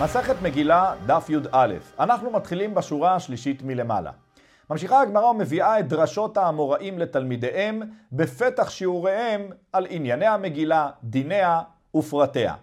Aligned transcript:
מסכת 0.00 0.42
מגילה, 0.42 0.94
דף 1.06 1.26
י"א. 1.30 1.74
אנחנו 2.00 2.30
מתחילים 2.30 2.74
בשורה 2.74 3.14
השלישית 3.14 3.62
מלמעלה. 3.62 4.10
ממשיכה 4.70 5.00
הגמרא 5.00 5.24
ומביאה 5.24 5.78
את 5.78 5.88
דרשות 5.88 6.36
האמוראים 6.36 6.98
לתלמידיהם 6.98 7.82
בפתח 8.12 8.70
שיעוריהם 8.70 9.50
על 9.72 9.86
ענייני 9.90 10.26
המגילה, 10.26 10.90
דיניה 11.04 11.60
ופרטיה. 11.96 12.54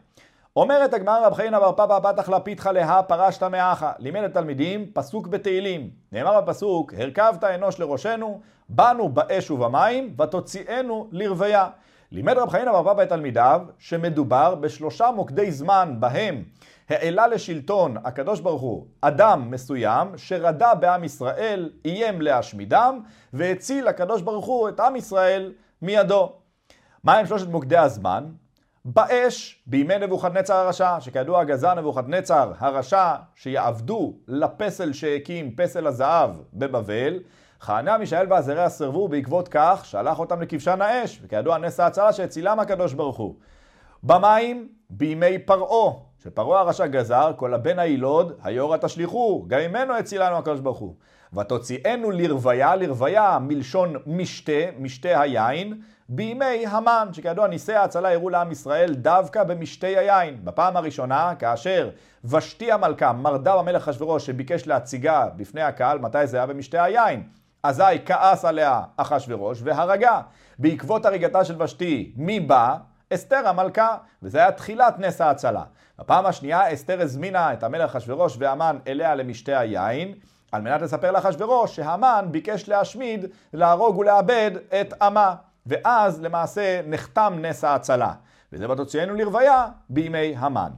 אומרת 0.56 0.94
הגמרא 0.94 1.28
רב 1.28 1.34
חיינה 1.34 1.60
בר 1.60 1.72
פפא 1.72 2.00
פתח 2.40 2.66
לה 2.66 2.72
להא 2.72 3.02
פרשת 3.02 3.44
מאחה. 3.44 3.92
לימד 4.00 4.22
לתלמידים 4.22 4.86
פסוק 4.94 5.28
בתהילים. 5.28 5.90
נאמר 6.12 6.42
בפסוק, 6.42 6.94
הרכבת 6.98 7.44
אנוש 7.44 7.80
לראשנו, 7.80 8.42
באנו 8.70 9.10
באש 9.10 9.52
ובמים, 9.52 10.16
ותוציאנו 10.22 11.08
לרוויה. 11.12 11.68
לימד 12.12 12.38
רב 12.38 12.50
חיינה 12.50 12.72
בר 12.72 12.94
פפא 12.94 13.02
את 13.04 13.10
תלמידיו, 13.10 13.62
שמדובר 13.80 14.56
בשלושה 14.56 15.12
מוקדי 15.12 15.52
זמן 15.52 15.96
בהם 16.00 16.44
העלה 16.90 17.28
לשלטון 17.28 17.98
הקדוש 18.04 18.40
ברוך 18.40 18.62
הוא 18.62 18.86
אדם 19.02 19.52
מסוים 19.52 20.18
שרדה 20.18 20.76
בעם 20.76 21.04
ישראל, 21.04 21.70
איים 21.86 22.22
להשמידם, 22.22 23.00
והציל 23.34 23.88
הקדוש 23.88 24.22
ברוך 24.22 24.46
הוא 24.46 24.70
את 24.70 24.80
עם 24.80 24.96
ישראל 24.96 25.54
מידו. 25.82 26.34
מהם 27.04 27.26
שלושת 27.26 27.48
מוקדי 27.48 27.78
הזמן? 27.78 28.26
באש, 28.86 29.64
בימי 29.68 29.98
נבוכדנצר 29.98 30.54
הרשע, 30.54 31.00
שכידוע 31.00 31.44
גזר 31.44 31.74
נבוכדנצר 31.74 32.52
הרשע 32.60 33.14
שיעבדו 33.36 34.14
לפסל 34.28 34.94
שהקים, 34.94 35.56
פסל 35.56 35.88
הזהב 35.88 36.32
בבבל, 36.54 37.20
חניה, 37.62 37.98
מישאל 37.98 38.26
ועזריה 38.30 38.70
סירבו 38.70 39.08
בעקבות 39.08 39.48
כך 39.48 39.82
שלח 39.86 40.20
אותם 40.20 40.42
לכבשן 40.42 40.82
האש, 40.82 41.20
וכידוע 41.24 41.58
נס 41.58 41.80
ההצלה 41.80 42.14
שהצילם 42.14 42.60
הקדוש 42.60 42.94
ברוך 42.94 43.18
הוא. 43.18 43.36
במים, 44.04 44.68
בימי 44.90 45.40
פרעה, 45.40 45.94
שפרעה 46.26 46.62
הרשע 46.62 46.88
גזר, 46.88 47.32
כל 47.36 47.54
הבן 47.54 47.80
הילוד, 47.80 48.34
היורה 48.44 48.78
תשליכו, 48.78 49.46
גם 49.48 49.60
ממנו 49.60 49.98
הצילנו 49.98 50.36
הקדוש 50.36 50.60
ברוך 50.60 50.78
הוא. 50.78 50.96
ותוציאנו 51.34 52.12
לרוויה, 52.12 52.76
לרוויה 52.76 53.38
מלשון 53.42 53.94
משתה, 54.06 54.52
משתה 54.80 55.22
היין, 55.22 55.82
בימי 56.10 56.66
המן, 56.68 57.08
שכידוע 57.12 57.48
ניסי 57.48 57.74
ההצלה 57.74 58.14
הראו 58.14 58.30
לעם 58.30 58.52
ישראל 58.52 58.94
דווקא 58.94 59.44
במשתה 59.44 59.88
היין. 59.88 60.40
בפעם 60.44 60.78
הראשונה, 60.78 61.34
כאשר 61.40 61.90
ושתי 62.26 62.72
המלכה 62.72 63.14
מרדה 63.14 63.58
במלך 63.58 63.88
אחשורוש 63.88 64.26
שביקש 64.26 64.68
להציגה 64.68 65.28
בפני 65.36 65.62
הקהל, 65.62 66.00
מתי 66.00 66.28
זה 66.28 66.38
היה 66.38 66.46
במשתה 66.46 66.84
היין? 66.84 67.24
אזי 67.64 67.84
כעס 68.06 68.46
עליה 68.46 68.82
אחשורוש 68.98 69.60
והרגה. 69.64 70.22
בעקבות 70.60 71.06
הריגתה 71.06 71.46
של 71.46 71.62
ושתי, 71.62 72.14
מי 72.16 72.40
בא? 72.40 72.78
אסתר 73.14 73.48
המלכה, 73.48 73.98
וזה 74.24 74.38
היה 74.38 74.52
תחילת 74.52 75.00
נס 75.00 75.22
ההצלה. 75.22 75.64
בפעם 76.00 76.26
השנייה 76.26 76.74
אסתר 76.74 77.02
הזמינה 77.02 77.54
את 77.54 77.64
המלך 77.64 77.96
אחשורוש 77.96 78.36
והמן 78.40 78.78
אליה 78.88 79.16
למשתה 79.16 79.60
היין, 79.60 80.14
על 80.52 80.62
מנת 80.62 80.82
לספר 80.82 81.12
לאחשורוש 81.12 81.76
שהמן 81.76 82.28
ביקש 82.32 82.70
להשמיד, 82.70 83.26
להרוג 83.54 83.98
ולאבד 83.98 84.52
את 84.82 84.94
עמה. 85.02 85.36
ואז 85.66 86.22
למעשה 86.22 86.82
נחתם 86.88 87.38
נס 87.42 87.64
ההצלה. 87.64 88.14
וזה 88.54 88.68
בתוציאנו 88.68 89.16
לרוויה 89.16 89.68
בימי 89.90 90.36
המן. 90.38 90.72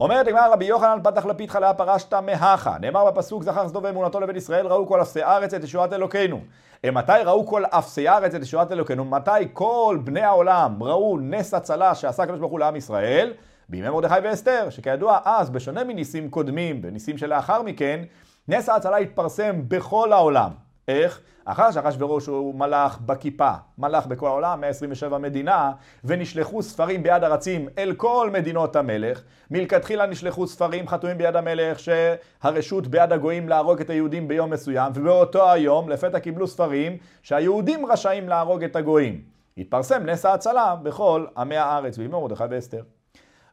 אומרת 0.00 0.26
הגמרא 0.26 0.48
רבי 0.48 0.64
יוחנן 0.64 0.98
פתח 1.02 1.26
לפיתך 1.26 1.54
לה 1.54 1.74
פרשת 1.74 2.14
מהכה. 2.14 2.76
נאמר 2.80 3.10
בפסוק 3.10 3.42
זכר 3.42 3.68
סדום 3.68 3.84
ואמונתו 3.84 4.20
לבית 4.20 4.36
ישראל 4.36 4.66
ראו 4.66 4.86
כל 4.86 5.02
אפסי 5.02 5.22
ארץ 5.22 5.54
את 5.54 5.64
ישועת 5.64 5.92
אלוקינו. 5.92 6.40
מתי 6.86 7.12
ראו 7.24 7.46
כל 7.46 7.64
אפסי 7.64 8.08
ארץ 8.08 8.34
את 8.34 8.42
ישועת 8.42 8.72
אלוקינו? 8.72 9.04
מתי 9.04 9.30
כל 9.52 9.98
בני 10.04 10.20
העולם 10.20 10.82
ראו 10.82 11.18
נס 11.20 11.54
הצלה 11.54 11.94
שעשה 11.94 12.22
הקדוש 12.22 12.40
ברוך 12.40 12.52
הוא 12.52 12.60
לעם 12.60 12.76
ישראל? 12.76 13.32
בימי 13.68 13.88
מרדכי 13.88 14.14
ואסתר, 14.24 14.70
שכידוע 14.70 15.18
אז, 15.24 15.50
בשונה 15.50 15.84
מניסים 15.84 16.30
קודמים, 16.30 16.82
בניסים 16.82 17.18
שלאחר 17.18 17.62
מכן, 17.62 18.00
נס 18.48 18.68
ההצלה 18.68 18.96
התפרסם 18.96 19.62
בכל 19.68 20.12
העולם. 20.12 20.50
איך? 20.88 21.20
אחר 21.44 21.70
שאחשוורוש 21.70 22.26
הוא 22.26 22.54
מלך 22.54 22.98
בכיפה, 23.00 23.52
מלך 23.78 24.06
בכל 24.06 24.26
העולם, 24.26 24.60
127 24.60 25.18
מדינה, 25.18 25.72
ונשלחו 26.04 26.62
ספרים 26.62 27.02
ביד 27.02 27.24
ארצים 27.24 27.68
אל 27.78 27.94
כל 27.96 28.30
מדינות 28.32 28.76
המלך. 28.76 29.22
מלכתחילה 29.50 30.06
נשלחו 30.06 30.46
ספרים 30.46 30.88
חתומים 30.88 31.18
ביד 31.18 31.36
המלך 31.36 31.78
שהרשות 31.78 32.86
ביד 32.86 33.12
הגויים 33.12 33.48
להרוג 33.48 33.80
את 33.80 33.90
היהודים 33.90 34.28
ביום 34.28 34.50
מסוים, 34.50 34.92
ובאותו 34.94 35.50
היום 35.50 35.88
לפתע 35.88 36.20
קיבלו 36.20 36.46
ספרים 36.46 36.96
שהיהודים 37.22 37.86
רשאים 37.86 38.28
להרוג 38.28 38.64
את 38.64 38.76
הגויים. 38.76 39.20
התפרסם 39.58 40.06
נס 40.06 40.24
ההצלה 40.24 40.76
בכל 40.82 41.26
עמי 41.36 41.56
הארץ, 41.56 41.98
בימי 41.98 42.12
מרדכי 42.12 42.44
ואסתר. 42.50 42.82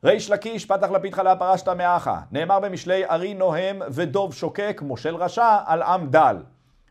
ריש 0.04 0.32
לקיש 0.32 0.66
פתח 0.66 0.92
לפיתך 0.92 1.18
לה 1.18 1.36
פרשת 1.36 1.70
מאחה, 1.70 2.20
נאמר 2.32 2.60
במשלי 2.60 3.06
ארי 3.06 3.34
נוהם 3.34 3.82
ודוב 3.92 4.34
שוקק 4.34 4.82
מושל 4.86 5.16
רשע 5.16 5.58
על 5.66 5.82
עם 5.82 6.10
דל. 6.10 6.38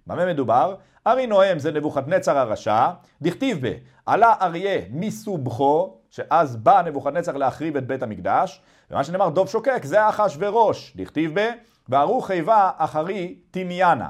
במה 0.08 0.26
מדובר? 0.26 0.74
ארי 1.06 1.26
נוהם 1.26 1.58
זה 1.58 1.72
נבוכדנצר 1.72 2.38
הרשע, 2.38 2.90
דכתיב 3.22 3.66
ב, 3.66 3.74
עלה 4.06 4.34
אריה 4.40 4.80
מסובכו, 4.90 5.96
שאז 6.10 6.56
בא 6.56 6.82
נבוכדנצר 6.82 7.36
להחריב 7.36 7.76
את 7.76 7.86
בית 7.86 8.02
המקדש, 8.02 8.62
ומה 8.90 9.04
שנאמר 9.04 9.28
דוב 9.28 9.48
שוקק 9.48 9.84
זה 9.84 10.08
אחשורוש, 10.08 10.96
דכתיב 10.96 11.40
ב, 11.40 11.50
וערוך 11.88 12.26
חיבה 12.26 12.70
אחרי 12.76 13.38
תניאנה. 13.50 14.08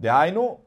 דהיינו, 0.00 0.58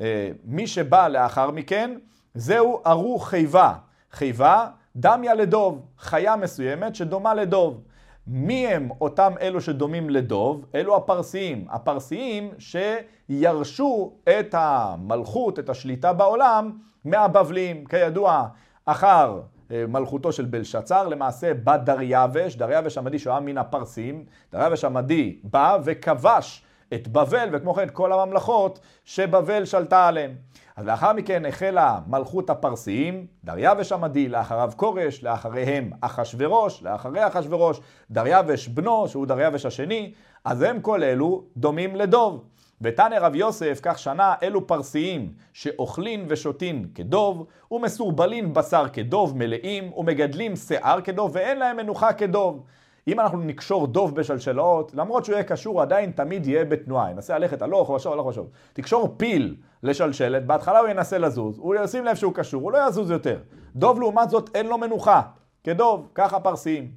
אה, 0.00 0.30
מי 0.44 0.66
שבא 0.66 1.08
לאחר 1.08 1.50
מכן, 1.50 1.98
זהו 2.34 2.80
ערוך 2.84 3.28
חיבה. 3.28 3.74
חיבה, 4.12 4.66
דמיה 4.96 5.34
לדוב, 5.34 5.86
חיה 5.98 6.36
מסוימת 6.36 6.94
שדומה 6.94 7.34
לדוב. 7.34 7.82
מי 8.26 8.66
הם 8.66 8.88
אותם 9.00 9.32
אלו 9.40 9.60
שדומים 9.60 10.10
לדוב? 10.10 10.64
אלו 10.74 10.96
הפרסיים. 10.96 11.66
הפרסיים 11.70 12.50
שירשו 12.58 14.12
את 14.28 14.54
המלכות, 14.58 15.58
את 15.58 15.68
השליטה 15.68 16.12
בעולם, 16.12 16.72
מהבבלים. 17.04 17.84
כידוע, 17.84 18.46
אחר 18.84 19.40
אה, 19.70 19.84
מלכותו 19.88 20.32
של 20.32 20.44
בלשצר, 20.44 21.08
למעשה 21.08 21.54
בא 21.54 21.76
דריווש, 21.76 22.56
דריווש 22.56 22.98
המדי 22.98 23.18
שהוא 23.18 23.32
היה 23.32 23.40
מן 23.40 23.58
הפרסים, 23.58 24.24
דריווש 24.52 24.84
המדי 24.84 25.38
בא 25.44 25.78
וכבש 25.84 26.64
את 26.94 27.08
בבל 27.08 27.48
וכמו 27.52 27.74
כן 27.74 27.82
את 27.82 27.90
כל 27.90 28.12
הממלכות 28.12 28.80
שבבל 29.04 29.64
שלטה 29.64 30.08
עליהן. 30.08 30.30
אז 30.76 30.86
לאחר 30.86 31.12
מכן 31.12 31.46
החלה 31.46 31.98
מלכות 32.06 32.50
הפרסיים, 32.50 33.26
דריווש 33.44 33.92
המדי, 33.92 34.28
לאחריו 34.28 34.72
כורש, 34.76 35.22
לאחריהם 35.22 35.90
אחשורוש, 36.00 36.82
לאחרי 36.82 37.26
אחשורוש, 37.26 37.80
דריווש 38.10 38.68
בנו, 38.68 39.08
שהוא 39.08 39.26
דריווש 39.26 39.66
השני, 39.66 40.12
אז 40.44 40.62
הם 40.62 40.80
כל 40.80 41.02
אלו 41.02 41.44
דומים 41.56 41.96
לדוב. 41.96 42.44
ותנא 42.80 43.14
רב 43.20 43.34
יוסף, 43.34 43.80
כך 43.82 43.98
שנה, 43.98 44.34
אלו 44.42 44.66
פרסיים 44.66 45.32
שאוכלין 45.52 46.24
ושותין 46.28 46.86
כדוב, 46.94 47.46
ומסורבלין 47.70 48.54
בשר 48.54 48.88
כדוב 48.92 49.36
מלאים, 49.36 49.92
ומגדלים 49.92 50.56
שיער 50.56 51.00
כדוב, 51.00 51.30
ואין 51.34 51.58
להם 51.58 51.76
מנוחה 51.76 52.12
כדוב. 52.12 52.62
אם 53.08 53.20
אנחנו 53.20 53.38
נקשור 53.38 53.86
דוב 53.86 54.14
בשלשלות, 54.14 54.94
למרות 54.94 55.24
שהוא 55.24 55.34
יהיה 55.34 55.44
קשור, 55.44 55.82
עדיין 55.82 56.10
תמיד 56.10 56.46
יהיה 56.46 56.64
בתנועה. 56.64 57.10
ינסה 57.10 57.38
ללכת 57.38 57.62
הלוך 57.62 57.90
ושוב, 57.90 58.12
הלוך 58.12 58.26
ושוב. 58.26 58.48
תקשור 58.72 59.14
פיל 59.16 59.56
לשלשלת, 59.82 60.46
בהתחלה 60.46 60.78
הוא 60.78 60.88
ינסה 60.88 61.18
לזוז, 61.18 61.58
הוא 61.58 61.74
ישים 61.74 62.04
לב 62.04 62.14
שהוא 62.14 62.34
קשור, 62.34 62.62
הוא 62.62 62.72
לא 62.72 62.88
יזוז 62.88 63.10
יותר. 63.10 63.38
דוב 63.76 64.00
לעומת 64.00 64.30
זאת 64.30 64.50
אין 64.54 64.66
לו 64.66 64.78
מנוחה, 64.78 65.22
כדוב, 65.64 66.08
ככה 66.14 66.40
פרסיים. 66.40 66.90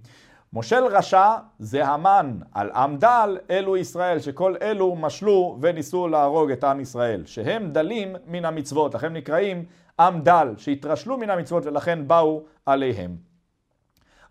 מושל 0.53 0.83
רשע 0.85 1.31
זה 1.59 1.85
המן 1.85 2.37
על 2.53 2.71
עם 2.71 2.97
דל, 2.97 3.37
אלו 3.49 3.77
ישראל, 3.77 4.19
שכל 4.19 4.55
אלו 4.61 4.95
משלו 4.95 5.57
וניסו 5.61 6.07
להרוג 6.07 6.51
את 6.51 6.63
עם 6.63 6.79
ישראל, 6.79 7.25
שהם 7.25 7.71
דלים 7.71 8.15
מן 8.27 8.45
המצוות, 8.45 8.95
לכן 8.95 9.13
נקראים 9.13 9.65
עם 9.99 10.21
דל, 10.21 10.53
שהתרשלו 10.57 11.17
מן 11.17 11.29
המצוות 11.29 11.65
ולכן 11.65 12.07
באו 12.07 12.43
עליהם. 12.65 13.15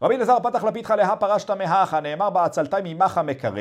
רבי 0.05 0.17
אלעזר 0.17 0.37
פתח 0.43 0.65
לפיתך 0.65 0.95
להא 0.97 1.15
פרשת 1.15 1.51
מהכה, 1.51 2.01
נאמר 2.01 2.31
בעצלתי 2.31 2.77
ממחה 2.85 3.23
מקרא, 3.23 3.61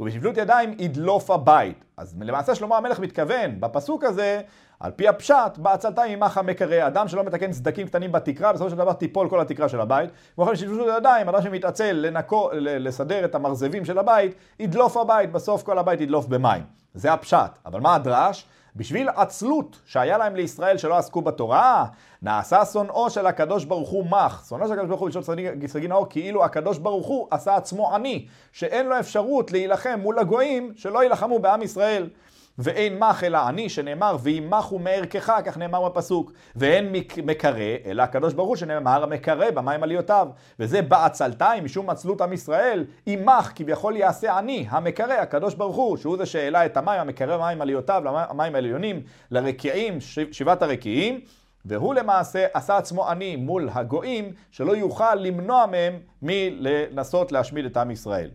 ובשפלות 0.00 0.36
ידיים 0.36 0.74
ידלוף 0.78 1.30
הבית. 1.30 1.84
אז 1.96 2.16
למעשה 2.20 2.54
שלמה 2.54 2.76
המלך 2.76 3.00
מתכוון 3.00 3.60
בפסוק 3.60 4.04
הזה, 4.04 4.40
על 4.80 4.90
פי 4.90 5.08
הפשט, 5.08 5.58
בעצלתי 5.58 6.16
ממחה 6.16 6.42
מקרא, 6.42 6.86
אדם 6.86 7.08
שלא 7.08 7.24
מתקן 7.24 7.52
סדקים 7.52 7.86
קטנים 7.86 8.12
בתקרה, 8.12 8.52
בסופו 8.52 8.70
של 8.70 8.76
דבר 8.76 8.92
תיפול 8.92 9.28
כל 9.28 9.40
התקרה 9.40 9.68
של 9.68 9.80
הבית. 9.80 10.10
כמו 10.34 10.46
כן 10.46 10.52
בשפלות 10.52 10.96
ידיים, 10.96 11.28
אדם 11.28 11.42
שמתעצל 11.42 11.92
לנקו, 11.92 12.50
לסדר 12.52 13.24
את 13.24 13.34
המרזבים 13.34 13.84
של 13.84 13.98
הבית, 13.98 14.34
ידלוף 14.60 14.96
הבית, 14.96 15.32
בסוף 15.32 15.62
כל 15.62 15.78
הבית 15.78 16.00
ידלוף 16.00 16.26
במים. 16.26 16.62
זה 16.94 17.12
הפשט. 17.12 17.58
אבל 17.66 17.80
מה 17.80 17.94
הדרש? 17.94 18.46
בשביל 18.76 19.08
עצלות 19.16 19.80
שהיה 19.86 20.18
להם 20.18 20.36
לישראל 20.36 20.78
שלא 20.78 20.98
עסקו 20.98 21.22
בתורה, 21.22 21.86
נעשה 22.22 22.64
שונאו 22.64 23.10
של 23.10 23.26
הקדוש 23.26 23.64
ברוך 23.64 23.90
הוא 23.90 24.06
מח. 24.10 24.48
שונאו 24.48 24.66
של 24.66 24.72
הקדוש 24.72 24.88
ברוך 24.88 25.00
הוא 25.00 25.08
בשעות 25.08 25.24
סגי 25.66 25.88
נאור 25.88 26.06
כאילו 26.10 26.44
הקדוש 26.44 26.78
ברוך 26.78 27.06
הוא 27.06 27.28
עשה 27.30 27.56
עצמו 27.56 27.94
עני, 27.94 28.26
שאין 28.52 28.86
לו 28.86 29.00
אפשרות 29.00 29.52
להילחם 29.52 30.00
מול 30.02 30.18
הגויים 30.18 30.72
שלא 30.76 31.02
יילחמו 31.02 31.38
בעם 31.38 31.62
ישראל. 31.62 32.08
ואין 32.58 32.98
מח 32.98 33.24
אלא 33.24 33.48
אני, 33.48 33.68
שנאמר, 33.68 34.16
וימחו 34.22 34.78
מערכך, 34.78 35.32
כך 35.44 35.58
נאמר 35.58 35.88
בפסוק. 35.88 36.32
ואין 36.56 36.92
מקרא, 37.24 37.60
אלא 37.86 38.02
הקדוש 38.02 38.34
ברוך 38.34 38.48
הוא, 38.48 38.56
שנאמר, 38.56 39.02
המקרא 39.02 39.50
במים 39.50 39.82
עליותיו. 39.82 40.28
וזה 40.58 40.82
בעצלתיים, 40.82 41.64
משום 41.64 41.90
עצלות 41.90 42.20
עם 42.20 42.32
ישראל, 42.32 42.84
ימח, 43.06 43.52
כביכול 43.54 43.96
יעשה 43.96 44.38
אני, 44.38 44.66
המקרא, 44.70 45.12
הקדוש 45.12 45.54
ברוך 45.54 45.76
הוא, 45.76 45.96
שהוא 45.96 46.16
זה 46.16 46.26
שהעלה 46.26 46.66
את 46.66 46.76
המים, 46.76 47.00
המקרא 47.00 47.36
במים 47.36 47.60
עליותיו, 47.62 48.02
למים 48.04 48.54
העליונים, 48.54 49.02
לרקיעים, 49.30 49.98
שבעת 50.32 50.62
הרקיעים. 50.62 51.20
והוא 51.64 51.94
למעשה 51.94 52.46
עשה 52.54 52.76
עצמו 52.76 53.08
עני 53.08 53.36
מול 53.36 53.68
הגויים, 53.72 54.32
שלא 54.50 54.76
יוכל 54.76 55.14
למנוע 55.14 55.66
מהם 55.66 55.98
מלנסות 56.22 57.32
להשמיד 57.32 57.64
את 57.64 57.76
עם 57.76 57.90
ישראל. 57.90 58.30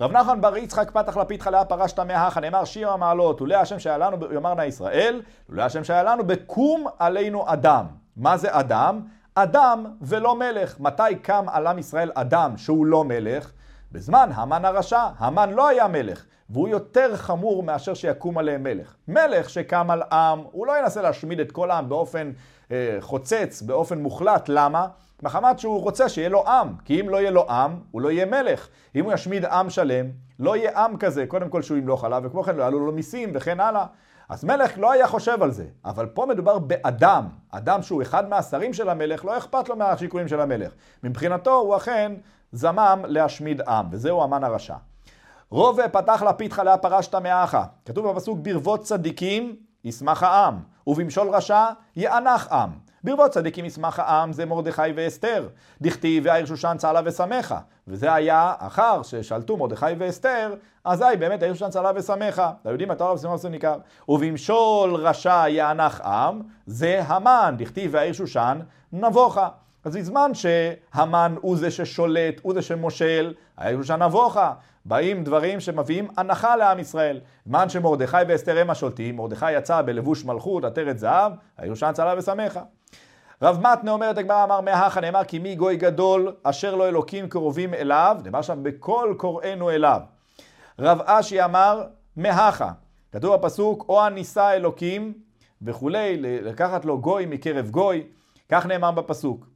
רב 0.00 0.12
נחמן 0.12 0.40
בר 0.40 0.56
יצחק 0.56 0.90
פתח 0.90 1.16
לפיתך 1.16 1.46
לאה 1.46 1.64
פרשת 1.64 2.00
מהכה, 2.00 2.40
נאמר 2.40 2.64
שיר 2.64 2.90
המעלות, 2.90 3.40
לולא 3.40 3.54
השם 3.54 3.78
שהיה 3.78 3.98
לנו, 3.98 4.16
יאמרנה 4.32 4.64
ישראל, 4.64 5.22
לולא 5.48 5.62
השם 5.62 5.84
שהיה 5.84 6.02
לנו, 6.02 6.26
בקום 6.26 6.86
עלינו 6.98 7.44
אדם. 7.46 7.86
מה 8.16 8.36
זה 8.36 8.48
אדם? 8.50 9.00
אדם 9.34 9.86
ולא 10.00 10.36
מלך. 10.36 10.80
מתי 10.80 11.14
קם 11.22 11.44
על 11.48 11.66
עם 11.66 11.78
ישראל 11.78 12.10
אדם 12.14 12.56
שהוא 12.56 12.86
לא 12.86 13.04
מלך? 13.04 13.52
בזמן 13.92 14.30
המן 14.34 14.64
הרשע. 14.64 15.06
המן 15.18 15.50
לא 15.50 15.68
היה 15.68 15.88
מלך, 15.88 16.24
והוא 16.50 16.68
יותר 16.68 17.16
חמור 17.16 17.62
מאשר 17.62 17.94
שיקום 17.94 18.38
עליהם 18.38 18.62
מלך. 18.62 18.94
מלך 19.08 19.50
שקם 19.50 19.90
על 19.90 20.02
עם, 20.12 20.42
הוא 20.52 20.66
לא 20.66 20.78
ינסה 20.78 21.02
להשמיד 21.02 21.40
את 21.40 21.52
כל 21.52 21.70
העם 21.70 21.88
באופן 21.88 22.32
אה, 22.70 22.96
חוצץ, 23.00 23.62
באופן 23.62 23.98
מוחלט. 23.98 24.48
למה? 24.48 24.86
מחמת 25.22 25.58
שהוא 25.58 25.80
רוצה 25.80 26.08
שיהיה 26.08 26.28
לו 26.28 26.48
עם, 26.48 26.74
כי 26.84 27.00
אם 27.00 27.08
לא 27.08 27.16
יהיה 27.16 27.30
לו 27.30 27.50
עם, 27.50 27.80
הוא 27.90 28.00
לא 28.00 28.10
יהיה 28.10 28.26
מלך. 28.26 28.68
אם 28.94 29.04
הוא 29.04 29.12
ישמיד 29.12 29.44
עם 29.44 29.70
שלם, 29.70 30.06
לא 30.38 30.56
יהיה 30.56 30.84
עם 30.84 30.96
כזה, 30.96 31.26
קודם 31.26 31.48
כל 31.48 31.62
שהוא 31.62 31.78
ימלוך 31.78 32.04
עליו, 32.04 32.22
וכמו 32.24 32.42
כן 32.42 32.56
לא 32.56 32.62
יעלו 32.62 32.86
לו 32.86 32.92
מיסים 32.92 33.30
וכן 33.34 33.60
הלאה. 33.60 33.86
אז 34.28 34.44
מלך 34.44 34.78
לא 34.78 34.92
היה 34.92 35.06
חושב 35.06 35.42
על 35.42 35.50
זה, 35.50 35.66
אבל 35.84 36.06
פה 36.06 36.26
מדובר 36.26 36.58
באדם, 36.58 37.28
אדם 37.50 37.82
שהוא 37.82 38.02
אחד 38.02 38.28
מהשרים 38.28 38.72
של 38.72 38.88
המלך, 38.88 39.24
לא 39.24 39.38
אכפת 39.38 39.68
לו 39.68 39.76
מהשיקולים 39.76 40.28
של 40.28 40.40
המלך. 40.40 40.72
מבחינתו 41.02 41.54
הוא 41.54 41.76
אכן 41.76 42.12
זמם 42.52 43.04
להשמיד 43.06 43.60
עם, 43.60 43.86
וזהו 43.90 44.22
המן 44.22 44.44
הרשע. 44.44 44.76
רובה 45.50 45.88
פתח 45.88 46.22
לפיתך 46.28 46.58
לה 46.64 46.76
פרשת 46.76 47.14
מאחה. 47.14 47.64
כתוב 47.86 48.10
בפסוק 48.10 48.38
ברבות 48.42 48.82
צדיקים 48.82 49.56
ישמח 49.84 50.22
העם, 50.22 50.58
ובמשול 50.86 51.28
רשע 51.28 51.66
יענך 51.96 52.52
עם. 52.52 52.70
ברבות 53.04 53.30
צדיקים 53.30 53.64
ישמח 53.64 53.98
העם 53.98 54.32
זה 54.32 54.46
מרדכי 54.46 54.82
ואסתר. 54.94 55.48
דכתיב 55.80 56.22
והעיר 56.26 56.46
שושן 56.46 56.76
צהלה 56.78 57.00
ושמחה. 57.04 57.58
וזה 57.88 58.14
היה 58.14 58.54
אחר 58.58 59.02
ששלטו 59.02 59.56
מרדכי 59.56 59.86
ואסתר, 59.98 60.54
אזי 60.84 61.04
באמת 61.18 61.42
העיר 61.42 61.54
שושן 61.54 61.70
צהלה 61.70 61.90
ושמחה. 61.94 62.52
הרב 62.64 63.16
סימן 63.16 63.32
עושה 63.32 63.48
ניכר. 63.48 63.78
ובמשול 64.08 64.94
רשע 64.94 65.48
יענך 65.48 66.00
עם, 66.00 66.42
זה 66.66 67.02
המן. 67.06 67.54
דכתיב 67.58 67.90
והעיר 67.94 68.12
שושן 68.12 68.60
נבוכה. 68.92 69.48
אז 69.84 69.96
בזמן 69.96 70.30
שהמן 70.34 71.34
הוא 71.40 71.56
זה 71.56 71.70
ששולט, 71.70 72.40
הוא 72.42 72.54
זה 72.54 72.62
שמושל, 72.62 73.34
העיר 73.56 73.82
שושן 73.82 74.02
נבוכה. 74.02 74.52
באים 74.84 75.24
דברים 75.24 75.60
שמביאים 75.60 76.08
הנחה 76.16 76.56
לעם 76.56 76.78
ישראל. 76.78 77.20
זמן 77.46 77.68
שמרדכי 77.68 78.16
ואסתר 78.28 78.58
הם 78.58 78.70
השולטים, 78.70 79.16
מרדכי 79.16 79.52
יצא 79.52 79.82
בלבוש 79.82 80.24
מלכות, 80.24 80.64
עטרת 80.64 80.98
זהב, 80.98 81.32
הירושן 81.58 81.92
צלה 81.92 82.14
ושמחה. 82.18 82.60
רב 83.42 83.58
מתנה 83.60 83.90
אומרת 83.90 84.18
הגמרא 84.18 84.44
אמר 84.44 84.60
מהכה 84.60 85.00
נאמר 85.00 85.24
כי 85.24 85.38
מי 85.38 85.54
גוי 85.54 85.76
גדול 85.76 86.32
אשר 86.42 86.74
לו 86.74 86.86
אלוקים 86.86 87.28
קרובים 87.28 87.74
אליו, 87.74 88.16
נאמר 88.24 88.42
שם 88.42 88.62
בכל 88.62 89.14
קוראינו 89.16 89.70
אליו. 89.70 90.00
רב 90.78 91.00
אשי 91.04 91.44
אמר 91.44 91.82
מהכה, 92.16 92.70
כתוב 93.12 93.34
בפסוק 93.34 93.84
או 93.88 94.02
הנישא 94.02 94.52
אלוקים 94.54 95.12
וכולי, 95.62 96.16
לקחת 96.20 96.84
לו 96.84 97.00
גוי 97.00 97.26
מקרב 97.26 97.70
גוי, 97.70 98.06
כך 98.48 98.66
נאמר 98.66 98.90
בפסוק. 98.90 99.46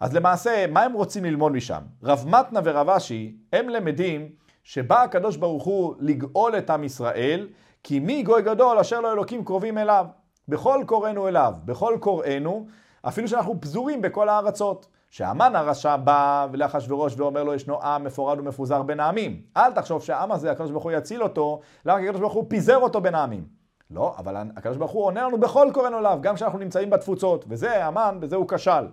אז 0.00 0.14
למעשה, 0.14 0.66
מה 0.66 0.82
הם 0.82 0.92
רוצים 0.92 1.24
ללמוד 1.24 1.52
משם? 1.52 1.80
רב 2.02 2.24
מתנה 2.26 2.60
ורב 2.64 2.90
אשי, 2.90 3.36
הם 3.52 3.68
למדים 3.68 4.28
שבא 4.64 5.02
הקדוש 5.02 5.36
ברוך 5.36 5.64
הוא 5.64 5.94
לגאול 5.98 6.58
את 6.58 6.70
עם 6.70 6.84
ישראל, 6.84 7.48
כי 7.82 8.00
מי 8.00 8.22
גוי 8.22 8.42
גדול 8.42 8.78
אשר 8.78 9.00
לו 9.00 9.12
אלוקים 9.12 9.44
קרובים 9.44 9.78
אליו. 9.78 10.06
בכל 10.48 10.84
קוראינו 10.86 11.28
אליו, 11.28 11.52
בכל 11.64 11.96
קוראינו, 12.00 12.66
אפילו 13.08 13.28
שאנחנו 13.28 13.60
פזורים 13.60 14.02
בכל 14.02 14.28
הארצות. 14.28 14.86
שהמן 15.10 15.56
הרשע 15.56 15.96
בא 15.96 16.46
לאחשוורוש 16.52 17.14
ואומר 17.16 17.42
לו 17.44 17.54
ישנו 17.54 17.82
עם 17.82 18.04
מפורד 18.04 18.38
ומפוזר 18.38 18.82
בין 18.82 19.00
העמים. 19.00 19.42
אל 19.56 19.72
תחשוב 19.72 20.02
שהעם 20.02 20.32
הזה, 20.32 20.50
הקדוש 20.50 20.70
ברוך 20.70 20.84
הוא 20.84 20.92
יציל 20.92 21.22
אותו, 21.22 21.60
למה 21.84 21.98
הקדוש 21.98 22.20
ברוך 22.20 22.32
הוא 22.32 22.44
פיזר 22.48 22.76
אותו 22.76 23.00
בין 23.00 23.14
העמים. 23.14 23.44
לא, 23.90 24.14
אבל 24.18 24.36
הקדוש 24.56 24.76
ברוך 24.76 24.90
הוא 24.90 25.04
עונה 25.04 25.22
לנו 25.22 25.40
בכל 25.40 25.70
קוראינו 25.74 25.98
אליו, 25.98 26.18
גם 26.20 26.34
כשאנחנו 26.34 26.58
נמצאים 26.58 26.90
בתפוצות. 26.90 27.44
וזה 27.48 27.84
המן, 27.84 28.16
בזה 28.20 28.36
הוא 28.36 28.48
כשל. 28.48 28.86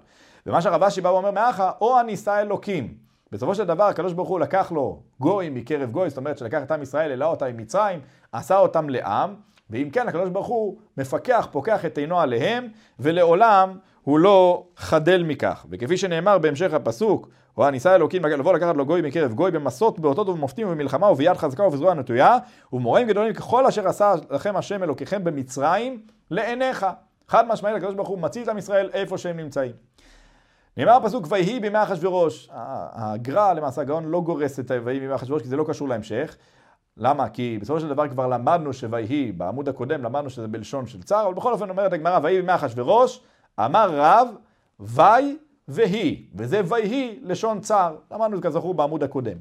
ומה 0.46 0.62
שהרבשי 0.62 1.02
בא 1.02 1.10
ואומר 1.10 1.32
מאחה, 1.32 1.72
או 1.82 2.00
הנישא 2.00 2.42
אלוקים. 2.42 2.94
בסופו 3.32 3.56
של 3.56 3.64
דבר 3.64 3.84
הקדוש 3.84 4.14
ברוך 4.14 4.30
הוא 4.30 4.40
לקח 4.40 4.72
לו 4.72 5.02
גוי 5.20 5.50
מקרב 5.50 5.92
גוי, 5.92 6.10
זאת 6.10 6.18
אומרת 6.18 6.38
שלקח 6.38 6.64
את 6.64 6.72
עם 6.72 6.82
ישראל, 6.82 7.10
העלה 7.10 7.26
אותם 7.26 7.46
עם 7.46 7.58
מצרים, 7.58 8.00
עשה 8.32 8.58
אותם 8.58 8.90
לעם, 8.90 9.36
ואם 9.70 9.90
כן 9.90 10.08
הקדוש 10.08 10.30
ברוך 10.30 10.48
הוא 10.48 10.78
מפקח, 10.98 11.48
פוקח 11.52 11.86
את 11.86 11.98
עינו 11.98 12.20
עליהם, 12.20 12.68
ולעולם 13.00 13.78
הוא 14.08 14.20
לא 14.20 14.64
חדל 14.78 15.24
מכך. 15.24 15.66
וכפי 15.70 15.98
שנאמר 15.98 16.38
בהמשך 16.38 16.74
הפסוק, 16.74 17.30
או 17.58 17.66
הניסה 17.68 17.96
אלוקים 17.96 18.26
לבוא 18.26 18.54
לקחת 18.54 18.76
לו 18.76 18.86
גוי 18.86 19.02
מקרב 19.02 19.34
גוי 19.34 19.52
במסות, 19.52 20.00
באותות 20.00 20.30
ובמופתים 20.30 20.68
ובמלחמה 20.68 21.12
וביד 21.12 21.38
חזקה 21.38 21.64
ובזרוע 21.64 21.94
נטויה, 21.94 22.38
ומוראים 22.74 23.08
גדולים 23.08 23.34
ככל 23.34 23.66
אשר 23.66 23.88
עשה 23.88 24.14
לכם 24.32 24.56
השם 24.56 24.84
אלוקיכם 24.84 25.24
במצרים, 25.24 26.02
לעיניך. 26.32 26.86
חד 27.28 27.48
משמעית 27.48 27.76
הקדוש 27.76 27.96
ברוך 27.96 28.08
הוא 28.08 28.20
מציל 28.20 28.44
את 28.44 28.48
עם 28.48 28.58
ישראל 28.58 28.90
איפה 28.94 29.18
שהם 29.18 29.38
נמצאים. 29.38 29.72
נאמר 30.78 30.92
הפסוק 30.92 31.26
ויהי 31.30 31.60
בימי 31.60 31.84
אחשוורוש. 31.84 32.50
הגר"א, 32.52 33.54
למעשה 33.54 33.82
הגאון 33.82 34.06
לא 34.06 34.22
גורס 34.22 34.60
את 34.60 34.72
ויהי 34.84 35.00
בימי 35.00 35.16
אחשוורוש 35.16 35.42
כי 35.42 35.48
זה 35.48 35.56
לא 35.56 35.66
קשור 35.68 35.90
להמשך. 35.90 36.38
למה? 36.98 37.30
כי 37.30 37.58
בסופו 37.62 37.80
של 37.80 37.90
דבר 37.90 38.08
כבר 38.08 38.28
למדנו 38.28 38.74
שויהי, 38.74 39.32
בעמוד 39.32 39.70
הקודם 39.70 40.04
למדנו 40.04 40.30
שזה 40.30 40.48
בלשון 40.48 40.88
של 40.88 41.04
צער, 41.04 41.26
אבל 41.26 41.34
בכל 41.34 41.54
אופן 41.54 41.70
אומרת 41.70 41.94
הגמרא 41.94 42.20
ויהי 42.24 42.42
בימי 42.42 42.56
אחשוורוש, 42.56 43.22
אמר 43.60 43.90
רב, 43.94 44.28
וי 44.80 45.38
והיא, 45.68 46.26
וזה 46.36 46.62
ויהי 46.68 47.20
לשון 47.24 47.60
צער. 47.60 47.96
למדנו 48.12 48.42
כזכור 48.42 48.74
בעמוד 48.74 49.04
הקודם. 49.04 49.38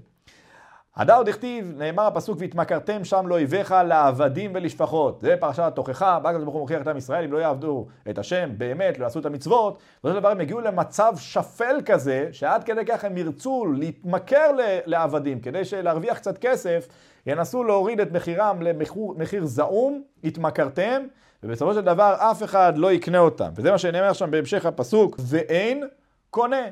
הדר 0.96 1.22
דכתיב, 1.22 1.72
נאמר 1.76 2.02
הפסוק, 2.02 2.36
והתמכרתם 2.40 3.04
שם 3.04 3.26
לאויביך 3.26 3.74
לעבדים 3.88 4.50
ולשפחות. 4.54 5.20
זה 5.20 5.36
פרשת 5.40 5.62
התוכחה, 5.62 6.18
בא 6.18 6.28
הקדוש 6.28 6.44
ברוך 6.44 6.54
הוא 6.54 6.60
מוכיח 6.60 6.82
את 6.82 6.88
עם 6.88 6.96
ישראל, 6.96 7.24
אם 7.24 7.32
לא 7.32 7.38
יעבדו 7.38 7.86
את 8.10 8.18
השם 8.18 8.50
באמת, 8.58 8.98
לא 8.98 9.04
יעשו 9.04 9.20
את 9.20 9.26
המצוות, 9.26 9.78
בסופו 10.04 10.20
דבר 10.20 10.30
הם 10.30 10.40
הגיעו 10.40 10.60
למצב 10.60 11.12
שפל 11.16 11.76
כזה, 11.86 12.28
שעד 12.32 12.64
כדי 12.64 12.84
כך 12.86 13.04
הם 13.04 13.16
ירצו 13.16 13.66
להתמכר 13.66 14.50
לעבדים, 14.86 15.40
כדי 15.40 15.62
להרוויח 15.82 16.18
קצת 16.18 16.38
כסף, 16.38 16.88
ינסו 17.26 17.64
להוריד 17.64 18.00
את 18.00 18.12
מחירם 18.12 18.62
למחיר 18.62 19.44
זעום, 19.44 20.02
התמכרתם, 20.24 21.02
ובסופו 21.42 21.74
של 21.74 21.80
דבר 21.80 22.14
אף 22.18 22.42
אחד 22.42 22.78
לא 22.78 22.92
יקנה 22.92 23.18
אותם. 23.18 23.48
וזה 23.54 23.70
מה 23.70 23.78
שנאמר 23.78 24.12
שם 24.12 24.30
בהמשך 24.30 24.66
הפסוק, 24.66 25.16
ואין 25.20 25.84
קונה. 26.30 26.66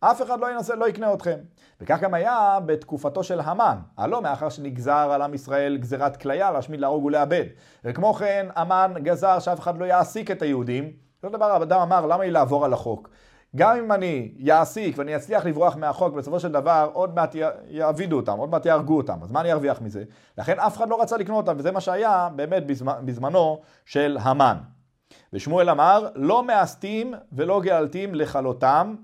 אף 0.00 0.22
אחד 0.22 0.40
לא 0.40 0.50
ינסה, 0.50 0.74
לא 0.74 0.88
יקנה 0.88 1.14
אתכם. 1.14 1.38
וכך 1.80 2.00
גם 2.00 2.14
היה 2.14 2.58
בתקופתו 2.66 3.24
של 3.24 3.40
המן, 3.40 3.78
הלא 3.98 4.22
מאחר 4.22 4.48
שנגזר 4.48 5.10
על 5.12 5.22
עם 5.22 5.34
ישראל 5.34 5.76
גזירת 5.76 6.16
כליה 6.16 6.50
להשמיד, 6.50 6.80
להרוג 6.80 7.04
ולאבד. 7.04 7.44
וכמו 7.84 8.14
כן, 8.14 8.46
המן 8.54 8.92
גזר 8.96 9.38
שאף 9.38 9.60
אחד 9.60 9.78
לא 9.78 9.84
יעסיק 9.84 10.30
את 10.30 10.42
היהודים. 10.42 10.92
זאת 11.22 11.32
דבר, 11.32 11.44
האדם 11.44 11.80
אמר, 11.80 12.06
למה 12.06 12.24
לי 12.24 12.30
לעבור 12.30 12.64
על 12.64 12.72
החוק? 12.72 13.08
גם 13.56 13.76
אם 13.76 13.92
אני 13.92 14.32
יעסיק 14.36 14.98
ואני 14.98 15.16
אצליח 15.16 15.46
לברוח 15.46 15.76
מהחוק, 15.76 16.14
בסופו 16.14 16.40
של 16.40 16.52
דבר 16.52 16.90
עוד 16.92 17.14
מעט 17.14 17.34
יעבידו 17.68 18.16
אותם, 18.16 18.38
עוד 18.38 18.50
מעט 18.50 18.66
יהרגו 18.66 18.96
אותם, 18.96 19.18
אז 19.22 19.30
מה 19.30 19.40
אני 19.40 19.52
ארוויח 19.52 19.80
מזה? 19.80 20.04
לכן 20.38 20.58
אף 20.58 20.76
אחד 20.76 20.88
לא 20.88 21.02
רצה 21.02 21.16
לקנות 21.16 21.48
אותם, 21.48 21.58
וזה 21.58 21.72
מה 21.72 21.80
שהיה 21.80 22.28
באמת 22.36 22.62
בזמנו 23.04 23.60
של 23.84 24.18
המן. 24.20 24.56
ושמואל 25.32 25.70
אמר, 25.70 26.08
לא 26.14 26.44
מאסתים 26.44 27.14
ולא 27.32 27.60
גאלתים 27.60 28.14
לכלותם, 28.14 28.94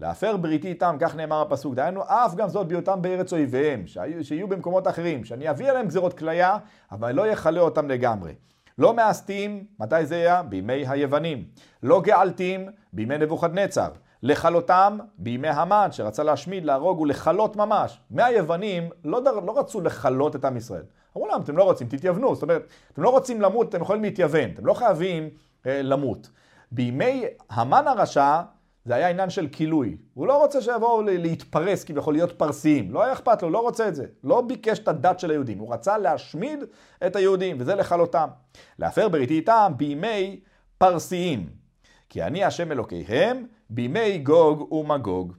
להפר 0.00 0.36
בריתי 0.36 0.68
איתם, 0.68 0.96
כך 1.00 1.16
נאמר 1.16 1.40
הפסוק. 1.40 1.74
דהיינו, 1.74 2.02
אף 2.06 2.34
גם 2.34 2.48
זאת 2.48 2.66
בהיותם 2.68 3.02
בארץ 3.02 3.32
אויביהם, 3.32 3.84
שיהיו 4.22 4.48
במקומות 4.48 4.88
אחרים, 4.88 5.24
שאני 5.24 5.50
אביא 5.50 5.70
עליהם 5.70 5.86
גזירות 5.86 6.18
כליה, 6.18 6.56
אבל 6.92 7.12
לא 7.12 7.26
יכלה 7.26 7.60
אותם 7.60 7.88
לגמרי. 7.88 8.32
לא 8.78 8.94
מאסתים, 8.94 9.64
מתי 9.80 10.06
זה 10.06 10.14
היה? 10.14 10.42
בימי 10.42 10.86
היוונים. 10.88 11.44
לא 11.82 12.00
געלתים, 12.00 12.68
בימי 12.92 13.18
נבוכדנצר. 13.18 13.88
לכלותם 14.22 14.98
בימי 15.18 15.48
המן, 15.48 15.88
שרצה 15.90 16.22
להשמיד, 16.22 16.64
להרוג 16.64 17.00
ולכלות 17.00 17.56
ממש. 17.56 18.00
מהיוונים 18.10 18.90
לא, 19.04 19.20
דר, 19.20 19.40
לא 19.40 19.58
רצו 19.58 19.80
לכלות 19.80 20.36
את 20.36 20.44
עם 20.44 20.56
ישראל. 20.56 20.82
אמרו 21.16 21.28
להם, 21.28 21.42
אתם 21.42 21.56
לא 21.56 21.62
רוצים, 21.62 21.88
תתייוונו. 21.88 22.34
זאת 22.34 22.42
אומרת, 22.42 22.66
אתם 22.92 23.02
לא 23.02 23.08
רוצים 23.08 23.40
למות, 23.40 23.68
אתם 23.68 23.82
יכולים 23.82 24.02
להתייוון. 24.02 24.50
אתם 24.54 24.66
לא 24.66 24.74
חייבים 24.74 25.28
אה, 25.66 25.82
למות. 25.82 26.30
בימי 26.72 27.24
המן 27.50 27.86
הרשע, 27.86 28.40
זה 28.84 28.94
היה 28.94 29.08
עניין 29.08 29.30
של 29.30 29.48
כילוי. 29.52 29.96
הוא 30.14 30.26
לא 30.26 30.42
רוצה 30.42 30.62
שיבואו 30.62 31.02
להתפרס 31.02 31.84
כביכול 31.84 32.14
להיות 32.14 32.38
פרסיים. 32.38 32.92
לא 32.92 33.02
היה 33.02 33.12
אכפת 33.12 33.42
לו, 33.42 33.50
לא 33.50 33.58
רוצה 33.58 33.88
את 33.88 33.94
זה. 33.94 34.06
לא 34.24 34.40
ביקש 34.40 34.78
את 34.78 34.88
הדת 34.88 35.20
של 35.20 35.30
היהודים. 35.30 35.58
הוא 35.58 35.74
רצה 35.74 35.98
להשמיד 35.98 36.64
את 37.06 37.16
היהודים, 37.16 37.56
וזה 37.60 37.74
לכלותם. 37.74 38.28
להפר 38.78 39.08
בריתי 39.08 39.34
איתם 39.34 39.72
בימי 39.76 40.40
פרסיים. 40.78 41.48
כי 42.08 42.22
אני 42.22 42.44
השם 42.44 42.72
אלוקיהם 42.72 43.46
בימי 43.70 44.18
גוג 44.18 44.72
ומגוג. 44.72 45.32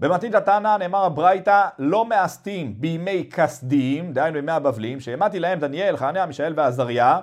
במתנית 0.00 0.34
התנא 0.34 0.76
נאמר 0.76 1.04
הברייתא 1.04 1.68
לא 1.78 2.04
מאסתים 2.04 2.80
בימי 2.80 3.28
כסדיים, 3.32 4.12
דהיינו 4.12 4.34
בימי 4.34 4.52
הבבלים, 4.52 5.00
שהעמדתי 5.00 5.40
להם 5.40 5.58
דניאל, 5.58 5.96
חנניה, 5.96 6.26
מישאל 6.26 6.52
ועזריה, 6.56 7.20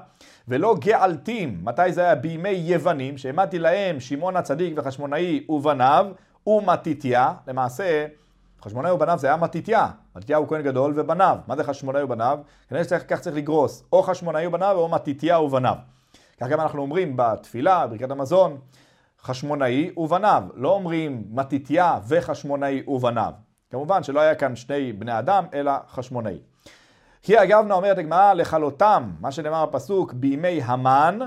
ולא 0.48 0.75
געלתים, 0.80 1.60
מתי 1.63 1.92
זה 1.92 2.01
היה? 2.01 2.16
בימי 2.16 2.50
יוונים, 2.50 3.18
שהעמדתי 3.18 3.60
להם 3.60 4.00
שמעון 4.00 4.36
הצדיק 4.36 4.74
וחשמונאי 4.77 5.46
ובניו, 5.50 6.08
ומתיתיה, 6.48 7.34
למעשה 7.48 8.06
חשמונאי 8.62 8.92
ובניו 8.92 9.18
זה 9.18 9.27
היה 9.27 9.36
מתיתיה, 9.36 9.88
מתיתיה 10.16 10.38
הוא 10.38 10.48
כהן 10.48 10.62
גדול 10.62 10.94
ובניו, 10.96 11.38
מה 11.48 11.56
זה 11.56 11.63
חשמונאי 11.63 12.04
ובניו? 12.04 12.39
כנראה 12.70 12.84
שכך 12.84 13.20
צריך 13.20 13.36
לגרוס, 13.36 13.84
או 13.92 14.04
חשמונאי 14.04 14.48
ובניו 14.48 14.75
או 14.77 14.89
מתיתיה 14.89 15.39
ובניו. 15.39 15.75
כך 16.39 16.48
גם 16.48 16.60
אנחנו 16.60 16.82
אומרים 16.82 17.13
בתפילה, 17.16 17.88
ברכת 17.88 18.12
המזון, 18.12 18.58
חשמונאי 19.22 19.92
ובניו, 19.98 20.44
לא 20.56 20.70
אומרים 20.70 21.24
מתיתיה 21.30 22.00
וחשמונאי 22.08 22.84
ובניו. 22.88 23.32
כמובן 23.72 24.04
שלא 24.04 24.20
היה 24.20 24.36
כאן 24.36 24.56
שני 24.56 24.94
בני 24.94 25.20
אדם, 25.20 25.46
אלא 25.54 25.72
חשמונאי. 25.89 26.38
כי 27.24 27.44
אגבנה 27.44 27.74
אומרת 27.74 27.98
הגמרא 27.98 28.34
לכלותם, 28.34 29.12
מה 29.20 29.32
שנאמר 29.32 29.66
בפסוק, 29.66 30.14
בימי 30.14 30.62
המן, 30.64 31.20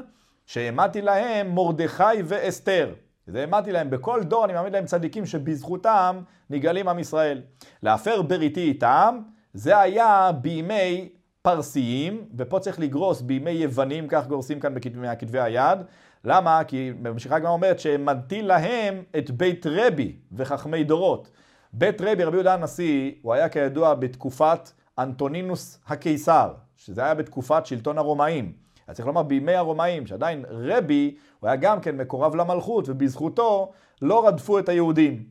שהעמדתי 0.46 1.02
להם 1.02 1.54
מרדכי 1.54 2.22
ואסתר. 2.24 2.94
זה 3.26 3.40
העמדתי 3.40 3.72
להם, 3.72 3.90
בכל 3.90 4.22
דור 4.22 4.44
אני 4.44 4.52
מעמיד 4.52 4.72
להם 4.72 4.84
צדיקים 4.84 5.26
שבזכותם 5.26 6.20
נגאלים 6.50 6.88
עם 6.88 6.98
ישראל. 6.98 7.42
להפר 7.82 8.22
בריתי 8.22 8.60
איתם, 8.60 9.18
זה 9.54 9.78
היה 9.78 10.30
בימי 10.40 11.08
פרסיים, 11.42 12.24
ופה 12.36 12.58
צריך 12.58 12.80
לגרוס 12.80 13.20
בימי 13.20 13.50
יוונים, 13.50 14.08
כך 14.08 14.26
גורסים 14.26 14.60
כאן 14.60 14.74
מכתבי 14.74 15.40
היד. 15.40 15.78
למה? 16.24 16.64
כי 16.64 16.92
ממשיכה 17.00 17.36
הגמרא 17.36 17.50
אומרת 17.50 17.80
שהעמדתי 17.80 18.42
להם 18.42 19.02
את 19.18 19.30
בית 19.30 19.66
רבי 19.66 20.16
וחכמי 20.32 20.84
דורות. 20.84 21.30
בית 21.72 22.00
רבי, 22.00 22.24
רבי 22.24 22.36
יהודה 22.36 22.54
הנשיא, 22.54 23.12
הוא 23.22 23.34
היה 23.34 23.48
כידוע 23.48 23.94
בתקופת 23.94 24.70
אנטונינוס 25.00 25.80
הקיסר, 25.88 26.52
שזה 26.76 27.02
היה 27.02 27.14
בתקופת 27.14 27.66
שלטון 27.66 27.98
הרומאים. 27.98 28.52
אז 28.88 28.96
צריך 28.96 29.06
לומר 29.06 29.22
בימי 29.22 29.54
הרומאים, 29.54 30.06
שעדיין 30.06 30.44
רבי, 30.48 31.14
הוא 31.40 31.48
היה 31.48 31.56
גם 31.56 31.80
כן 31.80 31.96
מקורב 31.96 32.34
למלכות, 32.34 32.88
ובזכותו 32.88 33.72
לא 34.02 34.26
רדפו 34.26 34.58
את 34.58 34.68
היהודים. 34.68 35.24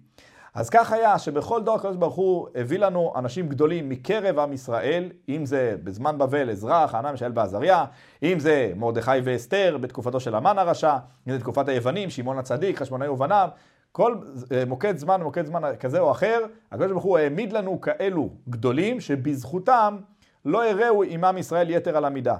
אז 0.53 0.69
כך 0.69 0.91
היה 0.91 1.19
שבכל 1.19 1.63
דור 1.63 1.75
הקדוש 1.75 1.95
ברוך 1.95 2.15
הוא 2.15 2.47
הביא 2.55 2.79
לנו 2.79 3.13
אנשים 3.15 3.47
גדולים 3.47 3.89
מקרב 3.89 4.39
עם 4.39 4.53
ישראל, 4.53 5.11
אם 5.29 5.45
זה 5.45 5.75
בזמן 5.83 6.17
בבל 6.17 6.49
עזרא, 6.49 6.87
חנן, 6.87 7.11
מישאל 7.11 7.31
ועזריה, 7.35 7.85
אם 8.23 8.39
זה 8.39 8.71
מרדכי 8.75 9.11
ואסתר 9.23 9.77
בתקופתו 9.81 10.19
של 10.19 10.35
המן 10.35 10.57
הרשע, 10.57 10.97
אם 11.27 11.33
זה 11.33 11.39
תקופת 11.39 11.67
היוונים, 11.67 12.09
שמעון 12.09 12.39
הצדיק, 12.39 12.77
חשמונאי 12.77 13.07
ובניו, 13.07 13.49
כל 13.91 14.15
אה, 14.51 14.65
מוקד 14.65 14.97
זמן, 14.97 15.21
מוקד 15.21 15.45
זמן 15.45 15.61
כזה 15.79 15.99
או 15.99 16.11
אחר, 16.11 16.45
הקדוש 16.71 16.91
ברוך 16.91 17.03
הוא 17.03 17.17
העמיד 17.17 17.53
לנו 17.53 17.81
כאלו 17.81 18.29
גדולים 18.49 18.99
שבזכותם 18.99 19.97
לא 20.45 20.69
הראו 20.69 21.03
עמם 21.03 21.35
ישראל 21.37 21.69
יתר 21.69 21.97
על 21.97 22.05
המידה. 22.05 22.37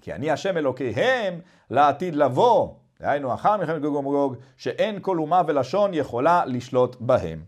כי 0.00 0.12
אני 0.12 0.30
השם 0.30 0.56
אלוקיהם 0.56 1.40
לעתיד 1.70 2.14
לבוא, 2.14 2.68
דהיינו 3.00 3.34
אחר 3.34 3.56
מלחמת 3.56 3.80
גוג 3.80 3.94
ומגוג, 3.94 4.36
שאין 4.56 4.98
כל 5.02 5.18
אומה 5.18 5.42
ולשון 5.46 5.94
יכולה 5.94 6.44
לשלוט 6.46 6.96
בהם. 7.00 7.42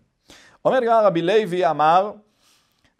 אומר 0.65 0.79
גם 0.87 1.01
רבי 1.05 1.23
לוי 1.23 1.71
אמר, 1.71 2.13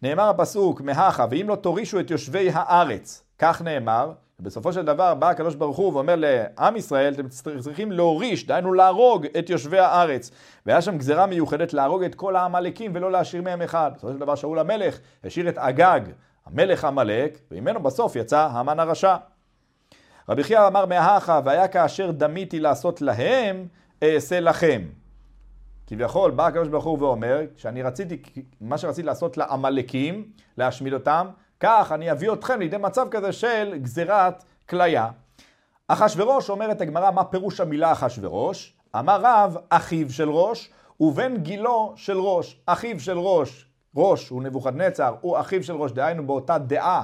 נאמר 0.01 0.29
הפסוק, 0.29 0.81
מהכה, 0.81 1.25
ואם 1.29 1.45
לא 1.49 1.55
תורישו 1.55 1.99
את 1.99 2.11
יושבי 2.11 2.49
הארץ, 2.53 3.23
כך 3.39 3.61
נאמר, 3.61 4.11
ובסופו 4.43 4.73
של 4.73 4.85
דבר 4.85 5.13
בא 5.15 5.29
הקדוש 5.29 5.55
ברוך 5.55 5.77
הוא 5.77 5.93
ואומר 5.93 6.15
לעם 6.17 6.75
ישראל, 6.75 7.13
אתם 7.13 7.27
צריכים 7.59 7.91
להוריש, 7.91 8.47
דהיינו 8.47 8.73
להרוג 8.73 9.25
את 9.39 9.49
יושבי 9.49 9.79
הארץ. 9.79 10.31
והיה 10.65 10.81
שם 10.81 10.97
גזרה 10.97 11.25
מיוחדת 11.25 11.73
להרוג 11.73 12.03
את 12.03 12.15
כל 12.15 12.35
העמלקים 12.35 12.91
ולא 12.95 13.11
להשאיר 13.11 13.41
מהם 13.41 13.61
אחד. 13.61 13.91
בסופו 13.95 14.13
של 14.13 14.19
דבר 14.19 14.35
שאול 14.35 14.59
המלך 14.59 14.99
השאיר 15.23 15.49
את 15.49 15.57
אגג, 15.57 16.01
המלך 16.45 16.85
עמלק, 16.85 17.37
וממנו 17.51 17.83
בסוף 17.83 18.15
יצא 18.15 18.47
המן 18.51 18.79
הרשע. 18.79 19.15
רבי 20.29 20.43
חייא 20.43 20.67
אמר 20.67 20.85
מהכה, 20.85 21.39
והיה 21.45 21.67
כאשר 21.67 22.11
דמיתי 22.11 22.59
לעשות 22.59 23.01
להם, 23.01 23.67
אעשה 24.03 24.39
לכם. 24.39 24.81
כביכול 25.87 26.31
בא 26.31 26.47
הקדוש 26.47 26.67
ברוך 26.67 26.85
הוא 26.85 26.99
ואומר, 26.99 27.41
שאני 27.57 27.81
רציתי, 27.81 28.21
מה 28.61 28.77
שרציתי 28.77 29.05
לעשות 29.05 29.37
לעמלקים, 29.37 30.23
להשמיד 30.57 30.93
אותם, 30.93 31.27
כך 31.63 31.91
אני 31.91 32.11
אביא 32.11 32.33
אתכם 32.33 32.59
לידי 32.59 32.77
מצב 32.77 33.07
כזה 33.11 33.31
של 33.31 33.73
גזירת 33.81 34.43
כליה. 34.69 35.09
אחשורוש 35.87 36.49
אומרת 36.49 36.81
הגמרא, 36.81 37.11
מה 37.11 37.23
פירוש 37.23 37.59
המילה 37.59 37.91
אחשורוש? 37.91 38.73
אמר 38.99 39.21
רב, 39.23 39.57
אחיו 39.69 40.09
של 40.09 40.29
ראש, 40.29 40.69
ובן 40.99 41.37
גילו 41.37 41.93
של 41.95 42.17
ראש. 42.17 42.59
אחיו 42.65 42.99
של 42.99 43.17
ראש, 43.17 43.65
ראש 43.95 44.29
הוא 44.29 44.43
נבוכדנצר, 44.43 45.15
הוא 45.21 45.39
אחיו 45.39 45.63
של 45.63 45.73
ראש, 45.73 45.91
דהיינו 45.91 46.27
באותה 46.27 46.57
דעה 46.57 47.03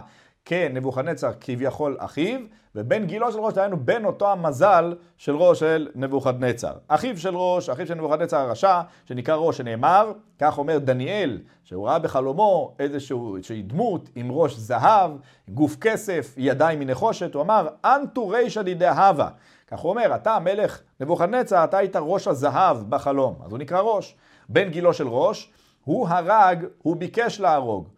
כן, 0.49 0.71
נבוכדנצר 0.73 1.31
כביכול 1.41 1.97
אחיו, 1.99 2.39
ובן 2.75 3.05
גילו 3.05 3.31
של 3.31 3.39
ראש, 3.39 3.53
דהיינו 3.53 3.77
בן 3.79 4.05
אותו 4.05 4.31
המזל 4.31 4.95
של 5.17 5.35
ראש 5.35 5.59
של 5.59 5.87
נבוכדנצר. 5.95 6.73
אחיו 6.87 7.17
של 7.17 7.35
ראש, 7.35 7.69
אחיו 7.69 7.87
של 7.87 7.93
נבוכדנצר 7.93 8.37
הרשע, 8.37 8.81
שנקרא 9.05 9.35
ראש, 9.35 9.57
שנאמר, 9.57 10.11
כך 10.39 10.57
אומר 10.57 10.77
דניאל, 10.77 11.41
שהוא 11.63 11.87
ראה 11.87 11.99
בחלומו 11.99 12.73
איזושהי 12.79 13.61
דמות 13.61 14.09
עם 14.15 14.31
ראש 14.31 14.55
זהב, 14.55 15.11
גוף 15.49 15.75
כסף, 15.81 16.33
ידיים 16.37 16.79
מנחושת, 16.79 17.33
הוא 17.33 17.41
אמר, 17.41 17.67
אנטו 17.85 18.27
רישא 18.27 18.61
דידי 18.61 18.87
הווה. 18.87 19.29
כך 19.67 19.79
הוא 19.79 19.89
אומר, 19.89 20.15
אתה 20.15 20.35
המלך 20.35 20.81
נבוכדנצר, 20.99 21.63
אתה 21.63 21.77
היית 21.77 21.95
ראש 21.95 22.27
הזהב 22.27 22.77
בחלום, 22.89 23.35
אז 23.45 23.51
הוא 23.51 23.59
נקרא 23.59 23.79
ראש. 23.81 24.15
בן 24.49 24.69
גילו 24.69 24.93
של 24.93 25.07
ראש, 25.07 25.51
הוא 25.83 26.07
הרג, 26.07 26.65
הוא 26.81 26.95
ביקש 26.95 27.39
להרוג. 27.39 27.89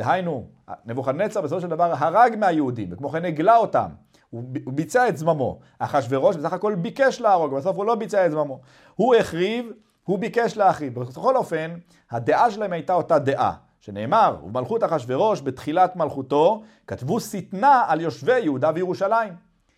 דהיינו, 0.00 0.44
נבוכדנצר 0.86 1.40
בסופו 1.40 1.60
של 1.60 1.68
דבר 1.68 1.92
הרג 1.98 2.36
מהיהודים, 2.38 2.88
וכמו 2.92 3.08
כן 3.08 3.24
הגלה 3.24 3.56
אותם. 3.56 3.88
הוא, 4.30 4.42
ביצע 4.66 5.08
את 5.08 5.16
זממו. 5.16 5.58
אחשורוש 5.78 6.36
בסך 6.36 6.52
הכל 6.52 6.74
ביקש 6.74 7.20
להרוג, 7.20 7.54
בסוף 7.54 7.76
הוא 7.76 7.84
לא 7.84 7.94
ביצע 7.94 8.26
את 8.26 8.30
זממו. 8.30 8.60
הוא 8.94 9.14
החריב, 9.14 9.72
הוא 10.04 10.18
ביקש 10.18 10.56
להחריב. 10.56 11.00
בכל 11.00 11.36
אופן, 11.36 11.74
הדעה 12.10 12.50
שלהם 12.50 12.72
הייתה 12.72 12.94
אותה 12.94 13.18
דעה. 13.18 13.52
שנאמר, 13.80 14.36
ובמלכות 14.44 14.84
אחשורוש 14.84 15.42
בתחילת 15.42 15.96
מלכותו, 15.96 16.62
כתבו 16.86 17.20
שטנה 17.20 17.84
על 17.88 18.00
יושבי 18.00 18.40
יהודה 18.40 18.70
וירושלים. 18.74 19.32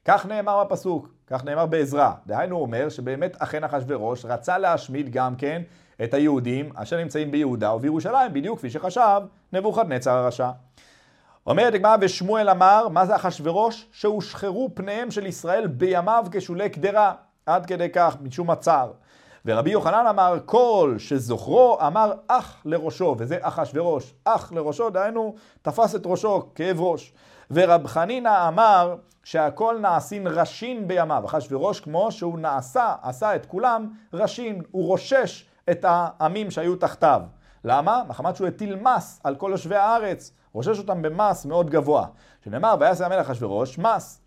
כך 0.04 0.26
נאמר 0.26 0.64
בפסוק, 0.64 1.08
כך 1.26 1.44
נאמר 1.44 1.66
בעזרא. 1.66 2.12
דהיינו 2.26 2.56
הוא 2.56 2.62
אומר 2.62 2.88
שבאמת 2.88 3.36
אכן 3.42 3.64
אחשורוש 3.64 4.24
רצה 4.24 4.58
להשמיד 4.58 5.12
גם 5.12 5.36
כן 5.36 5.62
את 6.04 6.14
היהודים 6.14 6.70
אשר 6.74 6.96
נמצאים 6.96 7.30
ביהודה 7.30 7.74
ובירושלים, 7.74 8.32
בדיוק 8.32 8.58
כפי 8.58 8.70
שחשב 8.70 9.20
נבוכדנצר 9.52 10.10
הרשע. 10.10 10.50
אומרת 11.46 11.74
הגמרא 11.74 11.96
ושמואל 12.00 12.50
אמר, 12.50 12.88
מה 12.88 13.06
זה 13.06 13.16
אחשורוש? 13.16 13.86
שהושחרו 13.92 14.70
פניהם 14.74 15.10
של 15.10 15.26
ישראל 15.26 15.66
בימיו 15.66 16.24
כשולי 16.32 16.68
קדרה, 16.68 17.12
עד 17.46 17.66
כדי 17.66 17.88
כך, 17.92 18.16
משום 18.22 18.50
הצער. 18.50 18.92
ורבי 19.46 19.70
יוחנן 19.70 20.06
אמר, 20.06 20.38
כל 20.46 20.94
שזוכרו 20.98 21.78
אמר 21.86 22.12
אח 22.28 22.56
לראשו, 22.64 23.14
וזה 23.18 23.38
אחשורוש, 23.40 24.14
אח 24.24 24.52
לראשו, 24.52 24.90
דהיינו, 24.90 25.34
תפס 25.62 25.94
את 25.94 26.02
ראשו, 26.04 26.42
כאב 26.54 26.80
ראש. 26.80 27.12
ורב 27.50 27.86
חנינא 27.86 28.48
אמר 28.48 28.96
שהכל 29.24 29.78
נעשין 29.80 30.26
ראשין 30.26 30.88
בימיו, 30.88 31.22
אחשורוש 31.26 31.80
כמו 31.80 32.12
שהוא 32.12 32.38
נעשה, 32.38 32.94
עשה 33.02 33.36
את 33.36 33.46
כולם 33.46 33.88
ראשין, 34.12 34.62
הוא 34.70 34.86
רושש 34.86 35.46
את 35.70 35.84
העמים 35.88 36.50
שהיו 36.50 36.76
תחתיו. 36.76 37.20
למה? 37.64 38.02
מחמת 38.08 38.36
שהוא 38.36 38.48
הטיל 38.48 38.76
מס 38.76 39.20
על 39.24 39.34
כל 39.34 39.48
יושבי 39.50 39.76
הארץ, 39.76 40.32
רושש 40.52 40.78
אותם 40.78 41.02
במס 41.02 41.46
מאוד 41.46 41.70
גבוה. 41.70 42.06
שנאמר, 42.44 42.74
ויעשה 42.80 43.06
המלך 43.06 43.30
אחשורוש 43.30 43.78
מס. 43.78 44.20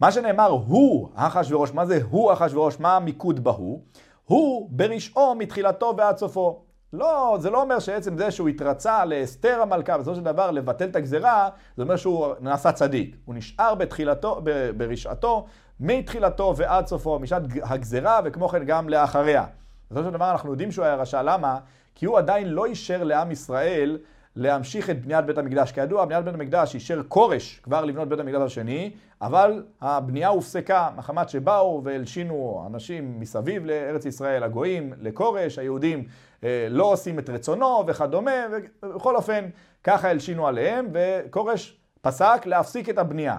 מה 0.00 0.12
שנאמר 0.12 0.48
הוא 0.48 1.08
אחשורוש, 1.14 1.72
מה 1.72 1.86
זה 1.86 2.00
הוא 2.10 2.32
אחשורוש, 2.32 2.80
מה 2.80 2.96
המיקוד 2.96 3.44
בהוא? 3.44 3.82
הוא 4.24 4.68
ברשעו 4.70 5.34
מתחילתו 5.34 5.94
ועד 5.96 6.16
סופו. 6.16 6.62
לא, 6.92 7.36
זה 7.40 7.50
לא 7.50 7.62
אומר 7.62 7.78
שעצם 7.78 8.18
זה 8.18 8.30
שהוא 8.30 8.48
התרצה 8.48 9.04
לאסתר 9.04 9.62
המלכה, 9.62 9.98
בסופו 9.98 10.16
של 10.16 10.22
דבר 10.22 10.50
לבטל 10.50 10.88
את 10.88 10.96
הגזרה, 10.96 11.48
זה 11.76 11.82
אומר 11.82 11.96
שהוא 11.96 12.26
נעשה 12.40 12.72
צדיק. 12.72 13.16
הוא 13.24 13.34
נשאר 13.34 13.74
בתחילתו, 13.74 14.40
ברשעתו, 14.76 15.46
מתחילתו 15.80 16.54
ועד 16.56 16.86
סופו, 16.86 17.18
משעת 17.18 17.42
הגזרה 17.62 18.20
וכמו 18.24 18.48
כן 18.48 18.64
גם 18.64 18.88
לאחריה. 18.88 19.44
בסופו 19.92 20.08
של 20.08 20.14
דבר 20.14 20.30
אנחנו 20.30 20.50
יודעים 20.50 20.72
שהוא 20.72 20.84
היה 20.84 20.94
רשע, 20.94 21.22
למה? 21.22 21.58
כי 21.94 22.06
הוא 22.06 22.18
עדיין 22.18 22.48
לא 22.48 22.66
אישר 22.66 23.04
לעם 23.04 23.30
ישראל 23.30 23.98
להמשיך 24.36 24.90
את 24.90 25.02
בניית 25.02 25.24
בית 25.24 25.38
המקדש. 25.38 25.72
כידוע, 25.72 26.04
בניית 26.04 26.24
בית 26.24 26.34
המקדש 26.34 26.74
אישר 26.74 27.02
כורש 27.08 27.60
כבר 27.62 27.84
לבנות 27.84 28.08
בית 28.08 28.20
המקדש 28.20 28.42
השני, 28.42 28.92
אבל 29.20 29.64
הבנייה 29.80 30.28
הופסקה 30.28 30.90
מחמת 30.96 31.28
שבאו 31.28 31.80
והלשינו 31.84 32.64
אנשים 32.66 33.20
מסביב 33.20 33.66
לארץ 33.66 34.04
ישראל, 34.06 34.42
הגויים, 34.42 34.92
לכורש, 35.00 35.58
היהודים 35.58 36.04
אה, 36.44 36.66
לא 36.70 36.84
עושים 36.84 37.18
את 37.18 37.30
רצונו 37.30 37.84
וכדומה, 37.86 38.46
ובכל 38.82 39.16
אופן, 39.16 39.44
ככה 39.84 40.10
הלשינו 40.10 40.46
עליהם, 40.48 40.88
וכורש 40.92 41.78
פסק 42.00 42.42
להפסיק 42.46 42.88
את 42.88 42.98
הבנייה. 42.98 43.36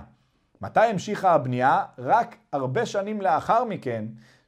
מתי 0.61 0.79
המשיכה 0.79 1.31
הבנייה? 1.31 1.83
רק 1.97 2.35
הרבה 2.51 2.85
שנים 2.85 3.21
לאחר 3.21 3.63
מכן, 3.63 4.05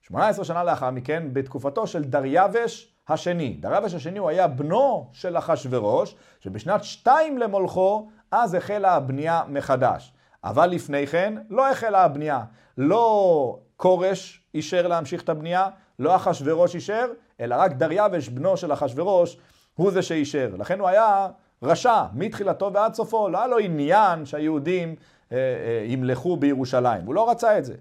18 0.08 0.46
שנה 0.46 0.64
לאחר 0.64 0.92
מכן, 0.92 1.24
בתקופתו 1.34 1.88
של 1.88 2.04
דריווש 2.04 2.94
השני. 3.08 3.58
דריווש 3.60 3.94
השני 3.94 4.20
הוא 4.20 4.30
היה 4.30 4.48
בנו 4.48 5.10
של 5.14 5.38
אחשורוש, 5.38 6.16
שבשנת 6.40 6.84
שתיים 6.84 7.38
למולכו, 7.38 8.10
אז 8.32 8.54
החלה 8.54 8.96
הבנייה 8.96 9.42
מחדש. 9.48 10.14
אבל 10.44 10.68
לפני 10.68 11.08
כן 11.08 11.34
לא 11.50 11.72
החלה 11.72 12.04
הבנייה. 12.04 12.44
לא 12.78 13.60
כורש 13.78 14.44
אישר 14.54 14.88
להמשיך 14.88 15.24
את 15.24 15.30
הבנייה, 15.30 15.70
לא 16.00 16.16
אחשורוש 16.16 16.76
אישר, 16.76 17.06
אלא 17.40 17.56
רק 17.56 17.74
דריווש, 17.74 18.30
בנו 18.30 18.58
של 18.58 18.74
אחשורוש, 18.74 19.38
הוא 19.76 19.92
זה 19.92 20.02
שאישר. 20.02 20.50
לכן 20.60 20.80
הוא 20.80 20.88
היה 20.88 21.28
רשע 21.64 22.04
מתחילתו 22.14 22.74
ועד 22.74 22.94
סופו, 22.94 23.30
לא 23.30 23.38
היה 23.38 23.48
לו 23.48 23.58
עניין 23.58 24.26
שהיהודים 24.26 24.96
אה, 25.32 25.38
אה, 25.38 25.86
ימלכו 25.86 26.38
בירושלים, 26.38 27.06
הוא 27.06 27.16
לא 27.16 27.30
רצה 27.30 27.58
את 27.58 27.66
זה. 27.66 27.76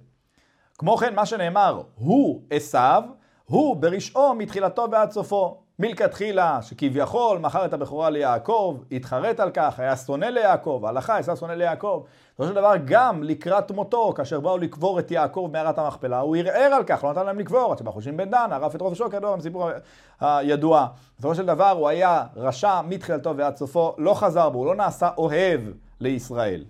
כמו 0.79 0.97
כן, 0.97 1.15
מה 1.15 1.27
שנאמר, 1.27 1.83
הוא 1.95 2.43
עשיו, 2.51 3.03
הוא 3.45 3.77
ברשעו 3.77 4.35
מתחילתו 4.35 4.87
ועד 4.93 5.11
סופו. 5.11 5.61
מלכתחילה, 5.79 6.63
שכביכול 6.63 7.39
מכר 7.39 7.65
את 7.65 7.73
הבכורה 7.73 8.11
ליעקב, 8.11 8.79
התחרט 8.93 9.41
על 9.41 9.51
כך, 9.51 9.81
היה 9.81 9.97
שונא 9.97 10.25
ליעקב, 10.25 10.83
ההלכה 10.85 11.19
עשה 11.19 11.37
שונא 11.37 11.53
ליעקב. 11.53 12.03
בסופו 12.35 12.49
של 12.49 12.55
דבר, 12.55 12.73
גם 12.85 13.23
לקראת 13.23 13.71
מותו, 13.71 14.13
כאשר 14.17 14.41
באו 14.41 14.59
לקבור 14.59 14.99
את 14.99 15.11
יעקב 15.11 15.47
במערת 15.51 15.79
המכפלה, 15.79 16.21
הוא 16.21 16.37
ערער 16.37 16.75
על 16.75 16.85
כך, 16.85 17.05
לא 17.05 17.11
נתן 17.11 17.27
להם 17.27 17.39
לקבור, 17.39 17.73
עד 17.73 17.79
שבחושים 17.79 18.17
בן 18.17 18.31
דן, 18.31 18.49
ערף 18.53 18.75
את 18.75 18.81
רוב 18.81 18.93
השוק, 18.93 19.11
כידוע 19.11 19.37
בסיפור 19.37 19.69
הידוע. 20.21 20.87
בסופו 21.19 21.35
של 21.35 21.47
דבר, 21.47 21.71
הוא 21.71 21.89
היה 21.89 22.25
רשע 22.37 22.81
מתחילתו 22.83 23.37
ועד 23.37 23.57
סופו, 23.57 23.95
לא 23.99 24.15
חזר 24.15 24.51
בו, 24.51 24.59
הוא 24.59 24.67
לא 24.67 24.75
נעשה 24.75 25.11
אוהב 25.19 25.61
לישראל. 26.01 26.65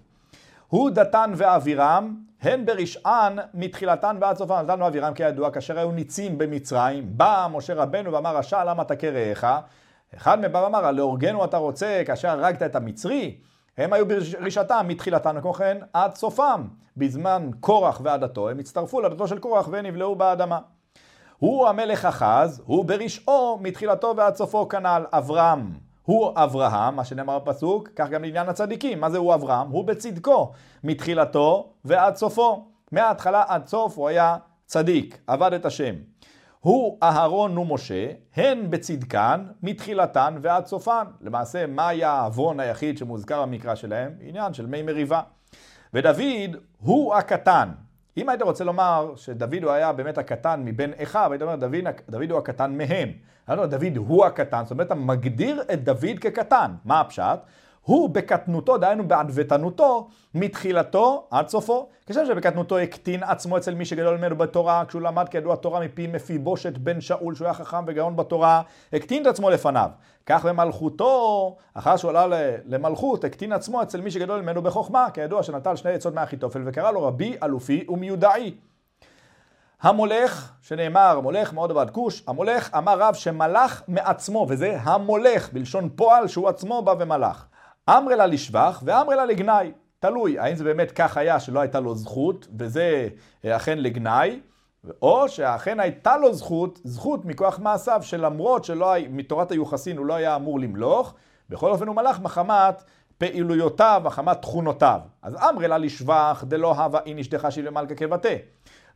הוא 0.75 0.91
דתן 0.91 1.33
ואבירם, 1.37 2.17
הן 2.43 2.67
ברשען 2.67 3.39
מתחילתן 3.55 4.17
ועד 4.21 4.37
סופן. 4.37 4.63
דתן 4.67 4.83
ואבירם 4.83 5.15
כידוע, 5.15 5.51
כאשר 5.51 5.79
היו 5.79 5.91
ניצים 5.91 6.39
במצרים, 6.39 7.05
בא 7.19 7.47
משה 7.53 7.75
רבנו 7.75 8.13
ואמר 8.13 8.37
רשע 8.37 8.65
למה 8.65 8.85
תכה 8.85 9.11
רעך? 9.11 9.47
אחד 10.17 10.41
מהם 10.41 10.53
בא 10.53 10.59
ואמר, 10.59 10.91
להורגנו 10.91 11.45
אתה 11.45 11.57
רוצה 11.57 12.03
כאשר 12.07 12.29
הרגת 12.29 12.63
את 12.63 12.77
המצרי? 12.77 13.37
הם 13.79 13.93
היו 13.93 14.05
ברשעתם 14.09 14.85
מתחילתן 14.89 15.37
וכמו 15.39 15.53
כן 15.53 15.79
עד 15.93 16.15
סופם. 16.15 16.65
בזמן 16.97 17.51
קורח 17.61 18.01
ועדתו, 18.05 18.49
הם 18.49 18.59
הצטרפו 18.59 19.01
לדתו 19.01 19.29
של 19.29 19.39
קורח 19.39 19.69
ונבלעו 19.71 20.15
באדמה. 20.15 20.59
הוא 21.39 21.69
המלך 21.69 22.05
אחז, 22.05 22.63
הוא 22.67 22.85
ברשעו 22.85 23.59
מתחילתו 23.63 24.15
ועד 24.17 24.37
סופו 24.37 24.69
כנ"ל. 24.69 25.05
אברהם 25.13 25.73
הוא 26.05 26.33
אברהם, 26.35 26.97
מה 26.97 27.05
שנאמר 27.05 27.39
בפסוק, 27.39 27.89
כך 27.97 28.09
גם 28.09 28.23
לעניין 28.23 28.49
הצדיקים. 28.49 29.01
מה 29.01 29.11
זה 29.11 29.19
הוא 29.19 29.35
אברהם? 29.35 29.71
הוא 29.71 29.85
בצדקו, 29.85 30.53
מתחילתו 30.85 31.73
ועד 31.85 32.17
סופו. 32.17 32.65
מההתחלה 32.93 33.45
עד 33.49 33.67
סוף 33.67 33.99
הוא 33.99 34.09
היה 34.09 34.37
צדיק, 34.67 35.19
עבד 35.27 35.53
את 35.53 35.67
השם. 35.67 35.95
הוא 36.61 36.99
אהרון 37.03 37.59
ומשה, 37.59 38.11
הן 38.37 38.71
בצדקן, 38.71 39.45
מתחילתן 39.63 40.39
ועד 40.43 40.67
סופן. 40.67 41.07
למעשה, 41.21 41.67
מה 41.67 41.89
היה 41.89 42.11
העוון 42.11 42.61
היחיד 42.61 42.99
שמוזכר 42.99 43.43
במקרא 43.43 43.75
שלהם? 43.75 44.13
עניין 44.21 44.55
של 44.55 44.67
מי 44.67 44.83
מריבה. 44.83 45.21
ודוד 45.95 46.57
הוא 46.79 47.15
הקטן. 47.15 47.69
אם 48.17 48.29
היית 48.29 48.43
רוצה 48.43 48.65
לומר 48.65 49.13
שדוד 49.17 49.63
הוא 49.63 49.73
היה 49.73 49.93
באמת 49.93 50.19
הקטן 50.19 50.63
מבין 50.65 50.93
אחיו, 51.03 51.33
היית 51.33 51.43
אומר 51.43 51.57
דוד, 51.57 51.75
דוד 52.09 52.31
הוא 52.31 52.39
הקטן 52.39 52.79
מהם. 52.79 53.09
לא, 53.49 53.67
דוד 53.67 53.97
הוא 53.97 54.25
הקטן, 54.25 54.63
זאת 54.63 54.71
אומרת, 54.71 54.87
אתה 54.87 54.95
מגדיר 54.95 55.63
את 55.73 55.85
דוד 55.85 56.19
כקטן. 56.21 56.71
מה 56.85 57.01
הפשט? 57.01 57.39
הוא 57.85 58.11
בקטנותו, 58.11 58.79
דהיינו 58.79 59.09
בעדוותנותו, 59.09 60.09
מתחילתו 60.35 61.27
עד 61.31 61.49
סופו. 61.49 61.89
כשם 62.07 62.27
שבקטנותו 62.27 62.79
הקטין 62.79 63.23
עצמו 63.23 63.57
אצל 63.57 63.75
מי 63.75 63.85
שגדול 63.85 64.17
ממנו 64.17 64.37
בתורה, 64.37 64.85
כשהוא 64.89 65.03
למד 65.03 65.29
כידוע 65.29 65.57
תורה 65.57 65.81
מפי 65.81 66.07
מפיבושת 66.07 66.79
בן 66.79 67.01
שאול, 67.01 67.35
שהוא 67.35 67.45
היה 67.45 67.55
חכם 67.55 67.85
וגאון 67.87 68.17
בתורה, 68.17 68.63
הקטין 68.93 69.23
את 69.23 69.27
עצמו 69.27 69.51
לפניו. 69.51 69.91
כך 70.27 70.45
במלכותו, 70.45 71.57
אחר 71.75 71.97
שהוא 71.97 72.11
עלה 72.11 72.27
למלכות, 72.67 73.25
הקטין 73.25 73.53
עצמו 73.53 73.83
אצל 73.83 74.01
מי 74.01 74.11
שגדול 74.11 74.41
ממנו 74.41 74.63
בחוכמה, 74.63 75.07
כידוע 75.15 75.43
שנטל 75.43 75.77
שני 75.77 75.93
עצות 75.93 76.15
מאחיתופל 76.15 76.63
וקרא 76.67 76.91
לו 76.91 77.03
רבי, 77.03 77.37
אלופי 77.43 77.85
ומיודעי. 77.89 78.55
המולך, 79.83 80.53
שנאמר 80.63 81.21
מולך 81.21 81.53
מאוד 81.53 81.71
עבד 81.71 81.91
כוש, 81.91 82.25
המולך 82.27 82.75
אמר 82.79 82.99
רב 82.99 83.15
שמלך 83.15 83.83
מעצמו, 83.89 84.47
וזה 84.49 84.77
המולך, 84.81 85.53
בלשון 85.53 85.89
פועל 85.97 86.29
שהוא 86.29 86.49
עצמו 86.49 86.83
בא 86.83 86.95
ומלך. 86.99 87.47
אמרי 87.91 88.17
לה 88.17 88.27
לשבח 88.27 88.83
ואמרי 88.85 89.17
לה 89.17 89.25
לגנאי. 89.25 89.73
תלוי, 90.01 90.39
האם 90.39 90.57
זה 90.57 90.65
באמת 90.65 90.93
כך 90.93 91.17
היה 91.17 91.41
שלא 91.41 91.61
הייתה 91.61 91.81
לו 91.81 91.95
זכות, 91.95 92.49
וזה 92.59 93.09
אה, 93.45 93.57
אכן 93.57 93.79
לגנאי, 93.79 94.41
או 95.03 95.29
שאכן 95.29 95.81
הייתה 95.81 96.17
לו 96.17 96.35
זכות, 96.35 96.81
זכות 96.85 97.25
מכוח 97.25 97.59
מעשיו, 97.59 98.01
שלמרות 98.03 98.65
שלא 98.65 98.95
מתורת 99.11 99.51
היוחסין 99.51 99.97
הוא 99.97 100.07
לא 100.07 100.15
היה 100.15 100.37
אמור 100.37 100.61
למלוך, 100.61 101.15
בכל 101.51 101.71
אופן 101.71 101.87
הוא 101.87 101.97
מלך 101.97 102.21
מחמת 102.21 102.85
פעילויותיו, 103.19 104.03
מחמת 104.05 104.43
תכונותיו. 104.43 105.01
אז 105.23 105.37
אמרי 105.51 105.69
לה 105.69 105.79
לשבח 105.79 106.45
דלא 106.49 106.73
הווה 106.73 107.01
אין 107.07 107.19
אשתך 107.19 107.47
שילה 107.51 107.71
מלכה 107.71 107.95
כבתה. 107.95 108.29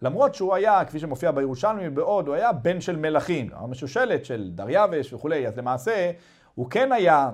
למרות 0.02 0.34
שהוא 0.34 0.54
היה, 0.54 0.84
כפי 0.84 0.98
שמופיע 0.98 1.30
בירושלמי 1.30 1.90
בעוד, 1.90 2.26
הוא 2.26 2.34
היה 2.34 2.52
בן 2.52 2.80
של 2.80 2.96
מלכים, 2.96 3.50
המשושלת 3.52 4.24
של 4.24 4.50
דריווש 4.54 5.12
וכולי, 5.12 5.48
אז 5.48 5.58
למעשה 5.58 6.10
הוא 6.54 6.70
כן 6.70 6.92
היה 6.92 7.30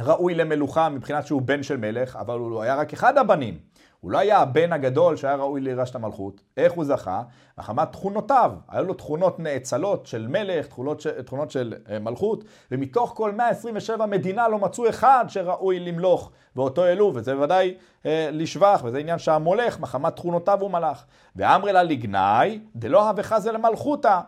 ראוי 0.00 0.34
למלוכה 0.34 0.88
מבחינת 0.88 1.26
שהוא 1.26 1.42
בן 1.42 1.62
של 1.62 1.76
מלך, 1.76 2.16
אבל 2.16 2.38
הוא 2.38 2.62
היה 2.62 2.74
רק 2.74 2.92
אחד 2.92 3.18
הבנים. 3.18 3.58
הוא 4.00 4.10
לא 4.10 4.18
היה 4.18 4.38
הבן 4.38 4.72
הגדול 4.72 5.16
שהיה 5.16 5.34
ראוי 5.34 5.60
לירש 5.60 5.90
את 5.90 5.94
המלכות. 5.94 6.40
איך 6.56 6.72
הוא 6.72 6.84
זכה? 6.84 7.22
מחמת 7.58 7.92
תכונותיו. 7.92 8.52
היו 8.68 8.84
לו 8.84 8.94
תכונות 8.94 9.40
נאצלות 9.40 10.06
של 10.06 10.26
מלך, 10.28 10.66
תכונות, 10.66 11.06
תכונות 11.26 11.50
של 11.50 11.74
אה, 11.90 11.98
מלכות, 11.98 12.44
ומתוך 12.70 13.12
כל 13.16 13.32
127 13.32 14.06
מדינה 14.06 14.48
לא 14.48 14.58
מצאו 14.58 14.88
אחד 14.88 15.24
שראוי 15.28 15.80
למלוך, 15.80 16.30
ואותו 16.56 16.84
העלו, 16.84 17.12
וזה 17.14 17.34
בוודאי 17.34 17.74
אה, 18.06 18.28
לשבח, 18.32 18.80
וזה 18.84 18.98
עניין 18.98 19.18
שהמולך, 19.18 19.80
מחמת 19.80 20.16
תכונותיו 20.16 20.60
הוא 20.60 20.70
מלך. 20.70 21.04
ואמרי 21.36 21.72
לה 21.72 21.82
לגנאי, 21.82 22.60
דלא 22.76 23.08
הבך 23.08 23.38
זה 23.38 23.52
למלכותא. 23.52 24.20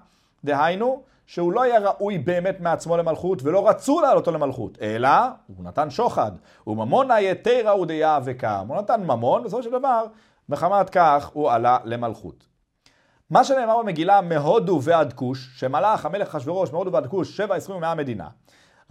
דהיינו, 0.44 1.02
שהוא 1.26 1.52
לא 1.52 1.62
היה 1.62 1.78
ראוי 1.78 2.18
באמת 2.18 2.61
מעצמו 2.61 2.96
למלכות, 2.96 3.42
ולא 3.42 3.68
רצו 3.68 4.00
להעלותו 4.00 4.32
למלכות, 4.32 4.78
אלא 4.82 5.08
הוא 5.56 5.64
נתן 5.64 5.90
שוחד. 5.90 6.32
וממונה 6.66 7.20
יתרה 7.20 7.80
ודיה 7.80 8.18
וקם. 8.24 8.64
הוא 8.68 8.76
נתן 8.76 9.04
ממון, 9.04 9.44
בסופו 9.44 9.62
של 9.62 9.70
דבר, 9.70 10.04
מחמת 10.48 10.90
כך 10.90 11.30
הוא 11.32 11.50
עלה 11.50 11.78
למלכות. 11.85 12.46
מה 13.30 13.44
שנאמר 13.44 13.78
במגילה 13.78 14.20
מהודו 14.20 14.80
ועד 14.82 15.12
כוש, 15.12 15.48
שמלך 15.54 16.06
המלך 16.06 16.28
אחשורוש 16.28 16.72
מהודו 16.72 16.92
ועד 16.92 17.06
כוש, 17.06 17.37
שבע 17.37 17.54
עשרים 17.54 17.78
ומאה 17.78 17.94
מדינה, 17.94 18.28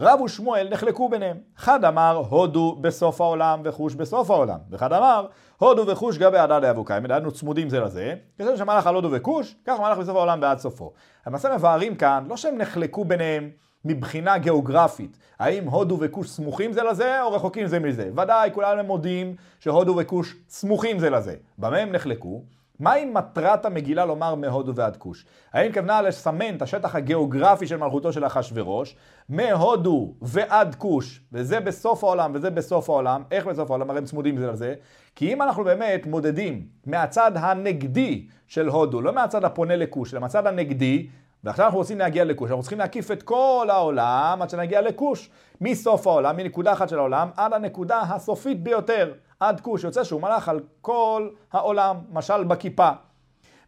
רב 0.02 0.22
ושמואל 0.22 0.68
נחלקו 0.72 1.10
ביניהם. 1.10 1.38
אחד 1.58 1.86
אמר 1.86 2.24
הודו 2.30 2.78
בסוף 2.82 3.22
העולם 3.22 3.62
וחוש 3.64 3.96
בסוף 3.96 4.32
העולם, 4.32 4.58
ואחד 4.70 4.94
אמר 4.94 5.28
הודו 5.58 5.88
וחוש 5.88 6.18
גבי 6.18 6.38
עדה 6.38 6.60
דאבוקאים, 6.60 7.06
דהיינו 7.06 7.32
צמודים 7.32 7.70
זה 7.70 7.80
לזה, 7.80 8.16
כשם 8.40 8.58
שמלך 8.58 8.88
על 8.88 8.96
הודו 8.96 9.10
וחוש, 9.12 9.56
כך 9.66 9.80
מלך 9.80 9.98
בסוף 9.98 10.16
העולם 10.16 10.40
ועד 10.42 10.60
סופו. 10.60 10.92
למעשה 11.28 11.56
מבארים 11.56 11.96
כאן, 11.96 12.26
לא 12.28 12.38
שהם 12.38 12.58
נחלקו 12.58 13.06
ביניהם 13.06 13.50
מבחינה 13.86 14.38
גיאוגרפית, 14.38 15.18
האם 15.40 15.68
הודו 15.68 15.98
וכוש 16.00 16.30
סמוכים 16.30 16.74
זה 16.74 16.84
לזה 16.84 17.22
או 17.22 17.32
רחוקים 17.32 17.68
זה 17.68 17.80
מזה. 17.80 18.10
ודאי, 18.18 18.50
כולם 18.54 18.86
מודים 18.86 19.36
שהודו 19.60 19.96
וכוש 19.98 20.36
סמוכים 20.50 21.00
זה 21.00 21.10
לזה. 21.10 21.36
במה 21.58 21.78
הם 21.78 21.92
נחלקו? 21.92 22.42
מהי 22.82 23.06
מטרת 23.06 23.66
המגילה 23.66 24.06
לומר 24.06 24.36
מהודו 24.36 24.76
ועד 24.76 24.98
כוש? 24.98 25.26
האם 25.54 25.74
כוונה 25.74 26.02
לסמן 26.02 26.56
את 26.56 26.62
השטח 26.62 26.96
הגיאוגרפי 26.96 27.68
של 27.68 27.78
מלכותו 27.78 28.14
של 28.14 28.26
אחשורוש, 28.26 28.96
מהודו 29.30 30.14
ועד 30.22 30.76
כוש, 30.76 31.22
וזה 31.32 31.60
בסוף 31.60 32.04
העולם 32.04 32.32
וזה 32.34 32.50
בסוף 32.50 32.90
העולם, 32.90 33.24
איך 33.32 33.46
בסוף 33.46 33.72
העולם? 33.72 33.90
הרי 33.90 34.00
הם 34.00 34.06
צמודים 34.06 34.38
זה 34.38 34.48
לזה, 34.48 34.76
כי 35.16 35.34
אם 35.34 35.42
אנחנו 35.42 35.64
באמת 35.64 36.06
מודדים 36.06 36.66
מהצד 36.86 37.32
הנגדי 37.36 38.28
של 38.48 38.68
הודו, 38.68 39.02
לא 39.02 39.14
מהצד 39.14 39.46
הפונה 39.46 39.76
לכוש, 39.76 40.14
אלא 40.14 40.22
מהצד 40.22 40.48
הנגדי, 40.48 41.08
ועכשיו 41.44 41.66
אנחנו 41.66 41.80
רוצים 41.80 42.00
להגיע 42.00 42.24
לכוש, 42.24 42.50
אנחנו 42.50 42.62
צריכים 42.62 42.80
להקיף 42.80 43.12
את 43.12 43.24
כל 43.24 43.68
העולם 43.72 44.40
עד 44.42 44.50
שנגיע 44.50 44.82
לכוש, 44.82 45.30
מסוף 45.62 46.08
העולם, 46.08 46.38
מנקודה 46.38 46.74
אחת 46.74 46.90
של 46.90 46.98
העולם, 46.98 47.30
עד 47.38 47.54
הנקודה 47.54 48.00
הסופית 48.00 48.64
ביותר. 48.64 49.14
עד 49.42 49.62
כוש, 49.62 49.84
יוצא 49.84 50.04
שהוא 50.04 50.22
מלך 50.22 50.50
על 50.50 50.60
כל 50.82 51.30
העולם, 51.52 51.98
משל 52.12 52.44
בכיפה. 52.44 52.90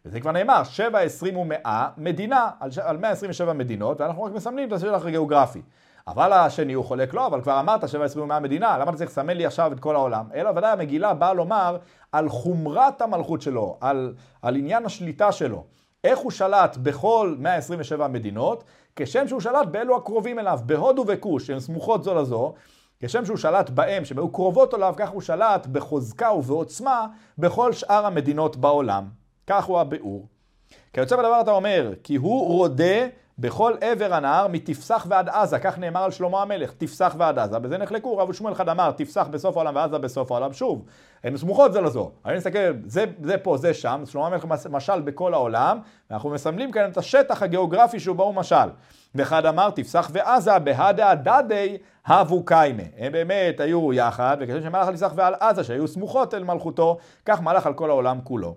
וזה 0.04 0.20
כבר 0.20 0.32
נאמר, 0.32 0.64
שבע 0.64 0.98
עשרים 0.98 1.36
ומאה 1.36 1.88
מדינה, 1.96 2.50
על, 2.60 2.70
על 2.82 2.96
127 2.96 3.52
מדינות, 3.52 4.00
ואנחנו 4.00 4.22
רק 4.22 4.32
מסמנים 4.32 4.68
את 4.68 4.72
השטח 4.72 5.06
הגיאוגרפי. 5.06 5.62
אבל 6.08 6.32
השני 6.32 6.72
הוא 6.72 6.84
חולק 6.84 7.14
לא, 7.14 7.26
אבל 7.26 7.42
כבר 7.42 7.60
אמרת 7.60 7.88
שבע 7.88 8.04
עשרים 8.04 8.24
ומאה 8.24 8.40
מדינה, 8.40 8.78
למה 8.78 8.90
אתה 8.90 8.98
צריך 8.98 9.10
לסמן 9.10 9.36
לי 9.36 9.46
עכשיו 9.46 9.72
את 9.72 9.80
כל 9.80 9.94
העולם? 9.94 10.24
אלא 10.34 10.50
ודאי 10.50 10.70
המגילה 10.72 11.14
באה 11.14 11.32
לומר 11.32 11.76
על 12.12 12.28
חומרת 12.28 13.02
המלכות 13.02 13.42
שלו, 13.42 13.76
על, 13.80 14.14
על 14.42 14.56
עניין 14.56 14.86
השליטה 14.86 15.32
שלו. 15.32 15.64
איך 16.04 16.18
הוא 16.18 16.30
שלט 16.30 16.76
בכל 16.76 17.34
127 17.38 18.08
מדינות, 18.08 18.64
כשם 18.96 19.28
שהוא 19.28 19.40
שלט 19.40 19.66
באלו 19.66 19.96
הקרובים 19.96 20.38
אליו, 20.38 20.58
בהודו 20.66 21.04
וכוש, 21.08 21.46
שהן 21.46 21.60
סמוכות 21.60 22.04
זו 22.04 22.14
לזו, 22.14 22.54
כשם 23.06 23.24
שהוא 23.24 23.36
שלט 23.36 23.70
בהם, 23.70 24.04
שהן 24.04 24.18
היו 24.18 24.28
קרובות 24.28 24.74
אליו, 24.74 24.94
כך 24.96 25.10
הוא 25.10 25.20
שלט 25.20 25.66
בחוזקה 25.66 26.32
ובעוצמה 26.32 27.06
בכל 27.38 27.72
שאר 27.72 28.06
המדינות 28.06 28.56
בעולם. 28.56 29.04
כך 29.46 29.64
הוא 29.64 29.80
הביאור. 29.80 30.28
כיוצא 30.92 31.16
בדבר 31.16 31.40
אתה 31.40 31.50
אומר, 31.50 31.92
כי 32.02 32.16
הוא 32.16 32.46
רודה 32.48 33.06
בכל 33.38 33.74
עבר 33.80 34.14
הנהר 34.14 34.48
מתפסח 34.48 35.06
ועד 35.08 35.28
עזה, 35.28 35.58
כך 35.58 35.78
נאמר 35.78 36.02
על 36.02 36.10
שלמה 36.10 36.42
המלך, 36.42 36.72
תפסח 36.78 37.14
ועד 37.18 37.38
עזה, 37.38 37.58
בזה 37.58 37.78
נחלקו, 37.78 38.18
רב 38.18 38.32
שמואל 38.32 38.52
אחד 38.52 38.68
אמר, 38.68 38.90
תפסח 38.90 39.26
בסוף 39.30 39.56
העולם 39.56 39.76
ועזה 39.76 39.98
בסוף 39.98 40.30
העולם, 40.32 40.52
שוב, 40.52 40.84
הן 41.24 41.36
סמוכות 41.36 41.72
זה 41.72 41.80
לזו, 41.80 42.10
אני 42.24 42.36
מסתכל, 42.36 42.58
זה, 42.86 43.04
זה 43.22 43.38
פה, 43.38 43.56
זה 43.56 43.74
שם, 43.74 44.02
שלמה 44.06 44.26
המלך 44.26 44.44
משל 44.70 45.00
בכל 45.00 45.34
העולם, 45.34 45.78
ואנחנו 46.10 46.30
מסמלים 46.30 46.72
כאן 46.72 46.90
את 46.90 46.96
השטח 46.96 47.42
הגיאוגרפי 47.42 48.00
שהוא 48.00 48.16
בו 48.16 48.32
משל. 48.32 48.68
ואחד 49.14 49.46
אמר, 49.46 49.70
תפסח 49.70 50.10
ועזה 50.12 50.58
בהדה 50.58 51.14
דדי 51.14 51.76
הבו 52.06 52.44
קיימה. 52.44 52.82
הם 52.96 53.12
באמת 53.12 53.60
היו 53.60 53.92
יחד, 53.92 54.36
וכשם 54.40 54.62
שמלך 54.62 54.88
על 54.88 54.94
תפסח 54.94 55.12
ועל 55.16 55.34
עזה, 55.40 55.64
שהיו 55.64 55.88
סמוכות 55.88 56.34
אל 56.34 56.44
מלכותו, 56.44 56.98
כך 57.24 57.40
מלך 57.40 57.66
על 57.66 57.74
כל 57.74 57.90
העולם 57.90 58.20
כולו. 58.24 58.56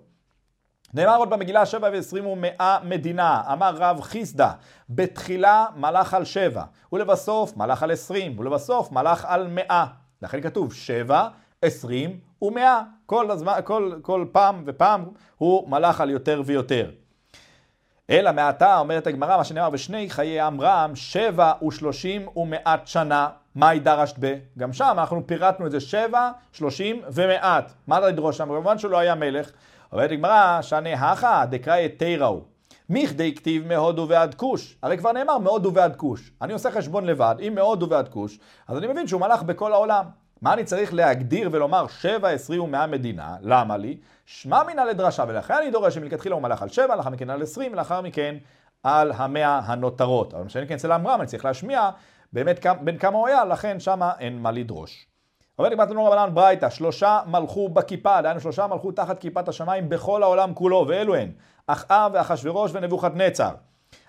נאמר 0.94 1.16
עוד 1.16 1.30
במגילה 1.30 1.66
שבע 1.66 1.88
ועשרים 1.92 2.26
ומאה 2.26 2.78
מדינה, 2.84 3.42
אמר 3.52 3.74
רב 3.76 4.00
חיסדא, 4.00 4.50
בתחילה 4.90 5.66
מלך 5.76 6.14
על 6.14 6.24
שבע, 6.24 6.62
ולבסוף 6.92 7.56
מלך 7.56 7.82
על 7.82 7.90
עשרים, 7.90 8.38
ולבסוף 8.38 8.92
מלך 8.92 9.24
על 9.24 9.46
מאה. 9.46 9.86
לכן 10.22 10.40
כתוב 10.40 10.72
שבע, 10.72 11.28
עשרים 11.62 12.20
ומאה. 12.42 12.82
כל, 13.06 13.30
הזמן, 13.30 13.58
כל, 13.64 13.92
כל 14.02 14.26
פעם 14.32 14.62
ופעם 14.66 15.04
הוא 15.36 15.70
מלך 15.70 16.00
על 16.00 16.10
יותר 16.10 16.42
ויותר. 16.44 16.90
אלא 18.10 18.32
מעתה, 18.32 18.78
אומרת 18.78 19.06
הגמרא, 19.06 19.36
מה 19.36 19.44
שנאמר 19.44 19.70
בשני 19.70 20.10
חיי 20.10 20.40
עמרם, 20.40 20.90
שבע 20.94 21.52
ושלושים 21.66 22.26
ומעט 22.36 22.86
שנה. 22.86 23.28
מהי 23.54 23.80
דרשת 23.80 24.16
ב? 24.20 24.34
גם 24.58 24.72
שם 24.72 24.94
אנחנו 24.98 25.26
פירטנו 25.26 25.66
את 25.66 25.70
זה 25.70 25.80
שבע, 25.80 26.30
שלושים 26.52 27.02
ומעט. 27.12 27.72
מה 27.86 27.98
אתה 27.98 28.08
לדרוש 28.08 28.36
שם? 28.36 28.44
כמובן 28.44 28.78
שהוא 28.78 28.90
לא 28.90 28.98
היה 28.98 29.14
מלך. 29.14 29.50
אומרת 29.92 30.10
הגמרא, 30.12 30.62
שאני 30.62 30.94
הכא 30.94 31.44
דקראי 31.44 31.88
תיראו. 31.88 32.40
מכדי 32.90 33.34
כתיב 33.34 33.66
מהודו 33.66 34.06
ועד 34.08 34.34
כוש. 34.34 34.76
הרי 34.82 34.98
כבר 34.98 35.12
נאמר 35.12 35.38
מהודו 35.38 35.74
ועד 35.74 35.96
כוש. 35.96 36.30
אני 36.42 36.52
עושה 36.52 36.70
חשבון 36.70 37.04
לבד, 37.04 37.34
אם 37.48 37.54
מהודו 37.54 37.88
ועד 37.88 38.08
כוש, 38.08 38.38
אז 38.68 38.78
אני 38.78 38.86
מבין 38.86 39.06
שהוא 39.06 39.20
מלך 39.20 39.42
בכל 39.42 39.72
העולם. 39.72 40.04
מה 40.42 40.52
אני 40.52 40.64
צריך 40.64 40.94
להגדיר 40.94 41.48
ולומר 41.52 41.86
שבע, 41.88 42.28
עשרים 42.28 42.62
ומאה 42.62 42.86
מדינה? 42.86 43.36
למה 43.42 43.76
לי? 43.76 43.96
שמע 44.30 44.62
מינה 44.62 44.84
לדרשה, 44.84 45.24
ולכן 45.28 45.54
אני 45.54 45.70
דורש 45.70 45.94
שמלכתחילה 45.94 46.34
הוא 46.34 46.42
מלך 46.42 46.62
על 46.62 46.68
שבע, 46.68 46.96
לאחר 46.96 47.10
מכן 47.10 47.30
על 47.30 47.42
עשרים, 47.42 47.72
ולאחר 47.72 48.00
מכן 48.00 48.36
על 48.82 49.12
המאה 49.12 49.58
הנותרות. 49.64 50.34
אבל 50.34 50.44
משנה 50.44 50.66
כן 50.66 50.74
אצל 50.74 50.92
עמרם, 50.92 51.20
אני 51.20 51.26
צריך 51.26 51.44
להשמיע 51.44 51.90
באמת 52.32 52.66
בין 52.80 52.98
כמה 52.98 53.18
הוא 53.18 53.28
היה, 53.28 53.44
לכן 53.44 53.80
שמה 53.80 54.12
אין 54.18 54.38
מה 54.38 54.50
לדרוש. 54.50 55.06
אומר 55.58 55.68
לי 55.68 55.76
לנו 55.76 56.04
רבנן 56.04 56.34
ברייתא, 56.34 56.70
שלושה 56.70 57.20
מלכו 57.26 57.68
בכיפה, 57.68 58.22
דהיינו 58.22 58.40
שלושה 58.40 58.66
מלכו 58.66 58.92
תחת 58.92 59.18
כיפת 59.18 59.48
השמיים 59.48 59.88
בכל 59.88 60.22
העולם 60.22 60.54
כולו, 60.54 60.84
ואלו 60.88 61.14
הן, 61.14 61.30
אחאב 61.66 62.10
ואחשורוש 62.14 62.70
ונבוכדנצר. 62.74 63.50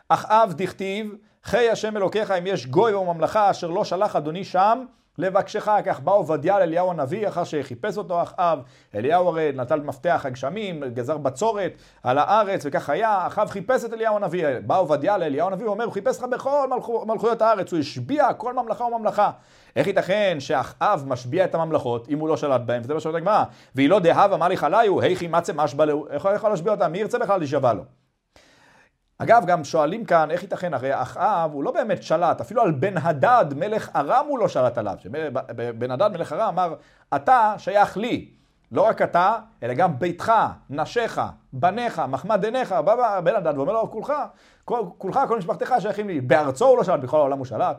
אחאב 0.09 0.53
דכתיב, 0.57 1.15
חי 1.43 1.69
השם 1.69 1.97
אלוקיך 1.97 2.31
אם 2.31 2.47
יש 2.47 2.67
גוי 2.67 2.93
וממלכה 2.93 3.51
אשר 3.51 3.67
לא 3.67 3.83
שלח 3.83 4.15
אדוני 4.15 4.43
שם, 4.43 4.85
לבקשך, 5.19 5.69
כך 5.85 5.99
בא 5.99 6.11
עובדיה 6.11 6.59
לאליהו 6.59 6.91
הנביא, 6.91 7.27
אחר 7.27 7.43
שחיפש 7.43 7.97
אותו 7.97 8.21
אחאב, 8.21 8.59
אליהו 8.95 9.27
הרי 9.27 9.51
נטל 9.55 9.79
מפתח 9.79 10.21
הגשמים, 10.25 10.83
גזר 10.83 11.17
בצורת 11.17 11.71
על 12.03 12.17
הארץ, 12.17 12.61
וכך 12.65 12.89
היה, 12.89 13.27
אחאב 13.27 13.49
חיפש 13.49 13.85
את 13.85 13.93
אליהו 13.93 14.15
הנביא, 14.15 14.45
בא 14.65 14.79
עובדיה 14.79 15.17
לאליהו 15.17 15.47
הנביא, 15.47 15.65
הוא 15.65 15.73
אומר, 15.73 15.83
הוא 15.85 15.93
חיפש 15.93 16.17
לך 16.19 16.23
בכל 16.23 16.67
מלכו, 16.69 17.05
מלכויות 17.05 17.41
הארץ, 17.41 17.71
הוא 17.71 17.79
השביע 17.79 18.33
כל 18.33 18.53
ממלכה 18.53 18.83
וממלכה. 18.83 19.31
איך 19.75 19.87
ייתכן 19.87 20.37
שאחאב 20.39 21.03
משביע 21.07 21.45
את 21.45 21.55
הממלכות, 21.55 22.09
אם 22.09 22.19
הוא 22.19 22.29
לא 22.29 22.37
שלט 22.37 22.61
בהם, 22.61 22.81
וזה 22.83 22.93
מה 22.93 22.99
שאומרת 22.99 23.21
הגמרא, 23.21 23.43
והיא 23.75 23.89
לא 23.89 23.99
דהבה 23.99 24.37
מליך 24.37 24.63
עליו, 24.63 25.01
היכי 25.01 25.27
מצם 25.27 25.59
אשבע 25.59 25.85
איך 26.09 26.25
הוא 26.25 26.33
יכול 26.33 26.49
להשביע 26.49 26.73
אותם, 26.73 26.91
מי 26.91 26.97
ירצה 26.97 27.19
בכלל 27.19 27.39
להישבע 27.39 27.73
לו? 27.73 27.83
אגב, 29.21 29.45
גם 29.45 29.63
שואלים 29.63 30.05
כאן, 30.05 30.31
איך 30.31 30.43
ייתכן, 30.43 30.73
הרי 30.73 31.01
אחאב 31.01 31.53
הוא 31.53 31.63
לא 31.63 31.71
באמת 31.71 32.03
שלט, 32.03 32.41
אפילו 32.41 32.61
על 32.61 32.71
בן 32.71 32.97
הדד, 32.97 33.45
מלך 33.55 33.89
ארם 33.95 34.25
הוא 34.27 34.39
לא 34.39 34.47
שלט 34.47 34.77
עליו. 34.77 34.95
בן 35.77 35.91
הדד, 35.91 36.09
מלך 36.13 36.33
ארם, 36.33 36.47
אמר, 36.47 36.75
אתה 37.15 37.53
שייך 37.57 37.97
לי. 37.97 38.29
לא 38.71 38.81
רק 38.81 39.01
אתה, 39.01 39.35
אלא 39.63 39.73
גם 39.73 39.99
ביתך, 39.99 40.31
נשיך, 40.69 41.21
בניך, 41.53 42.01
מחמד 42.07 42.45
עיניך, 42.45 42.71
בא 42.71 43.19
בן 43.19 43.35
הדד 43.35 43.57
ואומר 43.57 43.73
לו, 43.73 43.91
כולך, 43.91 44.13
כולך, 44.97 45.19
כל 45.27 45.37
משפחתך 45.37 45.73
שייכים 45.79 46.07
לי. 46.07 46.21
בארצו 46.21 46.65
הוא 46.65 46.77
לא 46.77 46.83
שלט, 46.83 46.99
בכל 46.99 47.17
העולם 47.17 47.37
הוא 47.37 47.45
שלט. 47.45 47.77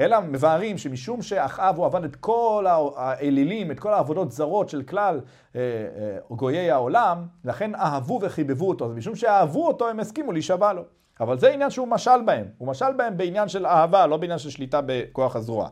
אלא 0.00 0.20
מבארים 0.20 0.78
שמשום 0.78 1.22
שאחאב 1.22 1.76
הוא 1.76 1.86
עבד 1.86 2.04
את 2.04 2.16
כל 2.16 2.66
האלילים, 2.96 3.70
את 3.70 3.80
כל 3.80 3.92
העבודות 3.92 4.32
זרות 4.32 4.68
של 4.68 4.82
כלל 4.82 5.20
אה, 5.56 5.60
אה, 5.60 6.36
גויי 6.36 6.70
העולם, 6.70 7.26
לכן 7.44 7.74
אהבו 7.74 8.18
וחיבבו 8.22 8.68
אותו. 8.68 8.84
ומשום 8.84 9.16
שאהבו 9.16 9.66
אותו 9.66 9.88
הם 9.88 10.00
הסכימו 10.00 10.32
להישבע 10.32 10.72
לו. 10.72 10.82
אבל 11.20 11.38
זה 11.38 11.48
עניין 11.52 11.70
שהוא 11.70 11.88
משל 11.88 12.22
בהם. 12.24 12.46
הוא 12.58 12.68
משל 12.68 12.92
בהם 12.96 13.16
בעניין 13.16 13.48
של 13.48 13.66
אהבה, 13.66 14.06
לא 14.06 14.16
בעניין 14.16 14.38
של 14.38 14.50
שליטה 14.50 14.80
בכוח 14.86 15.36
הזרוע. 15.36 15.68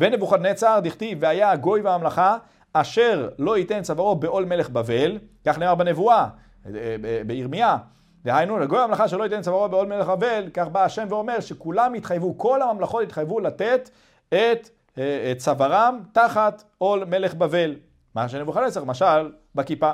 ונבוכדנצר 0.00 0.80
דכתיב, 0.82 1.18
והיה 1.20 1.50
הגוי 1.50 1.80
והממלכה 1.80 2.36
אשר 2.72 3.28
לא 3.38 3.58
ייתן 3.58 3.82
צווארו 3.82 4.16
בעול 4.16 4.44
מלך 4.44 4.70
בבל, 4.70 5.18
כך 5.46 5.58
נאמר 5.58 5.74
בנבואה, 5.74 6.28
אה, 6.66 6.96
בירמיה. 7.26 7.76
דהיינו, 8.24 8.58
לגוי 8.58 8.78
הממלכה 8.78 9.08
שלא 9.08 9.24
ייתן 9.24 9.42
צווארו 9.42 9.68
בעול 9.68 9.86
מלך 9.86 10.08
אבל, 10.08 10.48
כך 10.54 10.68
בא 10.68 10.84
השם 10.84 11.06
ואומר 11.08 11.40
שכולם 11.40 11.94
יתחייבו, 11.94 12.38
כל 12.38 12.62
הממלכות 12.62 13.02
יתחייבו 13.02 13.40
לתת 13.40 13.90
את, 14.28 14.68
אה, 14.98 15.32
את 15.32 15.38
צווארם 15.38 16.00
תחת 16.12 16.62
עול 16.78 17.04
מלך 17.04 17.34
בבל. 17.34 17.74
מה 18.14 18.28
שנבוכדנצר, 18.28 18.84
משל 18.84 19.32
בכיפה. 19.54 19.90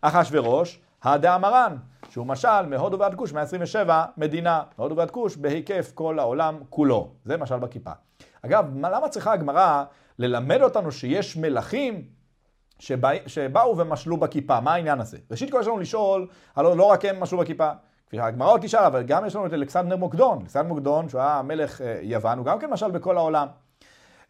אחשורוש, 0.00 0.80
הדאמרן, 1.02 1.76
שהוא 2.10 2.26
משל 2.26 2.66
מהודו 2.66 2.98
ועד 2.98 3.14
כוש, 3.14 3.32
127 3.32 4.04
מדינה, 4.16 4.62
מהודו 4.78 4.96
ועד 4.96 5.10
כוש, 5.10 5.36
בהיקף 5.36 5.90
כל 5.94 6.18
העולם 6.18 6.58
כולו. 6.70 7.10
זה 7.24 7.36
משל 7.36 7.58
בכיפה. 7.58 7.90
אגב, 8.42 8.64
למה 8.76 9.08
צריכה 9.08 9.32
הגמרא 9.32 9.84
ללמד 10.18 10.62
אותנו 10.62 10.92
שיש 10.92 11.36
מלכים 11.36 12.04
שבא, 12.78 13.10
שבאו 13.26 13.78
ומשלו 13.78 14.16
בכיפה, 14.16 14.60
מה 14.60 14.74
העניין 14.74 15.00
הזה? 15.00 15.18
ראשית 15.30 15.50
כל 15.50 15.58
יש 15.60 15.66
לנו 15.66 15.78
לשאול, 15.78 16.26
הלוא 16.56 16.76
לא 16.76 16.84
רק 16.84 17.04
הם 17.04 17.20
משלו 17.20 17.38
בכיפה, 17.38 17.70
כפי 18.06 18.16
שהגמרא 18.16 18.50
עוד 18.50 18.60
תשאל, 18.60 18.84
אבל 18.84 19.02
גם 19.02 19.26
יש 19.26 19.36
לנו 19.36 19.46
את 19.46 19.52
אלכסנדר 19.52 19.96
מוקדון, 19.96 20.38
אלכסנדר 20.40 20.68
מוקדון, 20.68 21.08
שהוא 21.08 21.20
היה 21.20 21.42
מלך 21.44 21.80
אה, 21.80 21.98
יוון, 22.02 22.38
הוא 22.38 22.46
גם 22.46 22.58
כן 22.58 22.70
משל 22.70 22.90
בכל 22.90 23.16
העולם. 23.16 23.46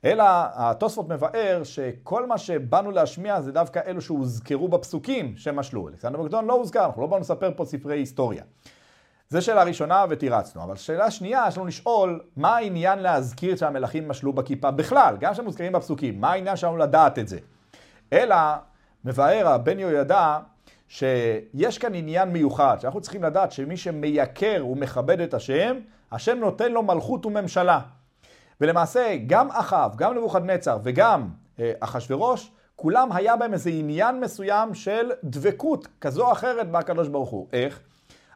אלא 0.04 0.24
התוספות 0.54 1.08
מבאר 1.08 1.60
שכל 1.64 2.26
מה 2.26 2.38
שבאנו 2.38 2.90
להשמיע 2.90 3.40
זה 3.40 3.52
דווקא 3.52 3.80
אלו 3.86 4.00
שהוזכרו 4.00 4.68
בפסוקים 4.68 5.36
שמשלו. 5.36 5.88
אלכסנדר 5.88 6.18
מוקדון 6.18 6.44
לא 6.44 6.52
הוזכר, 6.52 6.84
אנחנו 6.84 7.02
לא 7.02 7.06
באנו 7.06 7.20
לספר 7.20 7.50
פה 7.56 7.64
ספרי 7.64 7.98
היסטוריה. 7.98 8.42
זו 9.28 9.42
שאלה 9.42 9.62
ראשונה 9.62 10.04
ותירצנו, 10.08 10.62
אבל 10.62 10.76
שאלה 10.76 11.10
שנייה, 11.10 11.44
יש 11.48 11.56
לנו 11.56 11.66
לשאול 11.66 12.20
מה 12.36 12.56
העניין 12.56 12.98
להזכיר 12.98 13.56
שהמלכים 13.56 14.08
משלו 14.08 14.32
בכיפה 14.32 14.70
בכלל, 14.70 15.16
גם 15.20 15.32
כשמוזכרים 15.32 15.72
בפסוקים, 15.72 16.20
מה 16.20 16.32
העניין 16.32 16.56
שלנו 16.56 16.76
לדעת 16.76 17.18
את 17.18 17.28
זה? 17.28 17.38
אלא 18.12 18.36
מבאר 19.04 19.48
הבן 19.48 19.78
יהוידע 19.78 20.38
שיש 20.88 21.78
כאן 21.78 21.94
עניין 21.94 22.28
מיוחד, 22.28 22.76
שאנחנו 22.80 23.00
צריכים 23.00 23.22
לדעת 23.22 23.52
שמי 23.52 23.76
שמייקר 23.76 24.66
ומכבד 24.66 25.20
את 25.20 25.34
השם, 25.34 25.76
השם 26.12 26.38
נותן 26.38 26.72
לו 26.72 26.82
מלכות 26.82 27.26
וממשלה. 27.26 27.80
ולמעשה 28.60 29.16
גם 29.26 29.50
אחאב, 29.50 29.96
גם 29.96 30.14
נבוכדנצר 30.14 30.78
וגם 30.84 31.28
אה, 31.60 31.72
אחשורוש, 31.80 32.52
כולם 32.76 33.12
היה 33.12 33.36
בהם 33.36 33.52
איזה 33.52 33.70
עניין 33.70 34.20
מסוים 34.20 34.74
של 34.74 35.10
דבקות 35.24 35.88
כזו 36.00 36.26
או 36.26 36.32
אחרת 36.32 36.70
בהקדוש 36.70 37.08
ברוך 37.08 37.30
הוא. 37.30 37.48
איך? 37.52 37.80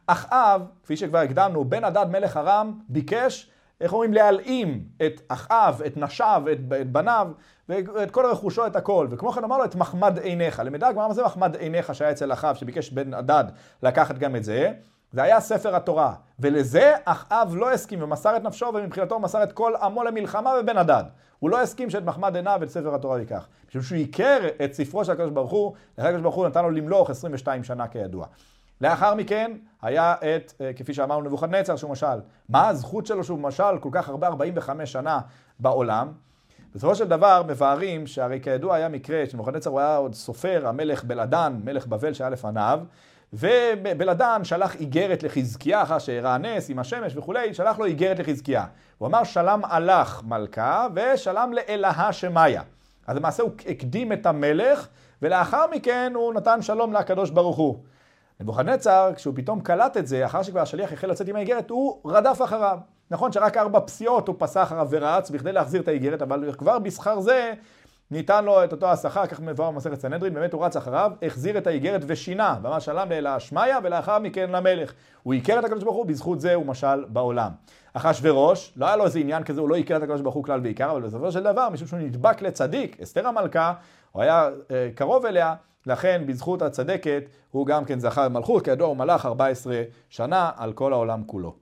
אחאב, 0.07 0.61
כפי 0.83 0.97
שכבר 0.97 1.17
הקדמנו, 1.17 1.65
בן 1.65 1.83
הדד 1.83 2.05
מלך 2.11 2.37
ארם, 2.37 2.79
ביקש, 2.89 3.51
איך 3.81 3.93
אומרים, 3.93 4.13
להלאים 4.13 4.83
את 5.05 5.21
אחאב, 5.27 5.81
את 5.85 5.97
נשיו, 5.97 6.43
את, 6.51 6.57
את 6.81 6.91
בניו, 6.91 7.27
ואת 7.95 8.11
כל 8.11 8.25
רכושו, 8.25 8.67
את 8.67 8.75
הכל. 8.75 9.07
וכמו 9.09 9.31
כן 9.31 9.43
אמר 9.43 9.57
לו, 9.57 9.65
את 9.65 9.75
מחמד 9.75 10.19
עיניך. 10.19 10.61
למדע 10.65 10.87
הגמרא 10.87 11.07
מה 11.07 11.13
זה 11.13 11.23
מחמד 11.23 11.55
עיניך 11.55 11.95
שהיה 11.95 12.11
אצל 12.11 12.33
אחאב, 12.33 12.55
שביקש 12.55 12.89
בן 12.89 13.13
הדד 13.13 13.43
לקחת 13.83 14.17
גם 14.17 14.35
את 14.35 14.43
זה. 14.43 14.71
זה 15.11 15.23
היה 15.23 15.39
ספר 15.39 15.75
התורה. 15.75 16.13
ולזה 16.39 16.93
אחאב 17.05 17.55
לא 17.55 17.71
הסכים 17.71 18.03
ומסר 18.03 18.37
את 18.37 18.43
נפשו, 18.43 18.65
ומבחינתו 18.73 19.19
מסר 19.19 19.43
את 19.43 19.51
כל 19.51 19.73
עמו 19.81 20.03
למלחמה 20.03 20.53
בבן 20.61 20.77
הדד. 20.77 21.03
הוא 21.39 21.49
לא 21.49 21.61
הסכים 21.61 21.89
שאת 21.89 22.03
מחמד 22.03 22.35
עיניו 22.35 22.57
ואת 22.61 22.69
ספר 22.69 22.95
התורה 22.95 23.19
ייקח. 23.19 23.47
משום 23.69 23.81
שהוא 23.81 23.97
עיקר 23.97 24.39
את 24.63 24.73
ספרו 24.73 25.05
של 25.05 25.11
הקדוש 25.11 25.31
ברוך 25.31 25.51
הוא, 25.51 25.73
הקדוש 25.97 26.21
ברוך 26.21 26.35
הוא 26.35 26.47
נתן 26.47 26.63
לו 26.63 26.69
למלוך 26.69 27.09
22 27.09 27.63
שנה 27.63 27.87
כידוע. 27.87 28.25
לאחר 28.81 29.15
מכן 29.15 29.51
היה 29.81 30.13
את, 30.13 30.53
אה, 30.61 30.73
כפי 30.73 30.93
שאמרנו, 30.93 31.21
נבוכדנצר 31.21 31.75
שהוא 31.75 31.91
משל. 31.91 32.19
מה 32.49 32.67
הזכות 32.67 33.05
שלו 33.05 33.23
שהוא 33.23 33.39
משל 33.39 33.77
כל 33.79 33.89
כך 33.91 34.09
הרבה, 34.09 34.27
45 34.27 34.91
שנה 34.91 35.19
בעולם. 35.59 36.11
בסופו 36.75 36.95
של 36.95 37.07
דבר 37.07 37.43
מבארים 37.47 38.07
שהרי 38.07 38.39
כידוע 38.43 38.75
היה 38.75 38.89
מקרה 38.89 39.23
שנבוכדנצר 39.29 39.69
הוא 39.69 39.79
היה 39.79 39.95
עוד 39.95 40.13
סופר, 40.13 40.67
המלך 40.67 41.03
בלעדן, 41.03 41.59
מלך 41.63 41.87
בבל 41.87 42.13
שהיה 42.13 42.29
לפניו, 42.29 42.79
ובלעדן 43.33 44.43
שלח 44.43 44.75
איגרת 44.75 45.23
לחזקיה, 45.23 45.81
אחר 45.81 45.99
שאירע 45.99 46.37
נס 46.37 46.69
עם 46.69 46.79
השמש 46.79 47.15
וכולי, 47.15 47.53
שלח 47.53 47.79
לו 47.79 47.85
איגרת 47.85 48.19
לחזקיה. 48.19 48.65
הוא 48.97 49.07
אמר 49.07 49.23
שלם 49.23 49.61
הלך 49.63 50.23
מלכה 50.23 50.87
ושלם 50.95 51.53
לאלהה 51.53 52.13
שמאיה. 52.13 52.61
אז 53.07 53.17
למעשה 53.17 53.43
הוא 53.43 53.51
הקדים 53.69 54.13
את 54.13 54.25
המלך, 54.25 54.87
ולאחר 55.21 55.65
מכן 55.71 56.11
הוא 56.15 56.33
נתן 56.33 56.61
שלום 56.61 56.93
לקדוש 56.93 57.29
ברוך 57.29 57.57
הוא. 57.57 57.79
נבוכדנצר, 58.41 59.11
כשהוא 59.15 59.33
פתאום 59.37 59.61
קלט 59.61 59.97
את 59.97 60.07
זה, 60.07 60.25
אחר 60.25 60.43
שכבר 60.43 60.59
השליח 60.59 60.93
החל 60.93 61.07
לצאת 61.07 61.27
עם 61.27 61.35
האיגרת, 61.35 61.69
הוא 61.69 62.01
רדף 62.05 62.41
אחריו. 62.43 62.77
נכון 63.11 63.31
שרק 63.31 63.57
ארבע 63.57 63.79
פסיעות 63.79 64.27
הוא 64.27 64.35
פסע 64.39 64.63
אחריו 64.63 64.87
ורץ 64.89 65.29
בכדי 65.29 65.51
להחזיר 65.51 65.81
את 65.81 65.87
האיגרת, 65.87 66.21
אבל 66.21 66.53
כבר 66.57 66.79
בשכר 66.79 67.19
זה 67.19 67.53
ניתן 68.11 68.45
לו 68.45 68.63
את 68.63 68.71
אותו 68.71 68.91
השכר, 68.91 69.25
כך 69.25 69.39
מבואר 69.39 69.71
במסכת 69.71 69.99
סנהדרין, 69.99 70.33
באמת 70.33 70.53
הוא 70.53 70.65
רץ 70.65 70.77
אחריו, 70.77 71.11
החזיר 71.21 71.57
את 71.57 71.67
האיגרת 71.67 72.01
ושינה, 72.07 72.57
ואמר 72.61 72.79
שלם 72.79 73.07
השמיא 73.25 73.73
ולאחר 73.83 74.19
מכן 74.19 74.49
למלך. 74.51 74.93
הוא 75.23 75.33
עיקר 75.33 75.59
את 75.59 75.63
הקדוש 75.63 75.83
ברוך 75.83 75.95
הוא, 75.95 76.05
בזכות 76.05 76.41
זה 76.41 76.53
הוא 76.53 76.65
משל 76.65 77.05
בעולם. 77.07 77.51
אחשורוש, 77.93 78.73
לא 78.77 78.85
היה 78.85 78.95
לו 78.95 79.05
איזה 79.05 79.19
עניין 79.19 79.43
כזה, 79.43 79.61
הוא 79.61 79.69
לא 79.69 79.75
עיקר 79.75 79.97
את 79.97 80.03
הקדוש 80.03 80.21
ברוך 80.21 80.35
הוא 80.35 80.43
כלל 80.43 80.59
ועיקר, 80.63 80.91
אבל 80.91 81.01
בסופו 81.01 81.31
של 81.31 81.43
דבר, 81.43 81.69
משום 81.69 81.87
שהוא 81.87 81.99
נדבק 81.99 82.41
לצדיק, 82.41 83.01
אסתר 83.01 83.27
המלכה, 83.27 83.73
הוא 84.11 84.21
היה 84.21 84.49
אה, 84.71 84.89
קרוב 84.95 85.25
אליה, 85.25 85.55
לכן 85.85 86.23
בזכות 86.25 86.61
הצדקת 86.61 87.23
הוא 87.51 87.65
גם 87.65 87.85
כן 87.85 87.99
זכה 87.99 88.29
במלכות, 88.29 88.65
כידוע 88.65 88.87
הוא 88.87 88.97
מלך 88.97 89.25
14 89.25 89.81
שנה 90.09 90.51
על 90.57 90.73
כל 90.73 90.93
העולם 90.93 91.23
כולו. 91.25 91.55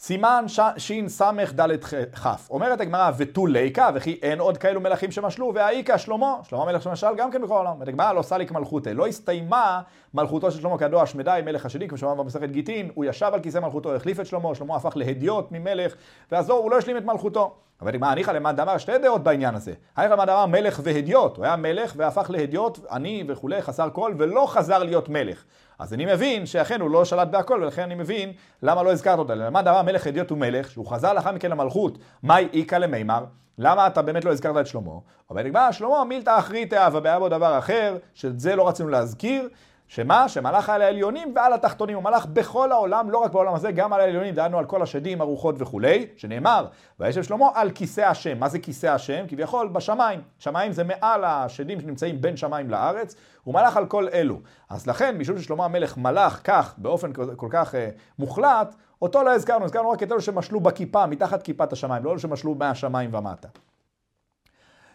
סימן 0.00 0.44
שס"ד 0.76 1.84
כ. 1.84 2.26
אומרת 2.50 2.80
הגמרא 2.80 3.10
ותו 3.16 3.46
ליקה 3.46 3.90
וכי 3.94 4.18
אין 4.22 4.40
עוד 4.40 4.58
כאלו 4.58 4.80
מלכים 4.80 5.10
שמשלו 5.10 5.52
והאיכה 5.54 5.98
שלמה, 5.98 6.36
שלמה 6.42 6.64
מלך 6.64 6.82
שמשל 6.82 7.06
גם 7.16 7.30
כן 7.30 7.42
בכל 7.42 7.54
העולם. 7.54 7.72
אומרת 7.72 7.88
הגמרא 7.88 8.12
לא 8.12 8.22
סליק 8.22 8.52
מלכותה, 8.52 8.92
לא 8.92 9.06
הסתיימה 9.06 9.82
מלכותו 10.14 10.50
של 10.50 10.60
שלמה 10.60 10.78
כידוע 10.78 11.02
השמדי 11.02 11.40
מלך 11.44 11.66
השני 11.66 11.88
כמו 11.88 11.98
שאמרנו 11.98 12.24
במסכת 12.24 12.50
גיטין, 12.50 12.90
הוא 12.94 13.04
ישב 13.04 13.30
על 13.32 13.40
כיסא 13.40 13.58
מלכותו, 13.58 13.94
החליף 13.94 14.20
את 14.20 14.26
שלמה, 14.26 14.54
שלמה 14.54 14.76
הפך 14.76 14.92
להדיוט 14.96 15.52
ממלך 15.52 15.94
ואז 16.32 16.48
לא, 16.48 16.54
הוא 16.54 16.70
לא 16.70 16.78
השלים 16.78 16.96
את 16.96 17.04
מלכותו. 17.04 17.56
אבל 17.82 17.98
מה, 17.98 18.14
ניחא 18.14 18.30
למד 18.30 18.56
דמר 18.56 18.78
שתי 18.78 18.98
דעות 18.98 19.22
בעניין 19.22 19.54
הזה. 19.54 19.72
הניחא 19.96 20.14
למד 20.14 20.26
דמר 20.26 20.46
מלך 20.46 20.80
והדיוט, 20.82 21.36
הוא 21.36 21.44
היה 21.44 21.56
מלך 21.56 21.92
והפך 21.96 22.30
להדיוט, 22.30 22.78
עני 22.90 23.24
וכולי, 23.28 23.62
חסר 23.62 23.88
קול, 23.88 24.14
ולא 24.18 24.46
חזר 24.48 24.78
להיות 24.78 25.08
מלך. 25.08 25.44
אז 25.78 25.94
אני 25.94 26.06
מבין 26.06 26.46
שאכן 26.46 26.80
הוא 26.80 26.90
לא 26.90 27.04
שלט 27.04 27.28
בהכל, 27.28 27.60
ולכן 27.62 27.82
אני 27.82 27.94
מבין 27.94 28.32
למה 28.62 28.82
לא 28.82 28.92
הזכרת 28.92 29.18
אותה. 29.18 29.34
למד 29.34 29.64
דמר 29.64 29.82
מלך 29.82 30.06
הדיוט 30.06 30.32
ומלך, 30.32 30.70
שהוא 30.70 30.86
חזר 30.86 31.12
לאחר 31.12 31.32
מכן 31.32 31.50
למלכות, 31.50 31.98
מאי 32.22 32.48
איכא 32.52 32.76
למימר, 32.76 33.24
למה 33.58 33.86
אתה 33.86 34.02
באמת 34.02 34.24
לא 34.24 34.32
הזכרת 34.32 34.56
את 34.56 34.66
שלמה? 34.66 34.92
אבל 35.30 35.42
נקבע, 35.42 35.72
שלמה 35.72 36.04
מילתא 36.04 36.38
אחריתא, 36.38 36.88
ובעיה 36.92 37.18
בו 37.18 37.28
דבר 37.28 37.58
אחר, 37.58 37.96
שאת 38.14 38.40
זה 38.40 38.56
לא 38.56 38.68
רצינו 38.68 38.88
להזכיר. 38.88 39.48
שמה? 39.90 40.28
שמלך 40.28 40.68
על 40.68 40.82
העליונים 40.82 41.32
ועל 41.34 41.52
התחתונים, 41.52 41.96
הוא 41.96 42.04
מלך 42.04 42.26
בכל 42.26 42.72
העולם, 42.72 43.10
לא 43.10 43.18
רק 43.18 43.32
בעולם 43.32 43.54
הזה, 43.54 43.72
גם 43.72 43.92
על 43.92 44.00
העליונים, 44.00 44.34
דהיינו 44.34 44.58
על 44.58 44.64
כל 44.64 44.82
השדים, 44.82 45.20
הרוחות 45.20 45.54
וכולי, 45.58 46.06
שנאמר, 46.16 46.66
וישב 47.00 47.22
שלמה 47.22 47.46
על 47.54 47.70
כיסא 47.70 48.00
השם. 48.00 48.38
מה 48.38 48.48
זה 48.48 48.58
כיסא 48.58 48.86
השם? 48.86 49.24
כביכול 49.28 49.68
בשמיים. 49.68 50.20
שמיים 50.38 50.72
זה 50.72 50.84
מעל 50.84 51.24
השדים 51.24 51.80
שנמצאים 51.80 52.20
בין 52.20 52.36
שמיים 52.36 52.70
לארץ, 52.70 53.14
הוא 53.44 53.54
מלך 53.54 53.76
על 53.76 53.86
כל 53.86 54.08
אלו. 54.12 54.40
אז 54.68 54.86
לכן, 54.86 55.18
משום 55.18 55.38
ששלמה 55.38 55.64
המלך 55.64 55.96
מלך 55.96 56.40
כך, 56.44 56.74
באופן 56.78 57.12
כל 57.36 57.48
כך 57.50 57.74
אה, 57.74 57.88
מוחלט, 58.18 58.74
אותו 59.02 59.22
לא 59.22 59.30
הזכרנו, 59.30 59.64
הזכרנו 59.64 59.90
רק 59.90 60.02
את 60.02 60.12
אלו 60.12 60.20
שמשלו 60.20 60.60
בכיפה, 60.60 61.06
מתחת 61.06 61.42
כיפת 61.42 61.72
השמיים, 61.72 62.04
לא 62.04 62.10
אלו 62.10 62.18
שמשלו 62.18 62.54
מהשמיים 62.54 63.14
ומטה. 63.14 63.48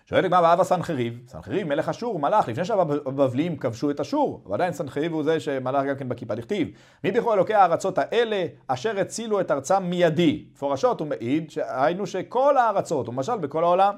שואלת 0.09 0.25
הגמרא 0.25 0.41
ואב 0.41 0.59
הסנחריב, 0.59 1.19
סנחריב 1.27 1.67
מלך 1.67 1.89
אשור 1.89 2.19
מלך 2.19 2.47
לפני 2.47 2.65
שהבבלים 2.65 3.57
כבשו 3.57 3.91
את 3.91 3.99
אשור, 3.99 4.41
אבל 4.45 4.53
עדיין 4.53 4.73
סנחריב 4.73 5.13
הוא 5.13 5.23
זה 5.23 5.39
שמלך 5.39 5.85
גם 5.85 5.95
כן 5.95 6.09
בכיפה 6.09 6.35
דכתיב. 6.35 6.67
מי 7.03 7.11
בכל 7.11 7.33
אלוקי 7.33 7.53
הארצות 7.53 7.97
האלה 7.97 8.45
אשר 8.67 8.99
הצילו 8.99 9.41
את 9.41 9.51
ארצם 9.51 9.83
מיידי. 9.83 10.45
מפורשות 10.51 10.99
הוא 10.99 11.07
מעיד 11.07 11.51
שהיינו 11.51 12.07
שכל 12.07 12.57
הארצות, 12.57 13.07
הוא 13.07 13.15
משל 13.15 13.37
בכל 13.37 13.63
העולם. 13.63 13.95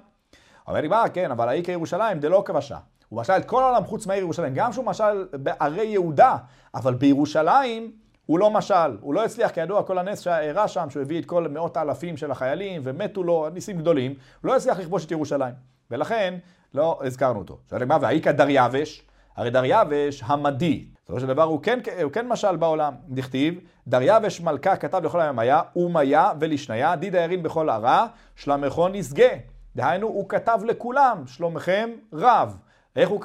אומר 0.68 0.88
מה, 0.90 1.10
כן, 1.14 1.32
אבל 1.32 1.50
האי 1.50 1.64
כירושלים 1.64 2.20
דלא 2.20 2.44
כבשה. 2.46 2.78
הוא 3.10 3.20
משל 3.22 3.34
את 3.34 3.46
כל 3.46 3.64
העולם 3.64 3.86
חוץ 3.86 4.08
מהעיר 4.08 4.24
ירושלים, 4.24 4.54
גם 4.54 4.74
שהוא 4.74 4.86
משל 4.86 5.28
בערי 5.32 5.86
יהודה, 5.86 6.38
אבל 6.76 6.94
בירושלים 6.94 7.92
הוא 8.26 8.40
לא 8.40 8.52
משל, 8.52 8.98
הוא 9.02 9.14
לא 9.14 9.26
הצליח, 9.26 9.52
כידוע, 9.52 9.84
כל 9.84 9.98
הנס 9.98 10.20
שאירע 10.20 10.68
שם, 10.68 10.90
שהוא 10.90 11.02
הביא 11.02 11.20
את 11.20 11.26
כל 11.26 11.48
מאות 11.48 11.78
האלפים 11.78 12.18
של 12.18 12.32
החיילים, 12.32 12.82
ומתו 12.86 13.24
לו 13.24 13.50
ניסים 13.54 13.78
גדולים, 13.78 14.12
הוא 14.12 14.50
לא 14.50 14.56
הצליח 14.56 14.80
לכבוש 14.80 15.06
את 15.06 15.12
ירושלים. 15.12 15.77
ולכן 15.92 16.34
לא 16.74 17.00
הזכרנו 17.04 17.40
אותו. 17.40 17.58
שואל 17.70 17.82
הגמרא, 17.82 17.98
והאיכא 18.02 18.32
דריווש, 18.32 19.04
הרי 19.36 19.50
דריווש 19.50 20.24
המדי. 20.26 20.86
בסופו 21.04 21.20
של 21.20 21.28
דבר 21.28 21.44
הוא 21.44 21.60
כן, 21.64 21.80
הוא 22.04 22.12
כן 22.12 22.28
משל 22.28 22.56
בעולם. 22.56 22.94
דכתיב, 23.10 23.60
דריווש 23.88 24.42
מלכה 24.42 24.76
כתב 24.76 25.02
לכל 25.04 25.22
היום 25.22 25.40
היה, 25.40 25.62
ומיה 25.76 26.32
ולשניה, 26.40 26.96
דידה 26.96 27.20
ירין 27.20 27.44
בכל 27.44 27.70
הרע, 27.70 28.08
שלמכו 28.36 28.88
נשגה. 28.88 29.30
דהיינו, 29.76 30.08
הוא 30.08 30.30
כתב 30.30 30.60
לכולם, 30.66 31.24
שלומכם 31.28 31.90
רב. 32.14 32.58
איך 32.96 33.10
הוא 33.10 33.22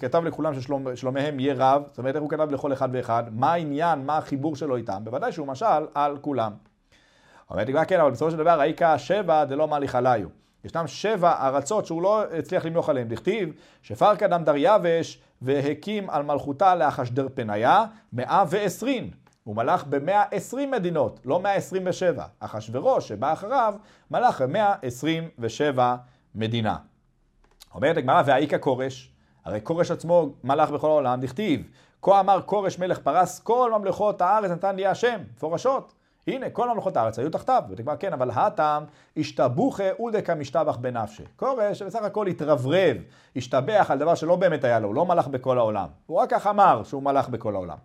כתב 0.00 0.24
לכולם 0.24 0.52
ששלומיהם 0.60 1.40
יהיה 1.40 1.54
רב? 1.56 1.82
זאת 1.86 1.98
אומרת, 1.98 2.14
איך 2.14 2.22
הוא 2.22 2.30
כתב 2.30 2.50
לכל 2.50 2.72
אחד 2.72 2.88
ואחד? 2.92 3.24
מה 3.30 3.52
העניין, 3.52 4.06
מה 4.06 4.18
החיבור 4.18 4.56
שלו 4.56 4.76
איתם? 4.76 5.00
בוודאי 5.04 5.32
שהוא 5.32 5.46
משל 5.46 5.86
על 5.94 6.18
כולם. 6.20 6.52
אומרת 7.50 7.68
כן, 7.88 8.00
אבל 8.00 8.10
בסופו 8.10 8.30
של 8.30 8.36
דבר, 8.36 8.60
האיכא 8.60 8.98
שבע 8.98 9.44
דלא 9.44 9.68
מליך 9.68 9.94
עליו. 9.94 10.41
ישנם 10.64 10.86
שבע 10.86 11.48
ארצות 11.48 11.86
שהוא 11.86 12.02
לא 12.02 12.22
הצליח 12.38 12.64
למלוך 12.64 12.88
עליהן. 12.88 13.08
דכתיב 13.08 13.52
שפרקא 13.82 14.26
דם 14.26 14.44
דריווש 14.44 15.18
והקים 15.42 16.10
על 16.10 16.22
מלכותה 16.22 16.74
לאחשדר 16.74 17.28
פניה 17.34 17.84
מאה 18.12 18.44
ועשרים. 18.48 19.10
הוא 19.44 19.56
מלך 19.56 19.84
במאה 19.84 20.22
עשרים 20.30 20.70
מדינות, 20.70 21.20
לא 21.24 21.40
מאה 21.40 21.52
עשרים 21.52 21.82
ושבע. 21.86 22.24
אחשורוש 22.40 23.08
שבא 23.08 23.32
אחריו 23.32 23.74
מלך 24.10 24.42
במאה 24.42 24.74
עשרים 24.82 25.28
ושבע 25.38 25.96
מדינה. 26.34 26.76
אומרת 27.74 27.96
הגמרא 27.96 28.22
והאיכא 28.26 28.58
כורש, 28.60 29.12
הרי 29.44 29.60
כורש 29.62 29.90
עצמו 29.90 30.28
מלך 30.44 30.70
בכל 30.70 30.86
העולם, 30.86 31.20
דכתיב 31.20 31.68
כה 32.02 32.20
אמר 32.20 32.40
כורש 32.46 32.78
מלך 32.78 32.98
פרס 32.98 33.40
כל 33.40 33.72
ממלכות 33.78 34.22
הארץ 34.22 34.50
נתן 34.50 34.76
לי 34.76 34.86
השם, 34.86 35.20
מפורשות. 35.34 35.92
הנה, 36.26 36.50
כל 36.50 36.68
ממלכות 36.68 36.96
הארץ 36.96 37.18
היו 37.18 37.30
תחתיו. 37.30 37.62
ותקבע, 37.70 37.96
כן, 37.96 38.12
אבל 38.12 38.30
הטעם, 38.30 38.84
השתבוכה 39.16 39.90
אודקה 39.98 40.34
משתבח 40.34 40.76
בנפשי. 40.76 41.22
כורש 41.36 41.82
בסך 41.82 42.02
הכל 42.02 42.26
התרברב, 42.26 42.96
השתבח 43.36 43.86
על 43.88 43.98
דבר 43.98 44.14
שלא 44.14 44.36
באמת 44.36 44.64
היה 44.64 44.80
לו, 44.80 44.88
הוא 44.88 44.94
לא 44.94 45.06
מלך 45.06 45.28
בכל 45.28 45.58
העולם. 45.58 45.88
הוא 46.06 46.18
רק 46.18 46.30
כך 46.30 46.46
אמר 46.46 46.82
שהוא 46.84 47.02
מלך 47.02 47.28
בכל 47.28 47.54
העולם. 47.54 47.76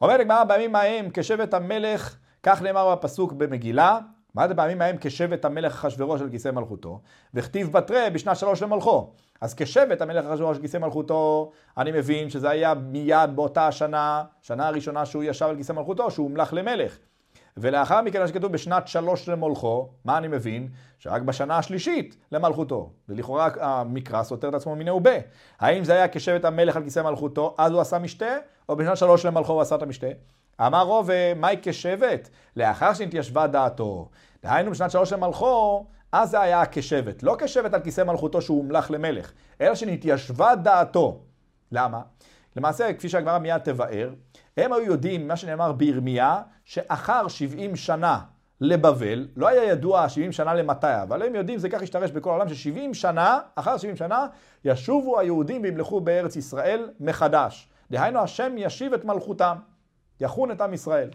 אומרת 0.00 0.20
הגמרא 0.20 0.44
בימים 0.44 0.76
ההם 0.76 1.08
כשבט 1.14 1.54
המלך, 1.54 2.16
כך 2.42 2.62
נאמר 2.62 2.94
בפסוק 2.94 3.32
במגילה, 3.32 3.98
מה 4.34 4.48
זה 4.48 4.54
בימים 4.54 4.82
ההם 4.82 4.96
כשבט 5.00 5.44
המלך 5.44 5.72
אחשוורוש 5.72 6.20
על 6.20 6.30
כיסא 6.30 6.50
מלכותו, 6.50 7.00
וכתיב 7.34 7.72
בתרי 7.72 8.10
בשנת 8.12 8.36
שלוש 8.36 8.62
למלכו. 8.62 9.10
אז 9.40 9.54
כשבט 9.54 10.00
המלך 10.00 10.26
אחשוורוש 10.26 10.56
על 10.56 10.62
כיסא 10.62 10.76
מלכותו, 10.76 11.50
אני 11.78 11.92
מבין 11.92 12.30
שזה 12.30 12.50
היה 12.50 12.74
מיד 12.74 13.30
באותה 13.34 13.66
השנה, 13.66 14.24
שנה 14.42 14.68
הראשונה 14.68 15.06
שהוא 15.06 15.24
ישב 15.24 15.46
על 15.46 15.56
כיסא 15.56 15.72
מלכותו, 15.72 16.10
שהוא 16.10 16.28
הומלך 16.28 16.52
למלך. 16.52 16.98
ולאחר 17.60 18.02
מכן, 18.02 18.20
מה 18.20 18.28
שכתוב 18.28 18.52
בשנת 18.52 18.88
שלוש 18.88 19.28
למולכו, 19.28 19.88
מה 20.04 20.18
אני 20.18 20.28
מבין? 20.28 20.68
שרק 20.98 21.22
בשנה 21.22 21.58
השלישית 21.58 22.16
למלכותו. 22.32 22.90
ולכאורה 23.08 23.48
המקרא 23.60 24.22
סותר 24.22 24.48
את 24.48 24.54
עצמו 24.54 24.76
מיניה 24.76 24.94
ובה. 24.94 25.10
האם 25.60 25.84
זה 25.84 25.92
היה 25.92 26.08
כשבט 26.08 26.44
המלך 26.44 26.76
על 26.76 26.82
כיסא 26.82 27.00
מלכותו, 27.00 27.54
אז 27.58 27.72
הוא 27.72 27.80
עשה 27.80 27.98
משתה, 27.98 28.36
או 28.68 28.76
בשנת 28.76 28.96
שלוש 28.96 29.26
למלכו 29.26 29.52
הוא 29.52 29.60
עשה 29.60 29.74
את 29.74 29.82
המשתה? 29.82 30.06
אמר 30.60 30.82
רוב, 30.82 31.10
מהי 31.36 31.56
כשבט? 31.62 32.28
לאחר 32.56 32.94
שנתיישבה 32.94 33.46
דעתו. 33.46 34.08
דהיינו 34.42 34.70
בשנת 34.70 34.90
שלוש 34.90 35.12
למלכו, 35.12 35.86
אז 36.12 36.30
זה 36.30 36.40
היה 36.40 36.62
כשבט. 36.72 37.22
לא 37.22 37.36
כשבט 37.38 37.74
על 37.74 37.80
כיסא 37.80 38.02
מלכותו 38.02 38.42
שהוא 38.42 38.58
הומלך 38.58 38.90
למלך, 38.90 39.32
אלא 39.60 39.74
שנתיישבה 39.74 40.54
דעתו. 40.54 41.20
למה? 41.72 42.00
למעשה, 42.56 42.92
כפי 42.92 43.08
שהגמרא 43.08 43.38
מיד 43.38 43.58
תבאר, 43.58 44.10
הם 44.56 44.72
היו 44.72 44.82
יודעים, 44.82 45.28
מה 45.28 45.36
שנאמר 45.36 45.72
בירמיה, 45.72 46.42
שאחר 46.64 47.28
70 47.28 47.76
שנה 47.76 48.18
לבבל, 48.60 49.28
לא 49.36 49.48
היה 49.48 49.64
ידוע 49.64 50.08
70 50.08 50.32
שנה 50.32 50.54
למטה, 50.54 51.02
אבל 51.02 51.22
הם 51.22 51.34
יודעים, 51.34 51.58
זה 51.58 51.68
כך 51.68 51.82
השתרש 51.82 52.10
בכל 52.10 52.30
העולם, 52.30 52.48
ש-70 52.48 52.94
שנה, 52.94 53.38
אחר 53.54 53.76
70 53.76 53.96
שנה, 53.96 54.26
ישובו 54.64 55.18
היהודים 55.20 55.62
וימלכו 55.62 56.00
בארץ 56.00 56.36
ישראל 56.36 56.90
מחדש. 57.00 57.68
דהיינו, 57.90 58.20
השם 58.20 58.52
ישיב 58.56 58.94
את 58.94 59.04
מלכותם, 59.04 59.56
יחון 60.20 60.50
את 60.50 60.60
עם 60.60 60.74
ישראל. 60.74 61.10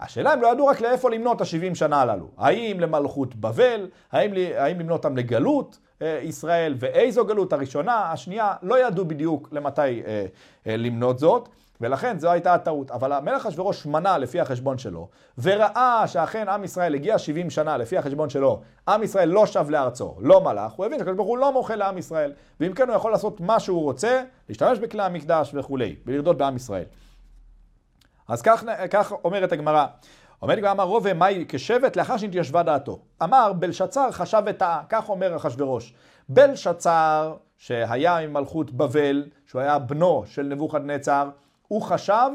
השאלה 0.00 0.32
הם 0.32 0.42
לא 0.42 0.52
ידעו 0.52 0.66
רק 0.66 0.80
לאיפה 0.80 1.10
למנות 1.10 1.36
את 1.36 1.40
ה-70 1.40 1.74
שנה 1.74 2.00
הללו. 2.00 2.30
האם 2.38 2.80
למלכות 2.80 3.34
בבל, 3.34 3.88
האם, 4.12 4.30
האם 4.56 4.80
למנות 4.80 5.04
אותם 5.04 5.16
לגלות 5.16 5.78
ישראל, 6.22 6.74
ואיזו 6.78 7.24
גלות, 7.24 7.52
הראשונה, 7.52 8.12
השנייה, 8.12 8.54
לא 8.62 8.86
ידעו 8.86 9.04
בדיוק 9.04 9.48
למתי 9.52 9.80
אה, 9.80 10.26
אה, 10.66 10.76
למנות 10.76 11.18
זאת. 11.18 11.48
ולכן 11.80 12.18
זו 12.18 12.30
הייתה 12.30 12.54
הטעות. 12.54 12.90
אבל 12.90 13.12
המלך 13.12 13.46
אשוורוש 13.46 13.86
מנה 13.86 14.18
לפי 14.18 14.40
החשבון 14.40 14.78
שלו, 14.78 15.08
וראה 15.38 16.04
שאכן 16.06 16.48
עם 16.48 16.64
ישראל 16.64 16.94
הגיע 16.94 17.18
70 17.18 17.50
שנה 17.50 17.76
לפי 17.76 17.98
החשבון 17.98 18.30
שלו, 18.30 18.60
עם 18.88 19.02
ישראל 19.02 19.28
לא 19.28 19.46
שב 19.46 19.70
לארצו, 19.70 20.16
לא 20.20 20.40
מלך, 20.40 20.72
הוא 20.72 20.86
הבין 20.86 20.98
שהקדוש 20.98 21.16
ברוך 21.16 21.28
הוא 21.28 21.38
לא 21.38 21.52
מוחה 21.52 21.74
לעם 21.74 21.98
ישראל, 21.98 22.32
ואם 22.60 22.72
כן 22.72 22.88
הוא 22.88 22.96
יכול 22.96 23.12
לעשות 23.12 23.40
מה 23.40 23.60
שהוא 23.60 23.82
רוצה, 23.82 24.22
להשתמש 24.48 24.78
בכלי 24.78 25.02
המקדש 25.02 25.50
וכולי, 25.54 25.96
ולרדות 26.06 26.38
בעם 26.38 26.56
ישראל. 26.56 26.84
אז 28.28 28.42
כך, 28.42 28.64
כך 28.90 29.12
אומרת 29.24 29.52
הגמרא. 29.52 29.86
הגמרא, 30.42 30.70
אמר 30.70 30.84
רובה 30.84 31.14
מאי 31.14 31.44
כשבט 31.48 31.96
לאחר 31.96 32.16
שנתיישבה 32.16 32.62
דעתו. 32.62 32.98
אמר 33.22 33.52
בלשצר 33.52 34.10
חשב 34.10 34.42
וטעה, 34.46 34.82
כך 34.88 35.08
אומר 35.08 35.36
אחשורוש. 35.36 35.94
בלשצר, 36.28 37.34
שהיה 37.58 38.16
עם 38.16 38.32
מלכות 38.32 38.70
בבל, 38.70 39.24
שהוא 39.46 39.62
היה 39.62 39.78
בנו 39.78 40.22
של 40.26 40.42
נבוכדנצר, 40.42 41.28
הוא 41.68 41.82
חשב 41.82 42.30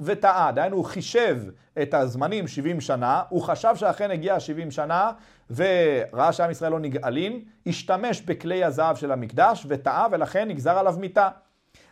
וטעה, 0.00 0.52
דהיינו 0.52 0.76
הוא 0.76 0.84
חישב 0.84 1.36
את 1.82 1.94
הזמנים 1.94 2.48
70 2.48 2.80
שנה, 2.80 3.22
הוא 3.28 3.42
חשב 3.42 3.76
שאכן 3.76 4.10
הגיע 4.10 4.40
70 4.40 4.70
שנה 4.70 5.10
וראה 5.50 6.32
שעם 6.32 6.50
ישראל 6.50 6.72
לא 6.72 6.80
נגאלים, 6.80 7.44
השתמש 7.66 8.20
בכלי 8.20 8.64
הזהב 8.64 8.96
של 8.96 9.12
המקדש 9.12 9.66
וטעה 9.68 10.06
ולכן 10.10 10.48
נגזר 10.48 10.78
עליו 10.78 10.94
מיתה. 10.98 11.28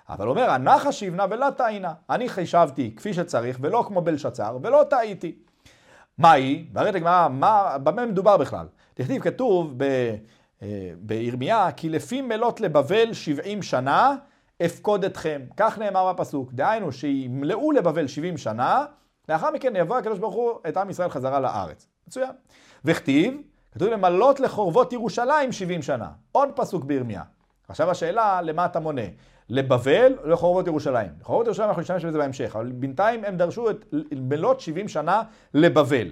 אבל 0.09 0.29
אומר, 0.29 0.51
הנחה 0.51 0.93
שיבנה 0.93 1.27
ולא 1.31 1.51
טעינה. 1.51 1.93
אני 2.11 2.29
חישבתי 2.29 2.95
כפי 2.97 3.15
שצריך 3.15 3.59
ולא 3.61 3.85
כמו 3.89 4.01
בלשצר 4.01 4.59
ולא 4.63 4.85
טעיתי. 4.91 5.48
מהי? 6.19 6.67
והרי 6.73 6.89
הגמרא, 6.89 7.29
במה 7.79 8.07
מדובר 8.07 8.37
בכלל? 8.37 8.67
תכתיב, 8.95 9.23
כתוב 9.23 9.75
ב, 9.77 9.83
אה, 10.63 10.91
בירמיה, 10.99 11.73
כי 11.73 11.89
לפי 11.89 12.23
מלות 12.23 12.61
לבבל 12.61 13.13
70 13.13 13.63
שנה, 13.63 14.17
אפקוד 14.65 15.05
אתכם. 15.05 15.43
כך 15.57 15.79
נאמר 15.79 16.13
בפסוק. 16.13 16.53
דהיינו, 16.53 16.93
שימלאו 16.93 17.73
לבבל 17.73 18.07
70 18.07 18.37
שנה, 18.39 18.85
לאחר 19.29 19.51
מכן 19.51 19.77
יבוא 19.77 19.97
הקדוש 19.97 20.19
ברוך 20.19 20.35
הוא 20.35 20.51
את 20.69 20.77
עם 20.77 20.91
ישראל 20.91 21.09
חזרה 21.09 21.41
לארץ. 21.41 21.87
מצוין. 22.09 22.31
וכתיב, 22.85 23.41
כתוב 23.73 23.89
למלות 23.89 24.41
לחורבות 24.41 24.93
ירושלים 24.93 25.53
70 25.53 25.83
שנה. 25.83 26.09
עוד 26.33 26.49
פסוק 26.55 26.85
בירמיה. 26.85 27.23
עכשיו 27.69 27.91
השאלה, 27.91 28.43
למה 28.43 28.65
אתה 28.65 28.81
מונה? 28.81 29.03
לבבל 29.51 30.13
לחורבות 30.25 30.67
ירושלים? 30.67 31.11
לחורבות 31.21 31.47
ירושלים 31.47 31.69
אנחנו 31.69 31.83
נשתמש 31.83 32.05
בזה 32.05 32.19
בהמשך, 32.19 32.57
אבל 32.57 32.73
בינתיים 32.73 33.25
הם 33.25 33.37
דרשו 33.37 33.71
את 33.71 33.85
מלות 34.13 34.61
70 34.61 34.89
שנה 34.89 35.23
לבבל. 35.55 36.09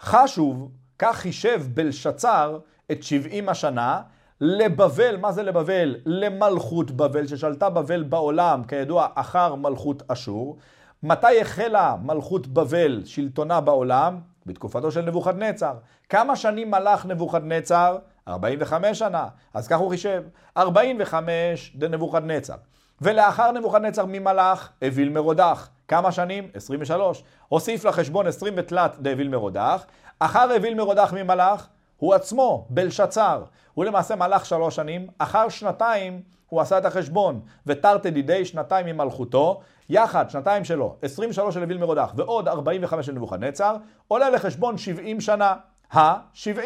חשוב, 0.00 0.70
כך 0.98 1.16
חישב 1.16 1.62
בלשצר 1.74 2.58
את 2.92 3.02
70 3.02 3.48
השנה, 3.48 4.00
לבבל, 4.40 5.16
מה 5.16 5.32
זה 5.32 5.42
לבבל? 5.42 5.96
למלכות 6.06 6.90
בבל, 6.90 7.26
ששלטה 7.26 7.70
בבל 7.70 8.02
בעולם, 8.02 8.64
כידוע, 8.64 9.06
אחר 9.14 9.54
מלכות 9.54 10.02
אשור. 10.08 10.58
מתי 11.02 11.40
החלה 11.40 11.96
מלכות 12.02 12.46
בבל 12.46 13.02
שלטונה 13.04 13.60
בעולם? 13.60 14.18
בתקופתו 14.46 14.90
של 14.90 15.00
נבוכדנצר. 15.00 15.74
כמה 16.08 16.36
שנים 16.36 16.70
מלך 16.70 17.06
נבוכדנצר? 17.06 17.98
45 18.28 18.98
שנה. 18.98 19.26
אז 19.54 19.68
כך 19.68 19.78
הוא 19.78 19.90
חישב. 19.90 20.22
45 20.56 21.72
דנבוכדנצר. 21.76 22.54
ולאחר 23.00 23.52
נבוכדנצר 23.52 24.06
מי 24.06 24.18
מלך? 24.18 24.68
אוויל 24.84 25.08
מרודח. 25.08 25.68
כמה 25.88 26.12
שנים? 26.12 26.48
23. 26.54 27.24
הוסיף 27.48 27.84
לחשבון 27.84 28.26
20 28.26 28.54
ותלת 28.56 28.96
דאוויל 28.98 29.28
מרודח. 29.28 29.86
אחר 30.18 30.56
אוויל 30.56 30.74
מרודח 30.74 31.12
מי 31.12 31.22
מלך? 31.22 31.66
הוא 31.96 32.14
עצמו, 32.14 32.66
בלשצר. 32.70 33.44
הוא 33.74 33.84
למעשה 33.84 34.16
מלך 34.16 34.46
שלוש 34.46 34.76
שנים, 34.76 35.06
אחר 35.18 35.48
שנתיים 35.48 36.22
הוא 36.48 36.60
עשה 36.60 36.78
את 36.78 36.84
החשבון, 36.84 37.40
ותרתי 37.66 38.10
דידי 38.10 38.44
שנתיים 38.44 38.86
ממלכותו, 38.86 39.60
יחד, 39.88 40.30
שנתיים 40.30 40.64
שלו, 40.64 40.96
23 41.02 41.54
של 41.54 41.62
אוויל 41.62 41.78
מרודח 41.78 42.12
ועוד 42.16 42.48
45 42.48 43.06
של 43.06 43.12
נבוכדנצר, 43.12 43.76
עולה 44.08 44.30
לחשבון 44.30 44.78
70 44.78 45.20
שנה. 45.20 45.54
ה-70. 45.92 46.60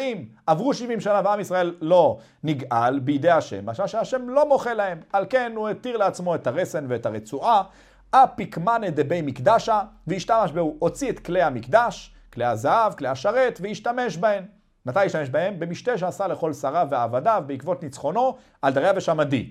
עברו 0.47 0.73
70 0.73 1.01
שנה 1.01 1.21
ועם 1.23 1.39
ישראל 1.39 1.75
לא 1.81 2.17
נגאל 2.43 2.99
בידי 2.99 3.29
השם, 3.29 3.65
משמע 3.65 3.87
שהשם 3.87 4.29
לא 4.29 4.47
מוחה 4.47 4.73
להם. 4.73 4.99
על 5.13 5.25
כן 5.29 5.51
הוא 5.55 5.69
התיר 5.69 5.97
לעצמו 5.97 6.35
את 6.35 6.47
הרסן 6.47 6.85
ואת 6.89 7.05
הרצועה, 7.05 7.63
אפיקמנה 8.11 8.89
דבי 8.89 9.21
מקדשה, 9.21 9.81
והשתמש 10.07 10.51
בו, 10.51 10.75
הוציא 10.79 11.09
את 11.09 11.19
כלי 11.19 11.41
המקדש, 11.41 12.13
כלי 12.33 12.45
הזהב, 12.45 12.93
כלי 12.93 13.07
השרת, 13.07 13.59
והשתמש 13.63 14.17
בהם. 14.17 14.45
מתי 14.85 14.99
השתמש 15.05 15.29
בהם? 15.29 15.59
במשתה 15.59 15.97
שעשה 15.97 16.27
לכל 16.27 16.53
שריו 16.53 16.87
ועבדיו 16.89 17.43
בעקבות 17.47 17.83
ניצחונו 17.83 18.37
על 18.61 18.73
דריווש 18.73 19.09
המדי. 19.09 19.49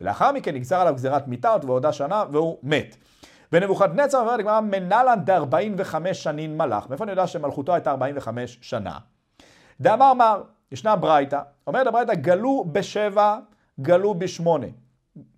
ולאחר 0.00 0.32
מכן 0.32 0.54
נגזר 0.54 0.80
עליו 0.80 0.94
גזירת 0.94 1.28
מיתה 1.28 1.56
ועודה 1.62 1.92
שנה 1.92 2.24
והוא 2.32 2.58
מת. 2.62 2.96
ונבוכדנצר 3.52 4.20
אומרת 4.20 4.38
לגמרא 4.38 4.60
מנלן 4.60 5.18
ד-45 5.24 6.14
שנים 6.14 6.58
מלך. 6.58 6.88
מאיפה 6.88 7.04
אני 7.04 7.12
יודע 7.12 7.26
שמלכותו 7.26 7.74
הייתה 7.74 7.90
45 7.90 8.58
שנה? 8.60 8.98
דאמר 9.80 10.14
מר, 10.14 10.42
ישנה 10.72 10.96
ברייתא, 10.96 11.40
אומרת 11.66 11.86
הברייתא 11.86 12.14
גלו 12.14 12.64
בשבע, 12.72 13.38
גלו 13.80 14.14
בשמונה. 14.14 14.66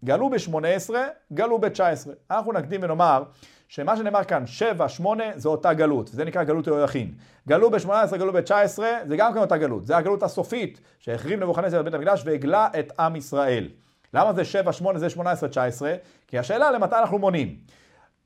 גלו 0.04 0.30
ב-18, 0.30 0.94
גלו 1.32 1.58
ב-19. 1.58 2.10
אנחנו 2.30 2.52
נקדים 2.52 2.80
ונאמר 2.82 3.22
שמה 3.68 3.96
שנאמר 3.96 4.24
כאן, 4.24 4.46
7, 4.46 4.88
8, 4.88 5.24
זה 5.36 5.48
אותה 5.48 5.72
גלות, 5.72 6.08
זה 6.08 6.24
נקרא 6.24 6.44
גלות 6.44 6.66
יהויכין. 6.66 7.12
גלו 7.48 7.70
ב-18, 7.70 8.16
גלו 8.16 8.32
ב-19, 8.32 8.78
זה 9.08 9.16
גם 9.16 9.34
כן 9.34 9.38
אותה 9.38 9.56
גלות, 9.56 9.86
זה 9.86 9.96
הגלות 9.96 10.22
הסופית 10.22 10.80
שהחרים 10.98 11.40
נבוכדנצר 11.40 11.80
את 11.80 11.84
בית 11.84 11.94
המקדש 11.94 12.22
והגלה 12.24 12.68
את 12.78 12.92
עם 12.98 13.16
ישראל. 13.16 13.68
למה 14.14 14.32
זה 14.32 14.44
7, 14.44 14.72
8, 14.72 14.98
זה 14.98 15.10
18, 15.10 15.48
19? 15.48 15.94
כי 16.26 16.38
השאלה 16.38 16.70
למתי 16.70 16.96
אנחנו 16.96 17.18
מונים. 17.18 17.56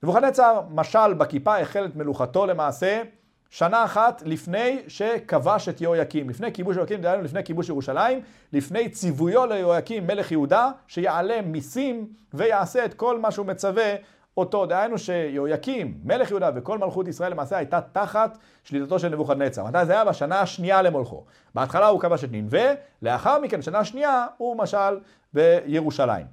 נבוכדנצר, 0.03 0.61
משל 0.71 1.15
בכיפה 1.15 1.59
החל 1.59 1.85
את 1.85 1.97
מלוכתו 1.97 2.47
למעשה 2.47 3.03
שנה 3.51 3.85
אחת 3.85 4.23
לפני 4.27 4.83
שכבש 4.89 5.69
את 5.69 5.81
יהויקים, 5.81 6.31
לפני 6.31 6.53
כיבוש 6.53 6.77
יהויקים, 6.77 7.01
דהיינו 7.01 7.23
לפני 7.23 7.45
כיבוש 7.45 7.69
ירושלים, 7.69 8.21
לפני 8.53 8.89
ציוויו 8.89 9.47
ליהויקים 9.47 10.07
מלך 10.07 10.33
יהודה, 10.33 10.71
שיעלה 10.87 11.43
מיסים 11.43 12.09
ויעשה 12.35 12.85
את 12.85 12.95
כל 12.95 13.19
מה 13.19 13.31
שהוא 13.31 13.47
מצווה 13.47 13.95
אותו. 14.37 14.67
דהיינו 14.67 14.99
שיהויקים, 14.99 15.99
מלך 16.05 16.31
יהודה 16.31 16.51
וכל 16.55 16.79
מלכות 16.79 17.09
ישראל 17.09 17.33
למעשה 17.33 17.57
הייתה 17.57 17.81
תחת 17.93 18.39
שליטתו 18.65 18.99
של 18.99 19.09
נבוכדנצר. 19.09 19.65
מתי 19.65 19.87
זה 19.87 19.93
היה? 19.93 20.05
בשנה 20.05 20.41
השנייה 20.41 20.83
למולכו. 20.83 21.25
בהתחלה 21.55 21.87
הוא 21.87 22.01
כבש 22.01 22.25
את 22.25 22.33
נינווה, 22.33 22.73
לאחר 23.03 23.39
מכן, 23.41 23.63
שנה 23.63 23.85
שנייה, 23.85 24.27
הוא 24.37 24.59
משל 24.59 24.99
בירושלים. 25.33 26.27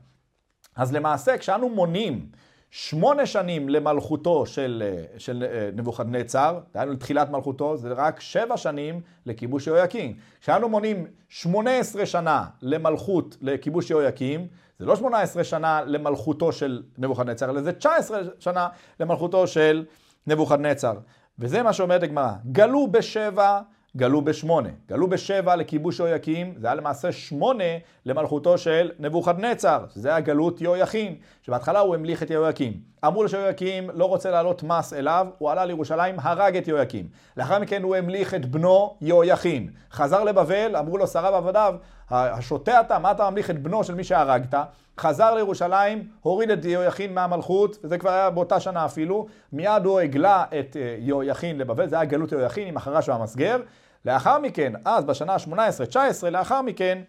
אז 0.75 0.93
למעשה, 0.93 1.37
כשאנו 1.37 1.69
מונים 1.69 2.29
שמונה 2.77 3.25
שנים 3.25 3.69
למלכותו 3.69 4.45
של, 4.45 4.83
של 5.17 5.43
אה, 5.43 5.69
נבוכדנצר, 5.73 6.59
דהיינו 6.73 6.91
לתחילת 6.91 7.29
מלכותו, 7.29 7.77
זה 7.77 7.93
רק 7.93 8.19
שבע 8.19 8.57
שנים 8.57 9.01
לכיבוש 9.25 9.67
יהויקים. 9.67 10.15
כשאנו 10.41 10.69
מונים 10.69 11.07
שמונה 11.29 11.77
עשרה 11.77 12.05
שנה 12.05 12.45
למלכות, 12.61 13.37
לכיבוש 13.41 13.89
יהויקים, 13.89 14.47
זה 14.79 14.85
לא 14.85 14.95
שמונה 14.95 15.21
עשרה 15.21 15.43
שנה 15.43 15.81
למלכותו 15.85 16.51
של 16.51 16.83
נבוכדנצר, 16.97 17.49
אלא 17.49 17.61
זה 17.61 17.71
תשע 17.71 17.95
עשרה 17.95 18.19
שנה 18.39 18.67
למלכותו 18.99 19.47
של 19.47 19.85
נבוכדנצר. 20.27 20.93
וזה 21.39 21.63
מה 21.63 21.73
שאומרת 21.73 22.03
הגמרא, 22.03 22.31
גלו 22.51 22.87
בשבע 22.91 23.61
גלו 23.97 24.21
בשמונה. 24.21 24.69
גלו 24.89 25.07
בשבע 25.07 25.55
לכיבוש 25.55 25.99
יהויקים, 25.99 26.53
זה 26.57 26.67
היה 26.67 26.75
למעשה 26.75 27.11
שמונה 27.11 27.63
למלכותו 28.05 28.57
של 28.57 28.91
נבוכדנצר, 28.99 29.85
שזה 29.93 30.09
היה 30.09 30.19
גלות 30.19 30.61
יהויכין, 30.61 31.15
שבהתחלה 31.41 31.79
הוא 31.79 31.95
המליך 31.95 32.23
את 32.23 32.29
יהויקים. 32.29 32.73
אמרו 33.07 33.23
לו 33.23 33.29
שיהויקים 33.29 33.89
לא 33.93 34.05
רוצה 34.05 34.31
להעלות 34.31 34.63
מס 34.63 34.93
אליו, 34.93 35.27
הוא 35.37 35.51
עלה 35.51 35.65
לירושלים, 35.65 36.15
הרג 36.21 36.57
את 36.57 36.67
יהויקים. 36.67 37.07
לאחר 37.37 37.59
מכן 37.59 37.83
הוא 37.83 37.95
המליך 37.95 38.33
את 38.33 38.45
בנו 38.45 38.95
יהויכין. 39.01 39.69
חזר 39.91 40.23
לבבל, 40.23 40.75
אמרו 40.75 40.97
לו 40.97 41.07
שריו 41.07 41.33
ועבדיו, 41.33 41.75
השוטה 42.09 42.81
אתה, 42.81 42.99
מה 42.99 43.11
אתה 43.11 43.29
ממליך 43.29 43.49
את 43.49 43.63
בנו 43.63 43.83
של 43.83 43.95
מי 43.95 44.03
שהרגת? 44.03 44.55
חזר 44.99 45.33
לירושלים, 45.33 46.07
הוריד 46.21 46.49
את 46.51 46.65
יהויכין 46.65 47.13
מהמלכות, 47.13 47.77
וזה 47.83 47.97
כבר 47.97 48.09
היה 48.09 48.29
באותה 48.29 48.59
שנה 48.59 48.85
אפילו, 48.85 49.27
מיד 49.53 49.85
הוא 49.85 49.99
הגלה 49.99 50.43
את 50.59 50.77
אה, 50.79 50.95
יהויכין 50.99 51.57
לבבל, 51.57 51.87
זה 51.87 51.95
היה 51.95 52.05
גלות 52.05 52.31
יהויכין 52.31 52.67
עם 52.67 52.77
החרש 52.77 53.09
והמסגר. 53.09 53.57
לאחר 54.05 54.39
מכן, 54.39 54.73
אז 54.85 55.03
בשנה 55.03 55.33
ה-18-19, 55.33 56.29
לאחר 56.29 56.61
מכן, 56.61 57.01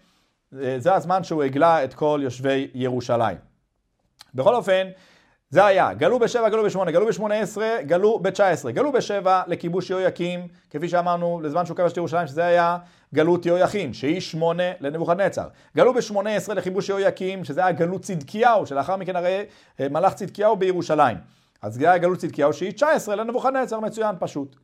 אה, 0.63 0.77
זה 0.79 0.95
הזמן 0.95 1.25
שהוא 1.25 1.43
הגלה 1.43 1.85
את 1.85 1.95
כל 1.95 2.21
יושבי 2.23 2.69
ירושלים. 2.75 3.37
בכל 4.35 4.55
אופן, 4.55 4.87
זה 5.51 5.65
היה, 5.65 5.95
גלו 5.95 6.19
בשבע, 6.19 6.49
גלו 6.49 6.65
בשמונה, 6.65 6.91
גלו 6.91 7.07
בשמונה 7.07 7.35
עשרה, 7.35 7.83
גלו 7.83 8.19
בתשע 8.19 8.49
עשרה. 8.49 8.73
גלו 8.73 8.93
בשבע 8.93 9.43
לכיבוש 9.47 9.91
יהויקים, 9.91 10.49
כפי 10.71 10.89
שאמרנו, 10.89 11.41
לזמן 11.43 11.67
שהוא 11.67 11.77
כבש 11.77 11.93
את 11.93 11.97
ירושלים, 11.97 12.27
שזה 12.27 12.45
היה 12.45 12.79
גלות 13.15 13.47
יהויכין, 13.47 13.93
שהיא 13.93 14.21
שמונה 14.21 14.63
לנבוכדנצר. 14.81 15.49
גלו 15.77 15.95
בשמונה 15.95 16.37
עשרה 16.37 16.55
לכיבוש 16.55 16.89
יהויקים, 16.89 17.45
שזה 17.45 17.61
היה 17.61 17.73
גלות 17.73 18.03
צדקיהו, 18.03 18.67
שלאחר 18.67 18.97
מכן 18.97 19.17
הרי 19.17 19.45
אה, 19.81 19.89
מלך 19.89 20.15
צדקיהו 20.15 20.57
בירושלים. 20.57 21.17
אז 21.63 21.75
זה 21.75 21.89
היה 21.91 21.99
גלות 21.99 22.19
צדקיהו, 22.19 22.53
שהיא 22.53 22.73
תשע 22.73 22.89
עשרה 22.89 23.17
לנבוכדנצר, 23.17 23.81
מצוין 23.81 24.17
פשוט. 24.19 24.57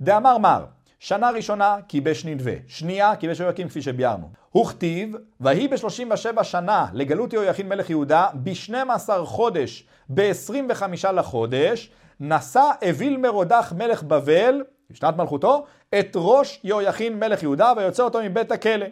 דאמר 0.00 0.38
מר, 0.38 0.64
שנה 1.04 1.30
ראשונה 1.30 1.76
כיבש 1.88 2.24
נדבה, 2.24 2.52
שנייה 2.68 3.16
כיבש 3.16 3.40
יהויקים 3.40 3.68
כפי 3.68 3.82
שביארנו. 3.82 4.30
וכתיב, 4.56 5.14
ויהי 5.40 5.68
ב-37 5.68 6.42
שנה 6.42 6.86
לגלות 6.92 7.32
יהויכין 7.32 7.68
מלך 7.68 7.90
יהודה, 7.90 8.26
ב-12 8.34 9.24
חודש, 9.24 9.86
ב-25 10.08 11.12
לחודש, 11.12 11.90
נשא 12.20 12.70
אוויל 12.88 13.16
מרודח 13.16 13.72
מלך 13.76 14.02
בבל, 14.02 14.62
בשנת 14.90 15.16
מלכותו, 15.16 15.64
את 15.98 16.12
ראש 16.14 16.60
יהויכין 16.64 17.18
מלך 17.18 17.42
יהודה 17.42 17.72
ויוצא 17.76 18.02
אותו 18.02 18.18
מבית 18.24 18.52
הכלא. 18.52 18.86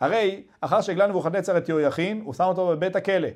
הרי 0.00 0.42
אחר 0.60 0.80
שהגלה 0.80 1.06
נבוכדנצר 1.06 1.56
את 1.56 1.68
יהויכין, 1.68 2.22
הוא 2.24 2.34
שם 2.34 2.44
אותו 2.44 2.66
בבית 2.66 2.96
הכלא. 2.96 3.28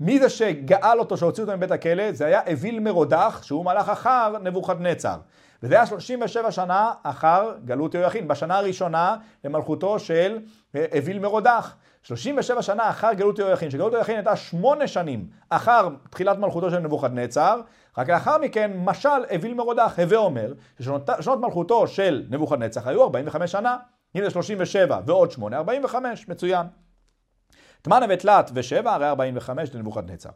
מי 0.00 0.18
זה 0.18 0.28
שגאל 0.28 0.98
אותו, 0.98 1.16
שהוציא 1.16 1.42
אותו 1.42 1.56
מבית 1.56 1.70
הכלא? 1.70 2.12
זה 2.12 2.26
היה 2.26 2.40
אוויל 2.50 2.80
מרודח, 2.80 3.40
שהוא 3.42 3.64
מלך 3.64 3.88
אחר 3.88 4.34
נבוכדנצר. 4.42 5.16
וזה 5.62 5.74
היה 5.74 5.86
37 5.86 6.50
שנה 6.52 6.92
אחר 7.02 7.54
גלות 7.64 7.94
יהויכין, 7.94 8.28
בשנה 8.28 8.58
הראשונה 8.58 9.16
למלכותו 9.44 9.98
של 9.98 10.38
אה, 10.74 10.86
אוויל 10.96 11.18
מרודח. 11.18 11.74
37 12.02 12.62
שנה 12.62 12.90
אחר 12.90 13.12
גלות 13.12 13.38
יהויכין, 13.38 13.70
שגלות 13.70 13.92
יהויכין 13.92 14.16
הייתה 14.16 14.36
שמונה 14.36 14.86
שנים 14.88 15.26
אחר 15.48 15.88
תחילת 16.10 16.38
מלכותו 16.38 16.70
של 16.70 16.78
נבוכדנצר, 16.78 17.60
רק 17.98 18.10
לאחר 18.10 18.38
מכן 18.38 18.70
משל 18.76 19.08
אוויל 19.34 19.54
מרודח, 19.54 19.98
הווה 19.98 20.18
אומר, 20.18 20.52
ששנות 20.80 21.40
מלכותו 21.40 21.86
של 21.86 22.24
נבוכדנצר 22.30 22.88
היו 22.88 23.02
45 23.02 23.52
שנה, 23.52 23.76
הנה 24.14 24.30
37 24.30 25.00
ועוד 25.06 25.30
8, 25.30 25.56
45, 25.56 26.28
מצוין. 26.28 26.66
תמני 27.82 28.06
ותלתין 28.08 28.50
ושבע, 28.54 28.94
הרי 28.94 29.08
45 29.08 29.74
לנבוכדנצר. 29.74 30.30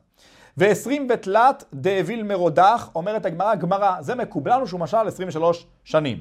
ועשרין 0.57 1.09
ותלת 1.11 1.65
דאוויל 1.75 2.23
מרודח, 2.23 2.91
אומרת 2.95 3.27
הגמרא, 3.27 3.55
גמרא, 3.55 4.03
זה 4.03 4.15
מקובל 4.15 4.53
לנו 4.53 4.67
שהוא 4.67 4.81
משל 4.81 5.07
23 5.07 5.67
שנים. 5.85 6.19